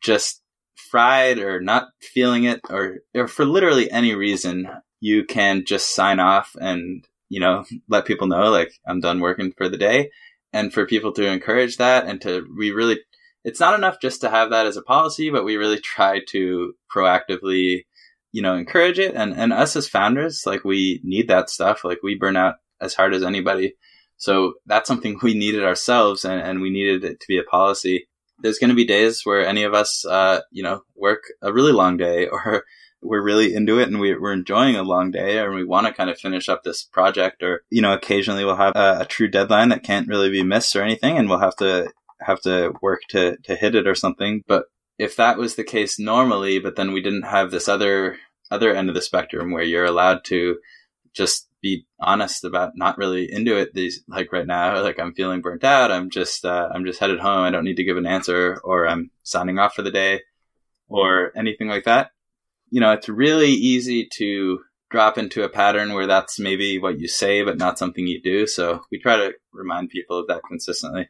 just 0.00 0.40
fried 0.74 1.38
or 1.38 1.60
not 1.60 1.88
feeling 2.00 2.44
it 2.44 2.60
or, 2.70 2.98
or 3.14 3.28
for 3.28 3.44
literally 3.44 3.90
any 3.90 4.14
reason, 4.14 4.68
you 5.00 5.24
can 5.24 5.64
just 5.66 5.94
sign 5.94 6.20
off 6.20 6.56
and, 6.58 7.04
you 7.28 7.40
know, 7.40 7.64
let 7.88 8.06
people 8.06 8.26
know, 8.26 8.50
like, 8.50 8.72
I'm 8.86 9.00
done 9.00 9.20
working 9.20 9.52
for 9.56 9.68
the 9.68 9.76
day. 9.76 10.10
And 10.52 10.72
for 10.72 10.86
people 10.86 11.12
to 11.12 11.26
encourage 11.26 11.76
that 11.76 12.06
and 12.06 12.20
to, 12.22 12.46
we 12.56 12.70
really, 12.70 13.00
it's 13.44 13.60
not 13.60 13.74
enough 13.74 14.00
just 14.00 14.22
to 14.22 14.30
have 14.30 14.50
that 14.50 14.66
as 14.66 14.76
a 14.76 14.82
policy, 14.82 15.28
but 15.28 15.44
we 15.44 15.56
really 15.56 15.80
try 15.80 16.20
to 16.28 16.72
proactively, 16.94 17.84
you 18.32 18.40
know, 18.40 18.54
encourage 18.54 18.98
it. 18.98 19.14
And, 19.14 19.34
and 19.34 19.52
us 19.52 19.76
as 19.76 19.88
founders, 19.88 20.44
like, 20.46 20.64
we 20.64 21.00
need 21.04 21.28
that 21.28 21.50
stuff. 21.50 21.84
Like, 21.84 21.98
we 22.02 22.14
burn 22.14 22.36
out 22.36 22.54
as 22.80 22.94
hard 22.94 23.12
as 23.12 23.22
anybody. 23.22 23.74
So 24.16 24.54
that's 24.66 24.88
something 24.88 25.18
we 25.22 25.34
needed 25.34 25.64
ourselves 25.64 26.24
and, 26.24 26.40
and 26.40 26.60
we 26.60 26.70
needed 26.70 27.04
it 27.04 27.20
to 27.20 27.26
be 27.28 27.38
a 27.38 27.42
policy. 27.42 28.08
There's 28.38 28.58
going 28.58 28.70
to 28.70 28.76
be 28.76 28.84
days 28.84 29.22
where 29.24 29.46
any 29.46 29.62
of 29.62 29.74
us, 29.74 30.04
uh, 30.04 30.40
you 30.50 30.62
know, 30.62 30.82
work 30.94 31.22
a 31.42 31.52
really 31.52 31.72
long 31.72 31.96
day 31.96 32.26
or 32.32 32.64
we're 33.02 33.22
really 33.22 33.54
into 33.54 33.78
it 33.78 33.88
and 33.88 34.00
we, 34.00 34.12
are 34.12 34.32
enjoying 34.32 34.76
a 34.76 34.82
long 34.82 35.10
day 35.10 35.38
and 35.38 35.54
we 35.54 35.64
want 35.64 35.86
to 35.86 35.92
kind 35.92 36.10
of 36.10 36.18
finish 36.18 36.48
up 36.48 36.62
this 36.62 36.82
project 36.82 37.42
or, 37.42 37.62
you 37.70 37.80
know, 37.80 37.92
occasionally 37.92 38.44
we'll 38.44 38.56
have 38.56 38.74
a, 38.74 39.00
a 39.00 39.06
true 39.06 39.28
deadline 39.28 39.68
that 39.68 39.84
can't 39.84 40.08
really 40.08 40.30
be 40.30 40.42
missed 40.42 40.74
or 40.74 40.82
anything 40.82 41.16
and 41.16 41.28
we'll 41.28 41.38
have 41.38 41.56
to 41.56 41.90
have 42.20 42.40
to 42.40 42.72
work 42.82 43.02
to, 43.10 43.36
to 43.44 43.54
hit 43.54 43.74
it 43.74 43.86
or 43.86 43.94
something. 43.94 44.42
But 44.46 44.64
if 44.98 45.16
that 45.16 45.38
was 45.38 45.54
the 45.54 45.64
case 45.64 45.98
normally, 45.98 46.58
but 46.58 46.76
then 46.76 46.92
we 46.92 47.02
didn't 47.02 47.24
have 47.24 47.50
this 47.50 47.68
other, 47.68 48.18
other 48.50 48.74
end 48.74 48.88
of 48.88 48.94
the 48.94 49.02
spectrum 49.02 49.50
where 49.52 49.62
you're 49.62 49.84
allowed 49.84 50.24
to 50.26 50.58
just 51.12 51.45
be 51.62 51.86
honest 52.00 52.44
about 52.44 52.72
not 52.74 52.98
really 52.98 53.30
into 53.30 53.56
it 53.56 53.72
these 53.74 54.02
like 54.08 54.32
right 54.32 54.46
now 54.46 54.82
like 54.82 54.98
i'm 55.00 55.14
feeling 55.14 55.40
burnt 55.40 55.64
out 55.64 55.90
i'm 55.90 56.10
just 56.10 56.44
uh, 56.44 56.68
i'm 56.72 56.84
just 56.84 57.00
headed 57.00 57.18
home 57.18 57.44
i 57.44 57.50
don't 57.50 57.64
need 57.64 57.76
to 57.76 57.84
give 57.84 57.96
an 57.96 58.06
answer 58.06 58.60
or 58.62 58.86
i'm 58.86 59.10
signing 59.22 59.58
off 59.58 59.74
for 59.74 59.82
the 59.82 59.90
day 59.90 60.20
or 60.88 61.32
anything 61.36 61.68
like 61.68 61.84
that 61.84 62.10
you 62.70 62.80
know 62.80 62.92
it's 62.92 63.08
really 63.08 63.50
easy 63.50 64.08
to 64.12 64.60
drop 64.90 65.18
into 65.18 65.42
a 65.42 65.48
pattern 65.48 65.94
where 65.94 66.06
that's 66.06 66.38
maybe 66.38 66.78
what 66.78 66.98
you 66.98 67.08
say 67.08 67.42
but 67.42 67.58
not 67.58 67.78
something 67.78 68.06
you 68.06 68.20
do 68.22 68.46
so 68.46 68.82
we 68.92 68.98
try 68.98 69.16
to 69.16 69.32
remind 69.52 69.88
people 69.88 70.18
of 70.18 70.26
that 70.28 70.42
consistently 70.48 71.08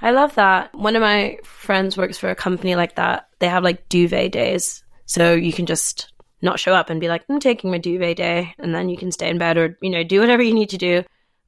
I 0.00 0.12
love 0.12 0.36
that. 0.36 0.72
One 0.74 0.94
of 0.94 1.02
my 1.02 1.38
friends 1.42 1.96
works 1.96 2.18
for 2.18 2.30
a 2.30 2.36
company 2.36 2.76
like 2.76 2.94
that. 2.94 3.28
They 3.40 3.48
have 3.48 3.64
like 3.64 3.88
duvet 3.88 4.30
days. 4.30 4.84
So 5.06 5.34
you 5.34 5.52
can 5.52 5.66
just 5.66 6.12
not 6.40 6.60
show 6.60 6.72
up 6.72 6.90
and 6.90 7.00
be 7.00 7.08
like, 7.08 7.24
I'm 7.28 7.40
taking 7.40 7.70
my 7.70 7.78
duvet 7.78 8.16
day. 8.16 8.54
And 8.58 8.74
then 8.74 8.88
you 8.88 8.96
can 8.96 9.12
stay 9.12 9.28
in 9.28 9.38
bed 9.38 9.56
or, 9.56 9.76
you 9.80 9.90
know, 9.90 10.04
do 10.04 10.20
whatever 10.20 10.42
you 10.42 10.54
need 10.54 10.70
to 10.70 10.78
do. 10.78 11.04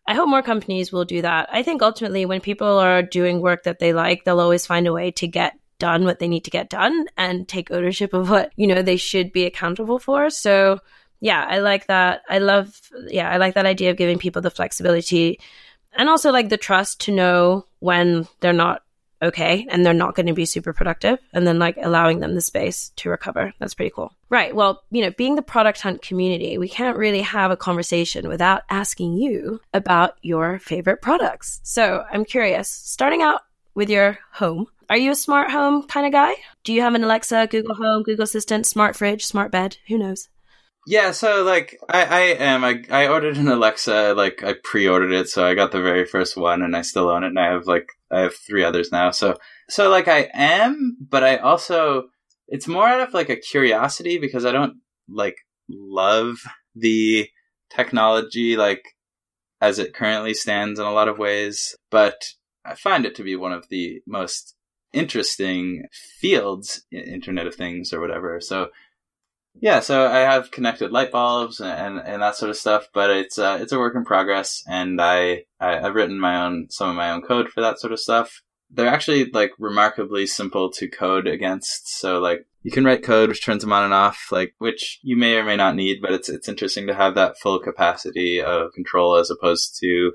I 0.07 0.15
hope 0.15 0.29
more 0.29 0.43
companies 0.43 0.91
will 0.91 1.05
do 1.05 1.23
that. 1.23 1.49
I 1.53 1.63
think 1.63 1.83
ultimately, 1.83 2.27
when 2.27 2.41
people 2.41 2.79
are 2.79 3.03
doing 3.03 3.41
work 3.41 3.63
that 3.65 3.79
they 3.79 3.93
like, 3.93 4.25
they'll 4.25 4.41
always 4.41 4.67
find 4.67 4.87
a 4.87 4.93
way 4.93 5.13
to 5.13 5.29
get 5.29 5.57
done 5.79 6.05
what 6.05 6.19
they 6.19 6.29
need 6.29 6.45
to 6.45 6.51
get 6.51 6.69
done 6.69 7.07
and 7.17 7.47
take 7.47 7.71
ownership 7.71 8.13
of 8.13 8.29
what, 8.29 8.53
you 8.57 8.67
know, 8.67 8.83
they 8.83 8.97
should 8.97 9.33
be 9.33 9.47
accountable 9.47 9.99
for. 9.99 10.29
So, 10.31 10.79
yeah, 11.21 11.47
I 11.49 11.59
like 11.59 11.87
that. 11.87 12.23
I 12.29 12.39
love, 12.39 12.81
yeah, 13.07 13.31
I 13.31 13.37
like 13.37 13.55
that 13.55 13.67
idea 13.67 13.91
of 13.91 13.97
giving 13.97 14.19
people 14.19 14.43
the 14.43 14.51
flexibility 14.51 15.39
and 15.93 16.09
also 16.09 16.33
like 16.33 16.49
the 16.49 16.57
trust 16.57 17.01
to 17.03 17.13
know 17.13 17.67
when 17.81 18.27
they're 18.41 18.53
not 18.53 18.83
okay 19.23 19.67
and 19.71 19.85
they're 19.85 19.93
not 19.93 20.15
going 20.15 20.27
to 20.27 20.33
be 20.33 20.45
super 20.45 20.73
productive 20.73 21.19
and 21.33 21.47
then 21.47 21.59
like 21.59 21.77
allowing 21.83 22.21
them 22.21 22.35
the 22.35 22.41
space 22.41 22.91
to 22.97 23.11
recover. 23.11 23.53
That's 23.59 23.75
pretty 23.75 23.93
cool. 23.95 24.13
Right. 24.29 24.55
Well, 24.55 24.83
you 24.91 25.03
know, 25.03 25.11
being 25.11 25.35
the 25.35 25.43
product 25.43 25.81
hunt 25.81 26.03
community, 26.03 26.59
we 26.59 26.69
can't 26.69 26.97
really 26.97 27.23
have 27.23 27.51
a 27.51 27.57
conversation 27.57 28.29
without 28.29 28.63
asking 28.71 29.15
you 29.15 29.61
about 29.75 30.15
your 30.23 30.59
favorite 30.59 31.03
products. 31.03 31.61
So 31.63 32.05
I'm 32.11 32.25
curious, 32.25 32.71
starting 32.71 33.23
out 33.23 33.43
with 33.75 33.91
your 33.91 34.19
home, 34.33 34.67
are 34.89 34.97
you 34.97 35.13
a 35.13 35.17
smart 35.17 35.51
home 35.51 35.85
kind 35.87 36.07
of 36.07 36.13
guy? 36.13 36.35
Do 36.65 36.73
you 36.73 36.81
have 36.81 36.95
an 36.95 37.05
Alexa, 37.05 37.47
Google 37.51 37.77
Home, 37.77 38.03
Google 38.03 38.25
Assistant, 38.25 38.67
smart 38.67 38.97
fridge, 38.97 39.25
smart 39.25 39.53
bed? 39.53 39.77
Who 39.87 39.99
knows? 39.99 40.29
Yeah, 40.87 41.13
so 41.13 41.45
like 41.45 41.79
I, 41.89 42.05
I 42.05 42.21
am 42.21 42.65
I, 42.65 42.83
I 42.91 43.07
ordered 43.07 43.37
an 43.37 43.49
Alexa 43.49 44.15
like 44.17 44.43
I 44.43 44.55
pre-ordered 44.65 45.13
it, 45.13 45.29
so 45.29 45.45
I 45.47 45.55
got 45.55 45.71
the 45.71 45.81
very 45.81 46.07
first 46.07 46.37
one, 46.37 46.63
and 46.63 46.75
I 46.75 46.83
still 46.83 47.09
own 47.09 47.23
it, 47.23 47.29
and 47.29 47.39
I 47.39 47.53
have 47.53 47.67
like 47.67 47.89
I 48.11 48.21
have 48.21 48.35
three 48.35 48.65
others 48.65 48.91
now. 48.91 49.11
So 49.11 49.37
so 49.69 49.89
like 49.89 50.09
I 50.09 50.29
am, 50.35 50.97
but 51.01 51.25
I 51.25 51.37
also 51.37 52.05
it's 52.49 52.67
more 52.67 52.89
out 52.89 53.01
of 53.01 53.15
like 53.15 53.29
a 53.29 53.37
curiosity 53.37 54.19
because 54.19 54.45
I 54.45 54.53
don't 54.53 54.79
like 55.09 55.37
love 55.69 56.39
the 56.75 57.29
technology 57.71 58.57
like 58.57 58.83
as 59.61 59.79
it 59.79 59.95
currently 59.95 60.35
stands 60.35 60.79
in 60.79 60.87
a 60.87 60.93
lot 60.93 61.09
of 61.09 61.19
ways, 61.19 61.77
but 61.91 62.17
I 62.65 62.75
find 62.75 63.05
it 63.05 63.15
to 63.17 63.23
be 63.23 63.37
one 63.37 63.53
of 63.53 63.69
the 63.69 64.01
most 64.07 64.55
interesting 64.93 65.85
fields, 65.93 66.85
Internet 66.91 67.47
of 67.47 67.55
Things 67.55 67.93
or 67.93 68.01
whatever. 68.01 68.41
So 68.41 68.69
yeah, 69.59 69.81
so 69.81 70.07
I 70.07 70.21
have 70.21 70.51
connected 70.51 70.93
light 70.93 71.11
bulbs 71.11 71.61
and, 71.61 71.99
and 71.99 72.23
that 72.23 72.37
sort 72.37 72.51
of 72.51 72.57
stuff, 72.57 72.89
but 72.95 73.11
it's 73.11 73.39
uh, 73.39 73.59
it's 73.61 73.73
a 73.73 73.79
work 73.79 73.95
in 73.97 74.05
progress, 74.05 74.63
and 74.67 75.01
I, 75.01 75.45
I 75.59 75.79
have 75.79 75.95
written 75.95 76.21
my 76.21 76.45
own 76.45 76.69
some 76.71 76.89
of 76.89 76.97
my 76.97 77.11
own 77.11 77.23
code 77.23 77.49
for 77.49 77.61
that 77.61 77.81
sort 77.81 77.93
of 77.93 78.01
stuff. 78.01 78.43
They're 78.71 78.87
actually 78.87 79.31
like 79.33 79.51
remarkably 79.59 80.27
simple 80.27 80.71
to 80.73 80.89
code 80.89 81.27
against. 81.27 81.99
So 81.99 82.21
like 82.21 82.47
you 82.63 82.71
can 82.71 82.85
write 82.85 83.03
code 83.03 83.29
which 83.29 83.45
turns 83.45 83.63
them 83.63 83.73
on 83.73 83.85
and 83.85 83.93
off, 83.93 84.29
like 84.31 84.55
which 84.59 85.01
you 85.03 85.17
may 85.17 85.35
or 85.35 85.45
may 85.45 85.57
not 85.57 85.75
need, 85.75 86.01
but 86.01 86.13
it's 86.13 86.29
it's 86.29 86.49
interesting 86.49 86.87
to 86.87 86.95
have 86.95 87.15
that 87.17 87.39
full 87.39 87.59
capacity 87.59 88.41
of 88.41 88.73
control 88.73 89.17
as 89.17 89.31
opposed 89.31 89.77
to 89.81 89.87
you 89.87 90.13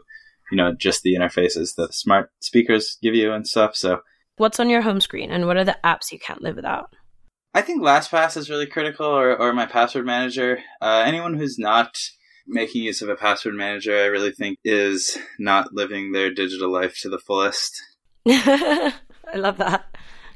know 0.53 0.73
just 0.73 1.03
the 1.03 1.15
interfaces 1.15 1.75
that 1.75 1.93
smart 1.93 2.31
speakers 2.39 2.97
give 3.01 3.13
you 3.13 3.33
and 3.33 3.45
stuff. 3.45 3.75
So 3.75 3.99
what's 4.37 4.59
on 4.59 4.69
your 4.69 4.81
home 4.81 5.01
screen, 5.01 5.29
and 5.29 5.45
what 5.45 5.57
are 5.57 5.65
the 5.65 5.77
apps 5.83 6.11
you 6.11 6.19
can't 6.19 6.41
live 6.41 6.55
without? 6.55 6.95
I 7.55 7.61
think 7.61 7.81
LastPass 7.81 8.35
is 8.35 8.49
really 8.49 8.65
critical, 8.65 9.05
or, 9.05 9.33
or 9.33 9.53
my 9.53 9.65
password 9.65 10.05
manager. 10.05 10.59
Uh, 10.81 11.03
anyone 11.05 11.35
who's 11.35 11.57
not 11.57 11.95
making 12.45 12.83
use 12.83 13.01
of 13.01 13.07
a 13.07 13.15
password 13.15 13.55
manager, 13.55 13.97
I 13.97 14.07
really 14.07 14.33
think 14.33 14.57
is 14.65 15.17
not 15.39 15.69
living 15.71 16.11
their 16.11 16.33
digital 16.33 16.69
life 16.69 16.97
to 17.01 17.09
the 17.09 17.17
fullest. 17.17 17.81
I 18.27 18.91
love 19.35 19.55
that 19.59 19.85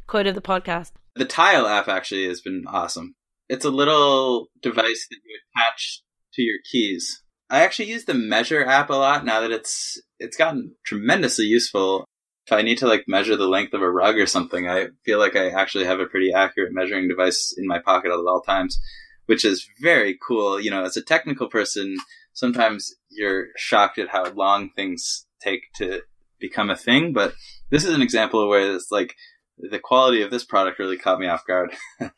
quote 0.07 0.27
of 0.27 0.35
the 0.35 0.41
podcast. 0.41 0.91
The 1.15 1.25
Tile 1.25 1.67
app 1.67 1.89
actually 1.89 2.25
has 2.29 2.39
been 2.39 2.63
awesome. 2.65 3.15
It's 3.49 3.65
a 3.65 3.69
little 3.69 4.47
device 4.61 5.07
that 5.09 5.19
you 5.25 5.39
attach 5.57 6.01
to 6.35 6.41
your 6.41 6.59
keys. 6.71 7.21
I 7.49 7.63
actually 7.65 7.89
use 7.89 8.05
the 8.05 8.13
Measure 8.13 8.65
app 8.65 8.89
a 8.89 8.93
lot 8.93 9.25
now 9.25 9.41
that 9.41 9.51
it's 9.51 10.01
it's 10.19 10.37
gotten 10.37 10.75
tremendously 10.85 11.45
useful 11.45 12.05
if 12.49 12.53
I 12.53 12.63
need 12.63 12.79
to 12.79 12.87
like 12.87 13.03
measure 13.07 13.35
the 13.35 13.47
length 13.47 13.75
of 13.75 13.83
a 13.83 13.91
rug 13.91 14.17
or 14.17 14.25
something, 14.25 14.67
I 14.67 14.87
feel 15.05 15.19
like 15.19 15.35
I 15.35 15.49
actually 15.49 15.85
have 15.85 15.99
a 15.99 16.07
pretty 16.07 16.33
accurate 16.33 16.73
measuring 16.73 17.07
device 17.07 17.53
in 17.55 17.67
my 17.67 17.77
pocket 17.77 18.07
at 18.07 18.17
all 18.17 18.41
times, 18.41 18.79
which 19.27 19.45
is 19.45 19.67
very 19.79 20.17
cool. 20.27 20.59
You 20.59 20.71
know, 20.71 20.83
as 20.83 20.97
a 20.97 21.03
technical 21.03 21.47
person, 21.47 21.95
sometimes 22.33 22.95
you're 23.09 23.49
shocked 23.55 23.99
at 23.99 24.09
how 24.09 24.31
long 24.31 24.71
things 24.75 25.27
take 25.39 25.61
to 25.75 26.01
become 26.39 26.71
a 26.71 26.75
thing, 26.75 27.13
but 27.13 27.35
this 27.69 27.85
is 27.85 27.93
an 27.93 28.01
example 28.01 28.41
of 28.41 28.49
where 28.49 28.73
it's 28.73 28.89
like 28.89 29.13
the 29.59 29.77
quality 29.77 30.23
of 30.23 30.31
this 30.31 30.43
product 30.43 30.79
really 30.79 30.97
caught 30.97 31.19
me 31.19 31.27
off 31.27 31.45
guard. 31.45 31.75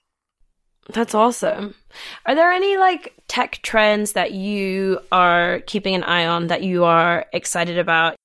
That's 0.93 1.13
awesome. 1.13 1.75
Are 2.25 2.35
there 2.35 2.51
any 2.51 2.77
like 2.77 3.15
tech 3.27 3.59
trends 3.63 4.13
that 4.13 4.31
you 4.31 5.01
are 5.11 5.59
keeping 5.67 5.93
an 5.93 6.03
eye 6.03 6.25
on 6.25 6.47
that 6.47 6.63
you 6.63 6.85
are 6.85 7.25
excited 7.33 7.77
about? 7.77 8.15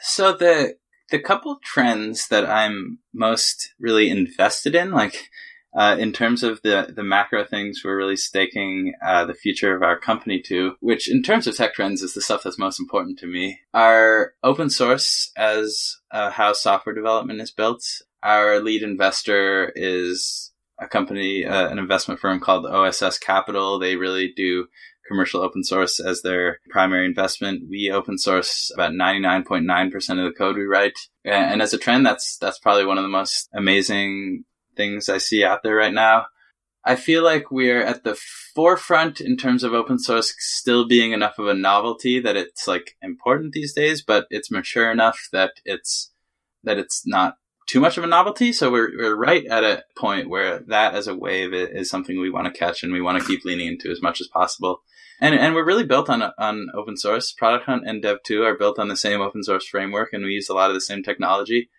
So 0.00 0.32
the 0.32 0.77
the 1.10 1.18
couple 1.18 1.58
trends 1.62 2.28
that 2.28 2.48
I'm 2.48 2.98
most 3.12 3.74
really 3.78 4.10
invested 4.10 4.74
in, 4.74 4.90
like 4.90 5.28
uh, 5.76 5.96
in 5.98 6.12
terms 6.12 6.42
of 6.42 6.60
the 6.62 6.92
the 6.94 7.02
macro 7.02 7.44
things 7.44 7.82
we're 7.84 7.96
really 7.96 8.16
staking 8.16 8.94
uh, 9.04 9.24
the 9.24 9.34
future 9.34 9.76
of 9.76 9.82
our 9.82 9.98
company 9.98 10.40
to, 10.40 10.74
which 10.80 11.10
in 11.10 11.22
terms 11.22 11.46
of 11.46 11.56
tech 11.56 11.74
trends 11.74 12.02
is 12.02 12.14
the 12.14 12.20
stuff 12.20 12.42
that's 12.42 12.58
most 12.58 12.80
important 12.80 13.18
to 13.18 13.26
me, 13.26 13.60
are 13.74 14.32
open 14.42 14.70
source 14.70 15.30
as 15.36 15.96
uh, 16.10 16.30
how 16.30 16.52
software 16.52 16.94
development 16.94 17.40
is 17.40 17.50
built. 17.50 17.84
Our 18.22 18.60
lead 18.60 18.82
investor 18.82 19.72
is 19.76 20.52
a 20.80 20.88
company, 20.88 21.44
uh, 21.44 21.68
an 21.68 21.78
investment 21.78 22.20
firm 22.20 22.40
called 22.40 22.66
OSS 22.66 23.18
Capital. 23.18 23.78
They 23.78 23.96
really 23.96 24.32
do 24.34 24.66
commercial 25.08 25.42
open 25.42 25.64
source 25.64 25.98
as 25.98 26.22
their 26.22 26.60
primary 26.68 27.06
investment. 27.06 27.68
We 27.68 27.90
open 27.90 28.18
source 28.18 28.70
about 28.72 28.92
99.9% 28.92 30.10
of 30.10 30.16
the 30.24 30.36
code 30.36 30.56
we 30.56 30.64
write. 30.64 30.98
And 31.24 31.60
as 31.60 31.72
a 31.72 31.78
trend, 31.78 32.06
that's, 32.06 32.36
that's 32.36 32.58
probably 32.58 32.84
one 32.84 32.98
of 32.98 33.02
the 33.02 33.08
most 33.08 33.48
amazing 33.54 34.44
things 34.76 35.08
I 35.08 35.18
see 35.18 35.44
out 35.44 35.62
there 35.62 35.74
right 35.74 35.92
now. 35.92 36.26
I 36.84 36.96
feel 36.96 37.22
like 37.22 37.50
we're 37.50 37.82
at 37.82 38.04
the 38.04 38.18
forefront 38.54 39.20
in 39.20 39.36
terms 39.36 39.62
of 39.62 39.74
open 39.74 39.98
source 39.98 40.32
still 40.38 40.86
being 40.86 41.12
enough 41.12 41.38
of 41.38 41.48
a 41.48 41.54
novelty 41.54 42.20
that 42.20 42.36
it's 42.36 42.66
like 42.66 42.96
important 43.02 43.52
these 43.52 43.74
days, 43.74 44.02
but 44.02 44.26
it's 44.30 44.50
mature 44.50 44.90
enough 44.90 45.28
that 45.32 45.52
it's, 45.64 46.12
that 46.62 46.78
it's 46.78 47.06
not 47.06 47.34
too 47.68 47.80
much 47.80 47.98
of 47.98 48.04
a 48.04 48.06
novelty. 48.06 48.52
So 48.52 48.72
we're, 48.72 48.90
we're 48.96 49.16
right 49.16 49.44
at 49.46 49.64
a 49.64 49.84
point 49.96 50.30
where 50.30 50.60
that 50.68 50.94
as 50.94 51.06
a 51.06 51.14
wave 51.14 51.52
is 51.52 51.90
something 51.90 52.18
we 52.18 52.30
want 52.30 52.46
to 52.46 52.58
catch 52.58 52.82
and 52.82 52.92
we 52.92 53.02
want 53.02 53.20
to 53.20 53.28
keep 53.28 53.44
leaning 53.44 53.66
into 53.66 53.90
as 53.90 54.00
much 54.00 54.20
as 54.20 54.26
possible 54.26 54.80
and 55.20 55.34
and 55.34 55.54
we're 55.54 55.64
really 55.64 55.84
built 55.84 56.08
on 56.08 56.22
on 56.38 56.68
open 56.74 56.96
source. 56.96 57.32
Product 57.32 57.66
Hunt 57.66 57.86
and 57.86 58.02
dev.to 58.02 58.42
are 58.42 58.56
built 58.56 58.78
on 58.78 58.88
the 58.88 58.96
same 58.96 59.20
open 59.20 59.42
source 59.42 59.66
framework, 59.66 60.12
and 60.12 60.24
we 60.24 60.32
use 60.32 60.48
a 60.48 60.54
lot 60.54 60.70
of 60.70 60.74
the 60.74 60.80
same 60.80 61.02
technology. 61.02 61.70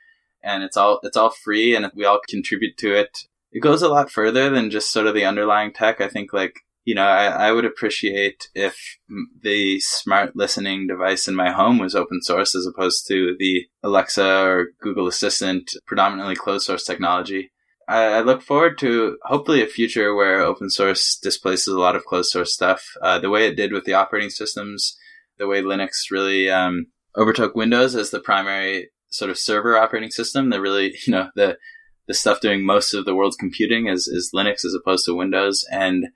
And 0.42 0.64
it's 0.64 0.78
all 0.78 1.00
it's 1.04 1.18
all 1.18 1.32
free, 1.32 1.76
and 1.76 1.92
we 1.96 2.06
all 2.06 2.20
contribute 2.28 2.78
to 2.78 2.94
it. 2.94 3.18
It 3.52 3.62
goes 3.62 3.82
a 3.82 3.90
lot 3.90 4.12
further 4.12 4.50
than 4.50 4.70
just 4.70 4.92
sort 4.92 5.08
of 5.08 5.16
the 5.16 5.26
underlying 5.26 5.74
tech. 5.74 6.02
I 6.02 6.08
think 6.08 6.34
like 6.34 6.60
you 6.86 6.96
know, 6.96 7.06
I, 7.06 7.50
I 7.50 7.52
would 7.52 7.66
appreciate 7.66 8.50
if 8.56 8.98
the 9.42 9.80
smart 9.80 10.36
listening 10.36 10.88
device 10.88 11.28
in 11.28 11.36
my 11.36 11.52
home 11.52 11.78
was 11.78 11.94
open 11.94 12.22
source 12.22 12.56
as 12.56 12.66
opposed 12.66 13.06
to 13.08 13.36
the 13.38 13.68
Alexa 13.84 14.26
or 14.26 14.70
Google 14.82 15.08
Assistant, 15.08 15.72
predominantly 15.86 16.36
closed 16.36 16.66
source 16.66 16.84
technology. 16.84 17.52
I, 17.90 18.22
look 18.22 18.44
forward 18.44 18.78
to 18.80 19.18
hopefully 19.24 19.64
a 19.64 19.68
future 19.68 20.14
where 20.14 20.42
open 20.42 20.70
source 20.70 21.18
displaces 21.18 21.74
a 21.74 21.80
lot 21.80 21.96
of 21.96 22.06
closed 22.06 22.30
source 22.30 22.54
stuff. 22.54 22.86
Uh, 23.02 23.18
the 23.18 23.32
way 23.32 23.48
it 23.48 23.56
did 23.56 23.74
with 23.74 23.86
the 23.86 23.96
operating 23.96 24.30
systems, 24.30 24.96
the 25.40 25.48
way 25.48 25.62
Linux 25.62 26.12
really 26.12 26.52
um, 26.52 26.88
overtook 27.18 27.56
Windows 27.56 27.96
as 27.96 28.12
the 28.12 28.20
primary 28.20 28.92
sort 29.10 29.32
of 29.32 29.40
server 29.40 29.76
operating 29.76 30.12
system. 30.12 30.52
The 30.52 30.62
really, 30.62 30.96
you 31.08 31.12
know, 31.12 31.30
the 31.36 31.58
the 32.08 32.14
stuff 32.14 32.42
doing 32.42 32.66
most 32.66 32.94
of 32.94 33.06
the 33.06 33.16
world's 33.16 33.38
computing 33.38 33.88
is 33.88 34.08
is 34.08 34.32
Linux 34.36 34.66
as 34.66 34.76
opposed 34.76 35.06
to 35.06 35.16
Windows, 35.16 35.66
and 35.72 36.10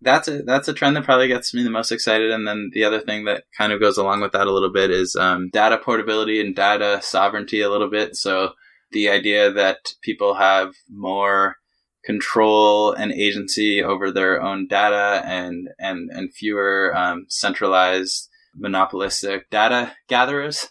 that's 0.00 0.26
a 0.26 0.42
that's 0.42 0.68
a 0.68 0.72
trend 0.72 0.96
that 0.96 1.04
probably 1.04 1.28
gets 1.28 1.52
me 1.52 1.62
the 1.62 1.70
most 1.70 1.92
excited. 1.92 2.30
And 2.30 2.48
then 2.48 2.70
the 2.72 2.84
other 2.84 3.00
thing 3.00 3.26
that 3.26 3.44
kind 3.56 3.72
of 3.72 3.80
goes 3.80 3.98
along 3.98 4.22
with 4.22 4.32
that 4.32 4.46
a 4.46 4.52
little 4.52 4.72
bit 4.72 4.90
is 4.90 5.16
um, 5.16 5.50
data 5.52 5.76
portability 5.76 6.40
and 6.40 6.56
data 6.56 7.00
sovereignty 7.02 7.60
a 7.60 7.70
little 7.70 7.90
bit. 7.90 8.16
So 8.16 8.52
the 8.92 9.08
idea 9.08 9.52
that 9.52 9.94
people 10.02 10.34
have 10.34 10.74
more 10.90 11.56
control 12.04 12.92
and 12.92 13.12
agency 13.12 13.82
over 13.82 14.10
their 14.10 14.40
own 14.40 14.66
data 14.66 15.22
and 15.24 15.68
and 15.78 16.10
and 16.10 16.32
fewer 16.32 16.96
um, 16.96 17.26
centralized 17.28 18.28
monopolistic 18.54 19.48
data 19.50 19.92
gatherers. 20.08 20.68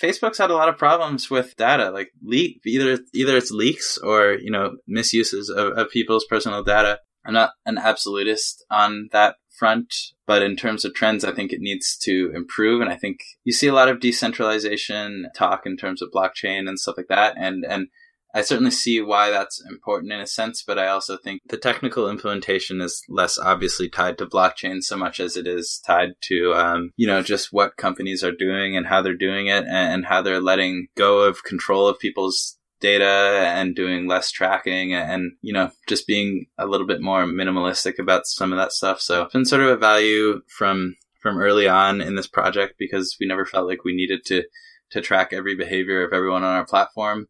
Facebook's 0.00 0.38
had 0.38 0.50
a 0.50 0.54
lot 0.54 0.68
of 0.68 0.78
problems 0.78 1.28
with 1.28 1.56
data, 1.56 1.90
like 1.90 2.10
leak 2.22 2.60
either 2.64 2.98
either 3.12 3.36
it's 3.36 3.50
leaks 3.50 3.98
or 3.98 4.34
you 4.34 4.50
know 4.50 4.76
misuses 4.86 5.50
of, 5.50 5.76
of 5.76 5.90
people's 5.90 6.24
personal 6.26 6.62
data. 6.62 7.00
I'm 7.24 7.34
not 7.34 7.50
an 7.66 7.78
absolutist 7.78 8.64
on 8.70 9.08
that 9.12 9.36
front. 9.58 9.94
But 10.26 10.42
in 10.42 10.56
terms 10.56 10.84
of 10.84 10.94
trends, 10.94 11.24
I 11.24 11.32
think 11.32 11.52
it 11.52 11.60
needs 11.60 11.96
to 12.02 12.32
improve. 12.34 12.80
And 12.80 12.90
I 12.90 12.96
think 12.96 13.20
you 13.44 13.52
see 13.52 13.66
a 13.66 13.74
lot 13.74 13.88
of 13.88 14.00
decentralization 14.00 15.26
talk 15.34 15.66
in 15.66 15.76
terms 15.76 16.02
of 16.02 16.10
blockchain 16.14 16.68
and 16.68 16.78
stuff 16.78 16.96
like 16.96 17.08
that. 17.08 17.34
And, 17.38 17.64
and 17.68 17.88
I 18.34 18.42
certainly 18.42 18.70
see 18.70 19.00
why 19.00 19.30
that's 19.30 19.62
important 19.70 20.12
in 20.12 20.20
a 20.20 20.26
sense, 20.26 20.62
but 20.62 20.78
I 20.78 20.88
also 20.88 21.16
think 21.16 21.40
the 21.48 21.56
technical 21.56 22.10
implementation 22.10 22.80
is 22.82 23.02
less 23.08 23.38
obviously 23.38 23.88
tied 23.88 24.18
to 24.18 24.26
blockchain 24.26 24.82
so 24.82 24.96
much 24.96 25.18
as 25.18 25.36
it 25.36 25.46
is 25.46 25.80
tied 25.86 26.10
to, 26.24 26.52
um, 26.52 26.92
you 26.96 27.06
know, 27.06 27.22
just 27.22 27.52
what 27.52 27.78
companies 27.78 28.22
are 28.22 28.32
doing 28.32 28.76
and 28.76 28.86
how 28.86 29.00
they're 29.00 29.16
doing 29.16 29.46
it 29.46 29.64
and 29.66 30.04
how 30.04 30.20
they're 30.20 30.42
letting 30.42 30.88
go 30.94 31.20
of 31.20 31.42
control 31.42 31.88
of 31.88 31.98
people's 31.98 32.57
data 32.80 33.52
and 33.54 33.74
doing 33.74 34.06
less 34.06 34.30
tracking 34.30 34.94
and, 34.94 35.32
you 35.40 35.52
know, 35.52 35.70
just 35.88 36.06
being 36.06 36.46
a 36.58 36.66
little 36.66 36.86
bit 36.86 37.00
more 37.00 37.24
minimalistic 37.24 37.98
about 37.98 38.26
some 38.26 38.52
of 38.52 38.58
that 38.58 38.72
stuff. 38.72 39.00
So 39.00 39.22
it's 39.22 39.32
been 39.32 39.44
sort 39.44 39.62
of 39.62 39.68
a 39.68 39.76
value 39.76 40.42
from, 40.48 40.96
from 41.20 41.38
early 41.38 41.68
on 41.68 42.00
in 42.00 42.14
this 42.14 42.28
project 42.28 42.74
because 42.78 43.16
we 43.20 43.26
never 43.26 43.44
felt 43.44 43.66
like 43.66 43.84
we 43.84 43.94
needed 43.94 44.24
to, 44.26 44.44
to 44.90 45.00
track 45.00 45.32
every 45.32 45.54
behavior 45.54 46.04
of 46.04 46.12
everyone 46.12 46.44
on 46.44 46.54
our 46.54 46.66
platform 46.66 47.28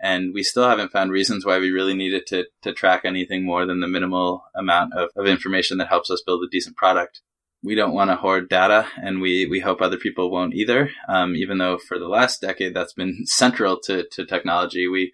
and 0.00 0.32
we 0.32 0.42
still 0.42 0.68
haven't 0.68 0.92
found 0.92 1.12
reasons 1.12 1.44
why 1.44 1.58
we 1.58 1.70
really 1.70 1.94
needed 1.94 2.26
to, 2.28 2.46
to 2.62 2.72
track 2.72 3.02
anything 3.04 3.44
more 3.44 3.66
than 3.66 3.80
the 3.80 3.88
minimal 3.88 4.44
amount 4.56 4.94
of, 4.94 5.10
of 5.14 5.26
information 5.26 5.78
that 5.78 5.88
helps 5.88 6.10
us 6.10 6.22
build 6.24 6.42
a 6.42 6.48
decent 6.50 6.76
product. 6.76 7.20
We 7.62 7.74
don't 7.74 7.92
want 7.92 8.10
to 8.10 8.16
hoard 8.16 8.48
data, 8.48 8.86
and 9.02 9.20
we, 9.20 9.46
we 9.46 9.60
hope 9.60 9.82
other 9.82 9.98
people 9.98 10.30
won't 10.30 10.54
either. 10.54 10.90
Um, 11.08 11.36
even 11.36 11.58
though 11.58 11.76
for 11.76 11.98
the 11.98 12.08
last 12.08 12.40
decade 12.40 12.74
that's 12.74 12.94
been 12.94 13.20
central 13.26 13.78
to, 13.80 14.06
to 14.12 14.24
technology, 14.24 14.88
we 14.88 15.12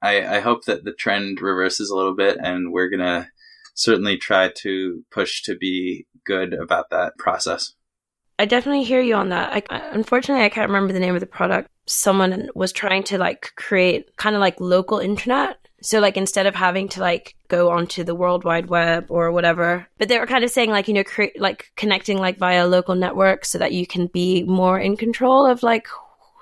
I, 0.00 0.36
I 0.36 0.40
hope 0.40 0.64
that 0.66 0.84
the 0.84 0.92
trend 0.92 1.40
reverses 1.40 1.90
a 1.90 1.96
little 1.96 2.14
bit, 2.14 2.38
and 2.40 2.72
we're 2.72 2.88
gonna 2.90 3.28
certainly 3.74 4.16
try 4.16 4.50
to 4.58 5.04
push 5.10 5.42
to 5.42 5.56
be 5.56 6.06
good 6.24 6.52
about 6.52 6.90
that 6.90 7.16
process. 7.18 7.74
I 8.38 8.44
definitely 8.44 8.84
hear 8.84 9.00
you 9.00 9.16
on 9.16 9.30
that. 9.30 9.64
I, 9.70 9.78
unfortunately, 9.90 10.44
I 10.44 10.48
can't 10.48 10.68
remember 10.68 10.92
the 10.92 11.00
name 11.00 11.14
of 11.14 11.20
the 11.20 11.26
product. 11.26 11.70
Someone 11.86 12.48
was 12.54 12.72
trying 12.72 13.02
to 13.04 13.18
like 13.18 13.52
create 13.56 14.16
kind 14.16 14.36
of 14.36 14.40
like 14.40 14.60
local 14.60 14.98
internet. 14.98 15.56
So 15.80 16.00
like 16.00 16.16
instead 16.16 16.46
of 16.46 16.54
having 16.54 16.88
to 16.90 17.00
like 17.00 17.36
go 17.48 17.70
onto 17.70 18.04
the 18.04 18.14
World 18.14 18.44
Wide 18.44 18.66
Web 18.66 19.06
or 19.08 19.30
whatever, 19.32 19.86
but 19.98 20.08
they 20.08 20.18
were 20.18 20.26
kind 20.26 20.44
of 20.44 20.50
saying 20.50 20.70
like 20.70 20.88
you 20.88 20.94
know 20.94 21.04
like 21.38 21.70
connecting 21.76 22.18
like 22.18 22.38
via 22.38 22.66
local 22.66 22.94
networks 22.94 23.50
so 23.50 23.58
that 23.58 23.72
you 23.72 23.86
can 23.86 24.06
be 24.08 24.42
more 24.44 24.78
in 24.78 24.96
control 24.96 25.46
of 25.46 25.62
like 25.62 25.86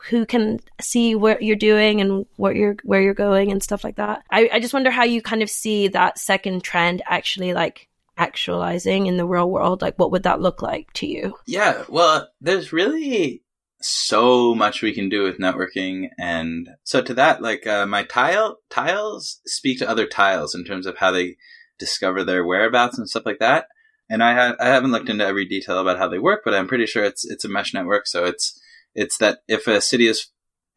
who 0.08 0.24
can 0.24 0.60
see 0.80 1.14
what 1.14 1.42
you're 1.42 1.56
doing 1.56 2.00
and 2.00 2.26
what 2.36 2.56
you're 2.56 2.76
where 2.84 3.02
you're 3.02 3.14
going 3.14 3.50
and 3.50 3.62
stuff 3.62 3.84
like 3.84 3.96
that. 3.96 4.22
I, 4.30 4.48
I 4.52 4.60
just 4.60 4.74
wonder 4.74 4.90
how 4.90 5.04
you 5.04 5.20
kind 5.20 5.42
of 5.42 5.50
see 5.50 5.88
that 5.88 6.18
second 6.18 6.62
trend 6.62 7.02
actually 7.06 7.52
like 7.52 7.88
actualizing 8.16 9.06
in 9.06 9.16
the 9.16 9.26
real 9.26 9.50
world? 9.50 9.82
Like, 9.82 9.98
what 9.98 10.10
would 10.12 10.22
that 10.24 10.40
look 10.40 10.62
like 10.62 10.92
to 10.94 11.06
you? 11.06 11.34
Yeah, 11.46 11.84
well, 11.88 12.28
there's 12.40 12.72
really 12.72 13.42
so 13.80 14.54
much 14.54 14.82
we 14.82 14.92
can 14.92 15.08
do 15.08 15.22
with 15.22 15.38
networking. 15.38 16.08
And 16.18 16.70
so 16.82 17.02
to 17.02 17.14
that 17.14 17.42
like 17.42 17.66
uh, 17.66 17.86
my 17.86 18.02
tile 18.04 18.58
tiles 18.70 19.40
speak 19.46 19.78
to 19.78 19.88
other 19.88 20.06
tiles 20.06 20.54
in 20.54 20.64
terms 20.64 20.86
of 20.86 20.98
how 20.98 21.10
they 21.10 21.36
discover 21.78 22.24
their 22.24 22.44
whereabouts 22.44 22.98
and 22.98 23.08
stuff 23.08 23.26
like 23.26 23.38
that. 23.38 23.68
And 24.08 24.22
i 24.22 24.34
ha- 24.34 24.56
i 24.60 24.68
haven't 24.68 24.92
looked 24.92 25.08
into 25.08 25.26
every 25.26 25.44
detail 25.44 25.78
about 25.78 25.98
how 25.98 26.08
they 26.08 26.20
work 26.20 26.42
but 26.44 26.54
i'm 26.54 26.68
pretty 26.68 26.86
sure 26.86 27.02
it's 27.02 27.24
it's 27.24 27.44
a 27.44 27.48
mesh 27.48 27.74
network. 27.74 28.06
So 28.06 28.24
it's 28.24 28.58
it's 28.94 29.18
that 29.18 29.40
if 29.48 29.66
a 29.66 29.80
city 29.80 30.06
is 30.06 30.28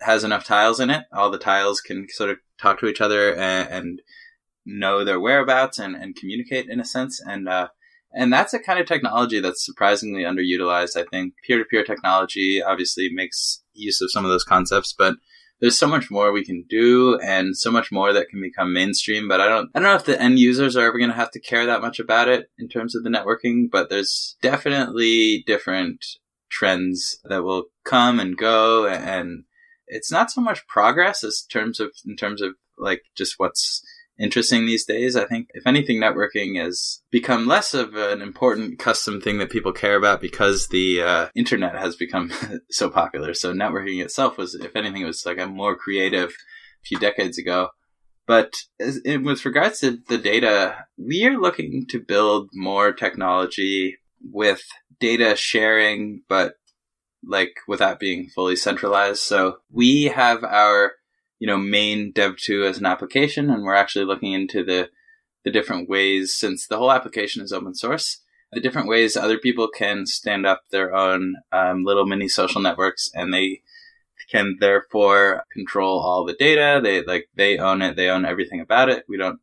has 0.01 0.23
enough 0.23 0.45
tiles 0.45 0.79
in 0.79 0.89
it 0.89 1.05
all 1.13 1.29
the 1.29 1.37
tiles 1.37 1.81
can 1.81 2.07
sort 2.09 2.29
of 2.29 2.37
talk 2.59 2.79
to 2.79 2.87
each 2.87 3.01
other 3.01 3.35
and, 3.35 3.69
and 3.69 4.01
know 4.65 5.03
their 5.03 5.19
whereabouts 5.19 5.79
and, 5.79 5.95
and 5.95 6.15
communicate 6.15 6.69
in 6.69 6.79
a 6.79 6.85
sense. 6.85 7.21
And, 7.25 7.47
uh, 7.47 7.69
and 8.13 8.33
that's 8.33 8.53
a 8.53 8.59
kind 8.59 8.79
of 8.79 8.87
technology 8.87 9.39
that's 9.39 9.65
surprisingly 9.65 10.23
underutilized. 10.23 10.97
I 10.97 11.05
think 11.11 11.33
peer 11.45 11.59
to 11.59 11.65
peer 11.65 11.83
technology 11.83 12.61
obviously 12.61 13.09
makes 13.11 13.63
use 13.73 14.01
of 14.01 14.11
some 14.11 14.25
of 14.25 14.31
those 14.31 14.43
concepts, 14.43 14.93
but 14.97 15.15
there's 15.59 15.77
so 15.77 15.87
much 15.87 16.09
more 16.09 16.31
we 16.31 16.45
can 16.45 16.65
do 16.69 17.19
and 17.19 17.55
so 17.55 17.69
much 17.71 17.91
more 17.91 18.13
that 18.13 18.29
can 18.29 18.41
become 18.41 18.73
mainstream. 18.73 19.27
But 19.27 19.41
I 19.41 19.47
don't, 19.47 19.69
I 19.75 19.79
don't 19.79 19.89
know 19.89 19.95
if 19.95 20.05
the 20.05 20.19
end 20.19 20.39
users 20.39 20.75
are 20.75 20.87
ever 20.87 20.97
going 20.97 21.09
to 21.09 21.15
have 21.15 21.31
to 21.31 21.39
care 21.39 21.65
that 21.65 21.81
much 21.81 21.99
about 21.99 22.29
it 22.29 22.49
in 22.57 22.69
terms 22.69 22.95
of 22.95 23.03
the 23.03 23.09
networking, 23.09 23.69
but 23.69 23.89
there's 23.89 24.37
definitely 24.41 25.43
different 25.45 26.05
trends 26.49 27.19
that 27.25 27.43
will 27.43 27.65
come 27.83 28.19
and 28.19 28.37
go. 28.37 28.87
And 28.87 29.43
it's 29.87 30.11
not 30.11 30.31
so 30.31 30.41
much 30.41 30.65
progress 30.67 31.23
as 31.23 31.41
terms 31.43 31.79
of, 31.79 31.91
in 32.07 32.15
terms 32.15 32.41
of 32.41 32.53
like 32.77 33.03
just 33.15 33.35
what's 33.37 33.83
interesting 34.19 34.65
these 34.65 34.85
days. 34.85 35.15
I 35.15 35.25
think, 35.25 35.49
if 35.53 35.65
anything, 35.65 35.99
networking 35.99 36.61
has 36.61 37.01
become 37.09 37.47
less 37.47 37.73
of 37.73 37.95
an 37.95 38.21
important 38.21 38.77
custom 38.79 39.21
thing 39.21 39.37
that 39.39 39.49
people 39.49 39.71
care 39.71 39.95
about 39.95 40.21
because 40.21 40.67
the 40.67 41.01
uh, 41.01 41.27
internet 41.35 41.75
has 41.75 41.95
become 41.95 42.31
so 42.69 42.89
popular. 42.89 43.33
So 43.33 43.53
networking 43.53 44.03
itself 44.03 44.37
was, 44.37 44.55
if 44.55 44.75
anything, 44.75 45.05
was 45.05 45.25
like 45.25 45.39
a 45.39 45.47
more 45.47 45.75
creative 45.75 46.35
few 46.83 46.99
decades 46.99 47.37
ago. 47.37 47.69
But 48.27 48.53
as, 48.79 49.01
with 49.05 49.45
regards 49.45 49.79
to 49.79 49.97
the 50.07 50.17
data, 50.19 50.85
we 50.97 51.25
are 51.25 51.39
looking 51.39 51.87
to 51.89 51.99
build 51.99 52.49
more 52.53 52.93
technology 52.93 53.97
with 54.21 54.61
data 54.99 55.35
sharing, 55.35 56.21
but 56.29 56.53
like 57.23 57.55
without 57.67 57.99
being 57.99 58.29
fully 58.29 58.55
centralized. 58.55 59.21
So 59.21 59.57
we 59.71 60.05
have 60.05 60.43
our 60.43 60.93
you 61.39 61.47
know, 61.47 61.57
main 61.57 62.11
dev.to 62.11 62.65
as 62.65 62.77
an 62.77 62.85
application, 62.85 63.49
and 63.49 63.63
we're 63.63 63.73
actually 63.73 64.05
looking 64.05 64.33
into 64.33 64.63
the 64.63 64.89
the 65.45 65.51
different 65.51 65.89
ways, 65.89 66.35
since 66.35 66.67
the 66.67 66.77
whole 66.77 66.91
application 66.91 67.41
is 67.41 67.53
open 67.53 67.73
source, 67.73 68.21
the 68.51 68.59
different 68.59 68.89
ways 68.89 69.15
other 69.15 69.37
people 69.37 69.69
can 69.69 70.05
stand 70.05 70.45
up 70.45 70.63
their 70.69 70.93
own 70.93 71.35
um, 71.51 71.85
little 71.85 72.05
mini 72.05 72.27
social 72.27 72.61
networks, 72.61 73.09
and 73.13 73.33
they 73.33 73.61
can 74.29 74.57
therefore 74.59 75.45
control 75.51 75.99
all 75.99 76.25
the 76.25 76.33
data. 76.33 76.81
They 76.83 77.03
like 77.03 77.29
they 77.35 77.57
own 77.57 77.81
it. 77.81 77.95
They 77.95 78.09
own 78.09 78.25
everything 78.25 78.59
about 78.59 78.89
it. 78.89 79.05
We 79.07 79.17
don't 79.17 79.39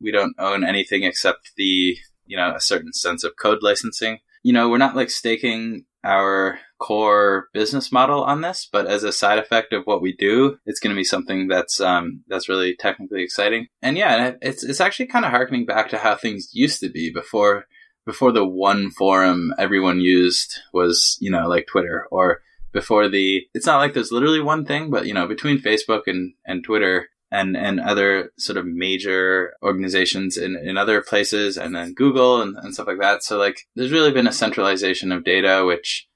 we 0.00 0.10
don't 0.10 0.36
own 0.38 0.64
anything 0.64 1.02
except 1.02 1.52
the 1.56 1.96
you 2.26 2.36
know 2.36 2.54
a 2.54 2.60
certain 2.60 2.92
sense 2.92 3.24
of 3.24 3.36
code 3.36 3.62
licensing. 3.62 4.20
You 4.46 4.52
know, 4.52 4.68
we're 4.68 4.78
not 4.78 4.94
like 4.94 5.10
staking 5.10 5.86
our 6.04 6.60
core 6.78 7.48
business 7.52 7.90
model 7.90 8.22
on 8.22 8.42
this, 8.42 8.68
but 8.70 8.86
as 8.86 9.02
a 9.02 9.10
side 9.10 9.40
effect 9.40 9.72
of 9.72 9.82
what 9.86 10.00
we 10.00 10.14
do, 10.14 10.56
it's 10.64 10.78
going 10.78 10.94
to 10.94 10.98
be 10.98 11.02
something 11.02 11.48
that's 11.48 11.80
um, 11.80 12.22
that's 12.28 12.48
really 12.48 12.76
technically 12.76 13.24
exciting. 13.24 13.66
And 13.82 13.96
yeah, 13.96 14.34
it's 14.40 14.62
it's 14.62 14.80
actually 14.80 15.06
kind 15.06 15.24
of 15.24 15.32
harkening 15.32 15.66
back 15.66 15.88
to 15.88 15.98
how 15.98 16.14
things 16.14 16.50
used 16.52 16.78
to 16.78 16.88
be 16.88 17.10
before 17.12 17.64
before 18.04 18.30
the 18.30 18.46
one 18.46 18.92
forum 18.92 19.52
everyone 19.58 19.98
used 19.98 20.60
was 20.72 21.18
you 21.20 21.32
know 21.32 21.48
like 21.48 21.66
Twitter 21.66 22.06
or 22.12 22.40
before 22.72 23.08
the 23.08 23.42
it's 23.52 23.66
not 23.66 23.78
like 23.78 23.94
there's 23.94 24.12
literally 24.12 24.40
one 24.40 24.64
thing, 24.64 24.90
but 24.90 25.06
you 25.06 25.14
know 25.14 25.26
between 25.26 25.58
Facebook 25.58 26.02
and 26.06 26.34
and 26.46 26.62
Twitter 26.62 27.08
and 27.36 27.56
and 27.56 27.80
other 27.80 28.32
sort 28.38 28.56
of 28.56 28.66
major 28.66 29.54
organizations 29.62 30.36
in, 30.36 30.56
in 30.56 30.78
other 30.78 31.02
places 31.02 31.58
and 31.58 31.74
then 31.74 31.92
Google 31.92 32.40
and, 32.40 32.56
and 32.56 32.72
stuff 32.72 32.86
like 32.86 33.00
that. 33.00 33.22
So 33.22 33.36
like 33.38 33.66
there's 33.74 33.92
really 33.92 34.12
been 34.12 34.26
a 34.26 34.32
centralization 34.32 35.12
of 35.12 35.24
data 35.24 35.64
which 35.64 36.08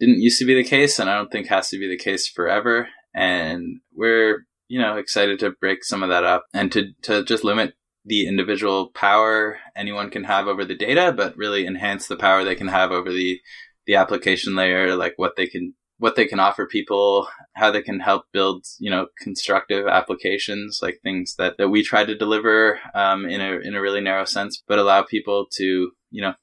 didn't 0.00 0.20
used 0.20 0.38
to 0.40 0.44
be 0.44 0.54
the 0.54 0.68
case 0.68 0.98
and 0.98 1.08
I 1.08 1.16
don't 1.16 1.30
think 1.30 1.46
has 1.46 1.70
to 1.70 1.78
be 1.78 1.88
the 1.88 1.96
case 1.96 2.28
forever. 2.28 2.88
And 3.14 3.80
we're, 3.94 4.46
you 4.68 4.80
know, 4.80 4.96
excited 4.96 5.38
to 5.38 5.52
break 5.52 5.84
some 5.84 6.02
of 6.02 6.08
that 6.10 6.24
up 6.24 6.44
and 6.52 6.70
to, 6.72 6.92
to 7.02 7.24
just 7.24 7.44
limit 7.44 7.74
the 8.04 8.26
individual 8.26 8.88
power 8.88 9.58
anyone 9.74 10.10
can 10.10 10.24
have 10.24 10.48
over 10.48 10.64
the 10.64 10.76
data, 10.76 11.14
but 11.16 11.36
really 11.36 11.66
enhance 11.66 12.08
the 12.08 12.16
power 12.16 12.44
they 12.44 12.54
can 12.54 12.68
have 12.68 12.90
over 12.90 13.10
the, 13.10 13.40
the 13.86 13.94
application 13.94 14.56
layer, 14.56 14.96
like 14.96 15.14
what 15.16 15.36
they 15.36 15.46
can 15.46 15.74
what 15.98 16.16
they 16.16 16.26
can 16.26 16.40
offer 16.40 16.66
people, 16.66 17.28
how 17.54 17.70
they 17.70 17.82
can 17.82 18.00
help 18.00 18.24
build, 18.32 18.64
you 18.78 18.90
know, 18.90 19.06
constructive 19.18 19.86
applications, 19.86 20.80
like 20.82 21.00
things 21.02 21.36
that, 21.36 21.56
that 21.56 21.68
we 21.68 21.82
try 21.82 22.04
to 22.04 22.14
deliver 22.14 22.78
um, 22.94 23.24
in 23.24 23.40
a 23.40 23.58
in 23.60 23.74
a 23.74 23.80
really 23.80 24.00
narrow 24.00 24.24
sense, 24.24 24.62
but 24.68 24.78
allow 24.78 25.02
people 25.02 25.46
to, 25.52 25.90
you 26.10 26.22
know, 26.22 26.34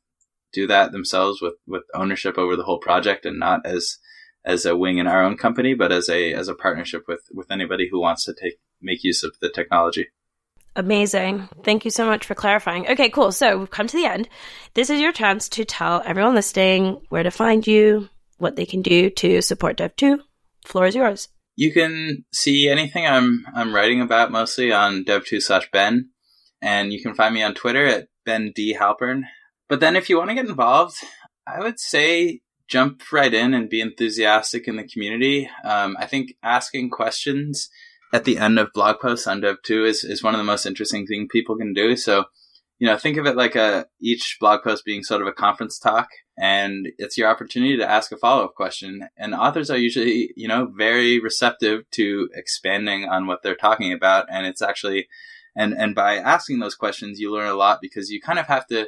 do 0.51 0.67
that 0.67 0.91
themselves 0.91 1.41
with 1.41 1.55
with 1.67 1.83
ownership 1.93 2.37
over 2.37 2.55
the 2.55 2.63
whole 2.63 2.79
project 2.79 3.25
and 3.25 3.39
not 3.39 3.65
as 3.65 3.97
as 4.45 4.65
a 4.65 4.75
wing 4.75 4.97
in 4.97 5.07
our 5.07 5.23
own 5.23 5.37
company, 5.37 5.73
but 5.73 5.91
as 5.91 6.09
a 6.09 6.33
as 6.33 6.47
a 6.47 6.55
partnership 6.55 7.03
with 7.07 7.21
with 7.31 7.51
anybody 7.51 7.87
who 7.89 8.01
wants 8.01 8.25
to 8.25 8.33
take 8.33 8.59
make 8.81 9.03
use 9.03 9.23
of 9.23 9.35
the 9.39 9.49
technology. 9.49 10.07
Amazing. 10.75 11.47
Thank 11.63 11.85
you 11.85 11.91
so 11.91 12.07
much 12.07 12.25
for 12.25 12.33
clarifying. 12.33 12.87
Okay, 12.87 13.09
cool. 13.09 13.31
So 13.31 13.59
we've 13.59 13.69
come 13.69 13.85
to 13.85 13.95
the 13.95 14.07
end. 14.07 14.27
This 14.73 14.89
is 14.89 14.99
your 14.99 15.11
chance 15.11 15.47
to 15.49 15.65
tell 15.65 16.01
everyone 16.03 16.33
listening 16.33 16.99
where 17.09 17.21
to 17.21 17.29
find 17.29 17.67
you, 17.67 18.09
what 18.43 18.55
they 18.55 18.65
can 18.65 18.81
do 18.81 19.09
to 19.09 19.41
support 19.41 19.77
dev.to. 19.77 20.19
Floor 20.65 20.87
is 20.87 20.95
yours. 20.95 21.29
You 21.55 21.71
can 21.71 22.25
see 22.31 22.69
anything 22.69 23.05
I'm 23.05 23.45
I'm 23.53 23.73
writing 23.73 24.01
about 24.01 24.31
mostly 24.31 24.71
on 24.71 25.03
dev.to 25.03 25.39
slash 25.39 25.69
Ben, 25.71 26.09
and 26.61 26.91
you 26.91 27.01
can 27.01 27.13
find 27.13 27.33
me 27.33 27.43
on 27.43 27.53
Twitter 27.53 27.85
at 27.85 28.07
Ben 28.25 28.51
D 28.55 28.75
Halpern. 28.79 29.23
But 29.69 29.79
then 29.79 29.95
if 29.95 30.09
you 30.09 30.17
want 30.17 30.29
to 30.29 30.35
get 30.35 30.47
involved, 30.47 30.97
I 31.47 31.59
would 31.59 31.79
say 31.79 32.41
jump 32.67 33.01
right 33.11 33.33
in 33.33 33.53
and 33.53 33.69
be 33.69 33.81
enthusiastic 33.81 34.67
in 34.67 34.77
the 34.77 34.87
community. 34.87 35.49
Um, 35.63 35.95
I 35.99 36.07
think 36.07 36.33
asking 36.41 36.89
questions 36.89 37.69
at 38.13 38.25
the 38.25 38.37
end 38.37 38.57
of 38.57 38.73
blog 38.73 38.99
posts 38.99 39.27
on 39.27 39.41
dev.to 39.41 39.85
is, 39.85 40.03
is 40.03 40.23
one 40.23 40.33
of 40.33 40.37
the 40.39 40.43
most 40.43 40.65
interesting 40.65 41.05
things 41.05 41.27
people 41.31 41.55
can 41.55 41.73
do. 41.73 41.95
So 41.95 42.25
you 42.79 42.87
know, 42.87 42.97
think 42.97 43.17
of 43.17 43.25
it 43.25 43.37
like 43.37 43.55
a 43.55 43.85
each 44.01 44.37
blog 44.39 44.63
post 44.63 44.83
being 44.83 45.03
sort 45.03 45.21
of 45.21 45.27
a 45.27 45.31
conference 45.31 45.79
talk 45.79 46.09
and 46.37 46.87
it's 46.97 47.17
your 47.17 47.29
opportunity 47.29 47.77
to 47.77 47.89
ask 47.89 48.11
a 48.11 48.17
follow-up 48.17 48.55
question. 48.55 49.07
And 49.17 49.35
authors 49.35 49.69
are 49.69 49.77
usually, 49.77 50.33
you 50.35 50.47
know, 50.47 50.71
very 50.75 51.19
receptive 51.19 51.89
to 51.91 52.29
expanding 52.33 53.05
on 53.05 53.27
what 53.27 53.43
they're 53.43 53.55
talking 53.55 53.93
about. 53.93 54.25
And 54.31 54.45
it's 54.45 54.61
actually 54.61 55.07
and 55.55 55.73
and 55.73 55.93
by 55.93 56.15
asking 56.15 56.59
those 56.59 56.75
questions 56.75 57.19
you 57.19 57.31
learn 57.31 57.47
a 57.47 57.53
lot 57.53 57.79
because 57.81 58.09
you 58.09 58.19
kind 58.19 58.39
of 58.39 58.47
have 58.47 58.65
to 58.67 58.87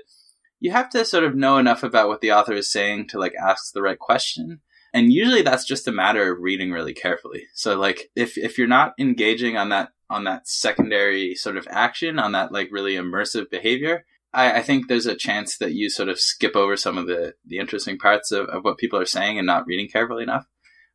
you 0.60 0.72
have 0.72 0.90
to 0.90 1.06
sort 1.06 1.24
of 1.24 1.36
know 1.36 1.58
enough 1.58 1.84
about 1.84 2.08
what 2.08 2.22
the 2.22 2.32
author 2.32 2.54
is 2.54 2.72
saying 2.72 3.08
to 3.10 3.20
like 3.20 3.34
ask 3.36 3.74
the 3.74 3.82
right 3.82 4.00
question. 4.00 4.62
And 4.94 5.12
usually 5.12 5.42
that's 5.42 5.66
just 5.66 5.88
a 5.88 5.92
matter 5.92 6.32
of 6.32 6.42
reading 6.42 6.72
really 6.72 6.94
carefully. 6.94 7.48
So 7.54 7.78
like 7.78 8.10
if 8.16 8.38
if 8.38 8.58
you're 8.58 8.68
not 8.68 8.94
engaging 8.98 9.58
on 9.58 9.70
that 9.70 9.90
on 10.10 10.24
that 10.24 10.48
secondary 10.48 11.36
sort 11.36 11.58
of 11.58 11.68
action 11.70 12.18
on 12.18 12.32
that 12.32 12.52
like 12.52 12.70
really 12.72 12.94
immersive 12.94 13.50
behavior 13.50 14.06
I, 14.36 14.58
I 14.58 14.62
think 14.62 14.88
there's 14.88 15.06
a 15.06 15.16
chance 15.16 15.58
that 15.58 15.74
you 15.74 15.90
sort 15.90 16.10
of 16.10 16.20
skip 16.20 16.56
over 16.56 16.76
some 16.78 16.98
of 16.98 17.08
the 17.08 17.34
the 17.46 17.58
interesting 17.58 17.98
parts 17.98 18.32
of, 18.32 18.48
of 18.48 18.64
what 18.64 18.78
people 18.78 19.00
are 19.00 19.06
saying 19.06 19.38
and 19.38 19.48
not 19.48 19.66
reading 19.66 19.88
carefully 19.88 20.24
enough 20.24 20.46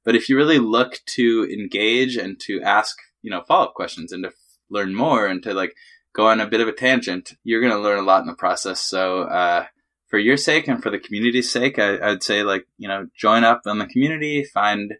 but 0.05 0.15
if 0.15 0.29
you 0.29 0.37
really 0.37 0.59
look 0.59 1.01
to 1.07 1.47
engage 1.51 2.17
and 2.17 2.39
to 2.41 2.61
ask 2.63 2.97
you 3.23 3.31
know 3.31 3.43
follow-up 3.43 3.75
questions 3.75 4.13
and 4.13 4.25
to 4.25 4.33
learn 4.71 4.95
more 4.95 5.27
and 5.27 5.43
to 5.43 5.53
like 5.53 5.75
go 6.13 6.29
on 6.29 6.41
a 6.41 6.47
bit 6.47 6.61
of 6.61 6.69
a 6.69 6.73
tangent, 6.73 7.35
you're 7.45 7.61
going 7.61 7.73
to 7.73 7.79
learn 7.79 7.99
a 7.99 8.03
lot 8.03 8.21
in 8.21 8.27
the 8.27 8.35
process. 8.35 8.81
So, 8.81 9.23
uh, 9.23 9.67
for 10.09 10.19
your 10.19 10.37
sake 10.37 10.67
and 10.67 10.83
for 10.83 10.91
the 10.91 10.99
community's 10.99 11.51
sake, 11.51 11.79
I, 11.79 12.09
would 12.09 12.25
say 12.25 12.43
like, 12.43 12.67
you 12.79 12.89
know, 12.89 13.07
join 13.17 13.45
up 13.45 13.63
on 13.67 13.79
the 13.79 13.87
community, 13.87 14.43
find, 14.43 14.95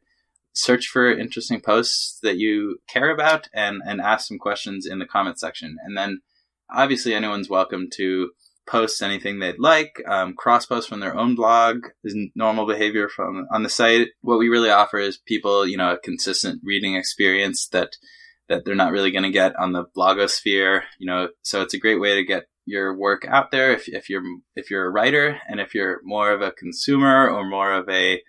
search 0.53 0.87
for 0.87 1.11
interesting 1.11 1.61
posts 1.61 2.19
that 2.23 2.37
you 2.37 2.79
care 2.89 3.11
about 3.11 3.49
and, 3.53 3.83
and 3.85 4.01
ask 4.01 4.29
some 4.29 4.39
questions 4.39 4.87
in 4.87 5.01
the 5.01 5.07
comment 5.07 5.41
section. 5.41 5.79
And 5.83 5.97
then 5.97 6.21
obviously 6.75 7.15
anyone's 7.15 7.49
welcome 7.49 7.89
to 7.95 8.31
post 8.67 9.03
anything 9.03 9.39
they'd 9.39 9.59
like, 9.59 10.01
um, 10.07 10.35
cross 10.35 10.67
post 10.67 10.89
from 10.89 11.01
their 11.01 11.17
own 11.17 11.35
blog 11.35 11.87
is 12.05 12.17
normal 12.35 12.67
behavior 12.67 13.09
from 13.09 13.47
on 13.53 13.63
the 13.63 13.69
site. 13.69 14.09
What 14.21 14.39
we 14.39 14.49
really 14.49 14.71
offer 14.71 14.99
is 14.99 15.19
people, 15.19 15.67
you 15.67 15.77
know, 15.77 15.93
a 15.93 15.99
consistent 15.99 16.61
reading 16.65 16.95
experience 16.95 17.69
that 17.69 17.97
that 18.49 18.65
they're 18.65 18.75
not 18.75 18.93
really 18.93 19.13
going 19.13 19.23
to 19.23 19.31
get 19.31 19.57
on 19.57 19.73
the 19.73 19.85
blogosphere, 19.97 20.83
you 20.99 21.07
know, 21.07 21.29
so 21.43 21.63
it's 21.63 21.75
a 21.75 21.79
great 21.79 22.01
way 22.01 22.17
to 22.17 22.25
get 22.25 22.47
your 22.67 22.97
work 22.97 23.25
out 23.27 23.51
there 23.51 23.73
if, 23.73 23.89
if 23.89 24.09
you're 24.09 24.23
if 24.55 24.71
you're 24.71 24.87
a 24.87 24.91
writer 24.91 25.39
and 25.49 25.61
if 25.61 25.75
you're 25.75 26.01
more 26.05 26.33
of 26.33 26.41
a 26.43 26.53
consumer 26.53 27.29
or 27.29 27.49
more 27.49 27.73
of 27.73 27.89
a 27.89 28.21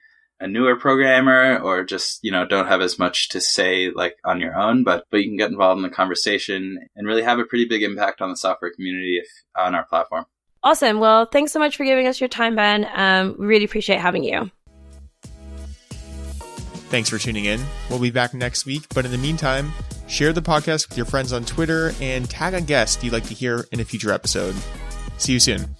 a 0.42 0.48
newer 0.48 0.76
programmer 0.76 1.60
or 1.60 1.84
just 1.84 2.20
you 2.24 2.32
know 2.32 2.46
don't 2.46 2.68
have 2.68 2.82
as 2.82 3.00
much 3.00 3.30
to 3.30 3.40
say 3.40 3.92
like 3.92 4.18
on 4.26 4.42
your 4.42 4.56
own 4.58 4.84
but 4.84 5.06
but 5.12 5.18
you 5.18 5.30
can 5.30 5.38
get 5.38 5.52
involved 5.52 5.78
in 5.78 5.84
the 5.84 5.90
conversation 5.90 6.80
and 6.96 7.08
really 7.08 7.22
have 7.22 7.40
a 7.40 7.46
pretty 7.46 7.66
big 7.66 7.84
impact 7.84 8.22
on 8.22 8.30
the 8.30 8.36
software 8.36 8.72
community 8.72 9.20
if 9.22 9.28
on 9.56 9.76
our 9.76 9.86
platform. 9.86 10.26
Awesome. 10.64 11.00
Well 11.00 11.26
thanks 11.26 11.52
so 11.52 11.60
much 11.60 11.78
for 11.78 11.86
giving 11.86 12.08
us 12.08 12.20
your 12.20 12.30
time 12.30 12.56
ben. 12.56 12.88
Um, 12.94 13.36
we 13.40 13.46
really 13.46 13.66
appreciate 13.66 14.00
having 14.00 14.24
you. 14.24 14.52
Thanks 16.90 17.10
for 17.10 17.18
tuning 17.18 17.46
in. 17.46 17.62
We'll 17.90 18.00
be 18.00 18.12
back 18.12 18.34
next 18.34 18.66
week 18.66 18.88
but 18.94 19.06
in 19.06 19.12
the 19.12 19.18
meantime 19.18 19.72
Share 20.12 20.34
the 20.34 20.42
podcast 20.42 20.90
with 20.90 20.98
your 20.98 21.06
friends 21.06 21.32
on 21.32 21.46
Twitter 21.46 21.94
and 22.02 22.30
tag 22.30 22.54
a 22.54 22.60
guest 22.60 23.02
you'd 23.02 23.14
like 23.14 23.24
to 23.28 23.34
hear 23.34 23.66
in 23.72 23.80
a 23.80 23.86
future 23.86 24.12
episode. 24.12 24.54
See 25.18 25.32
you 25.32 25.40
soon. 25.40 25.74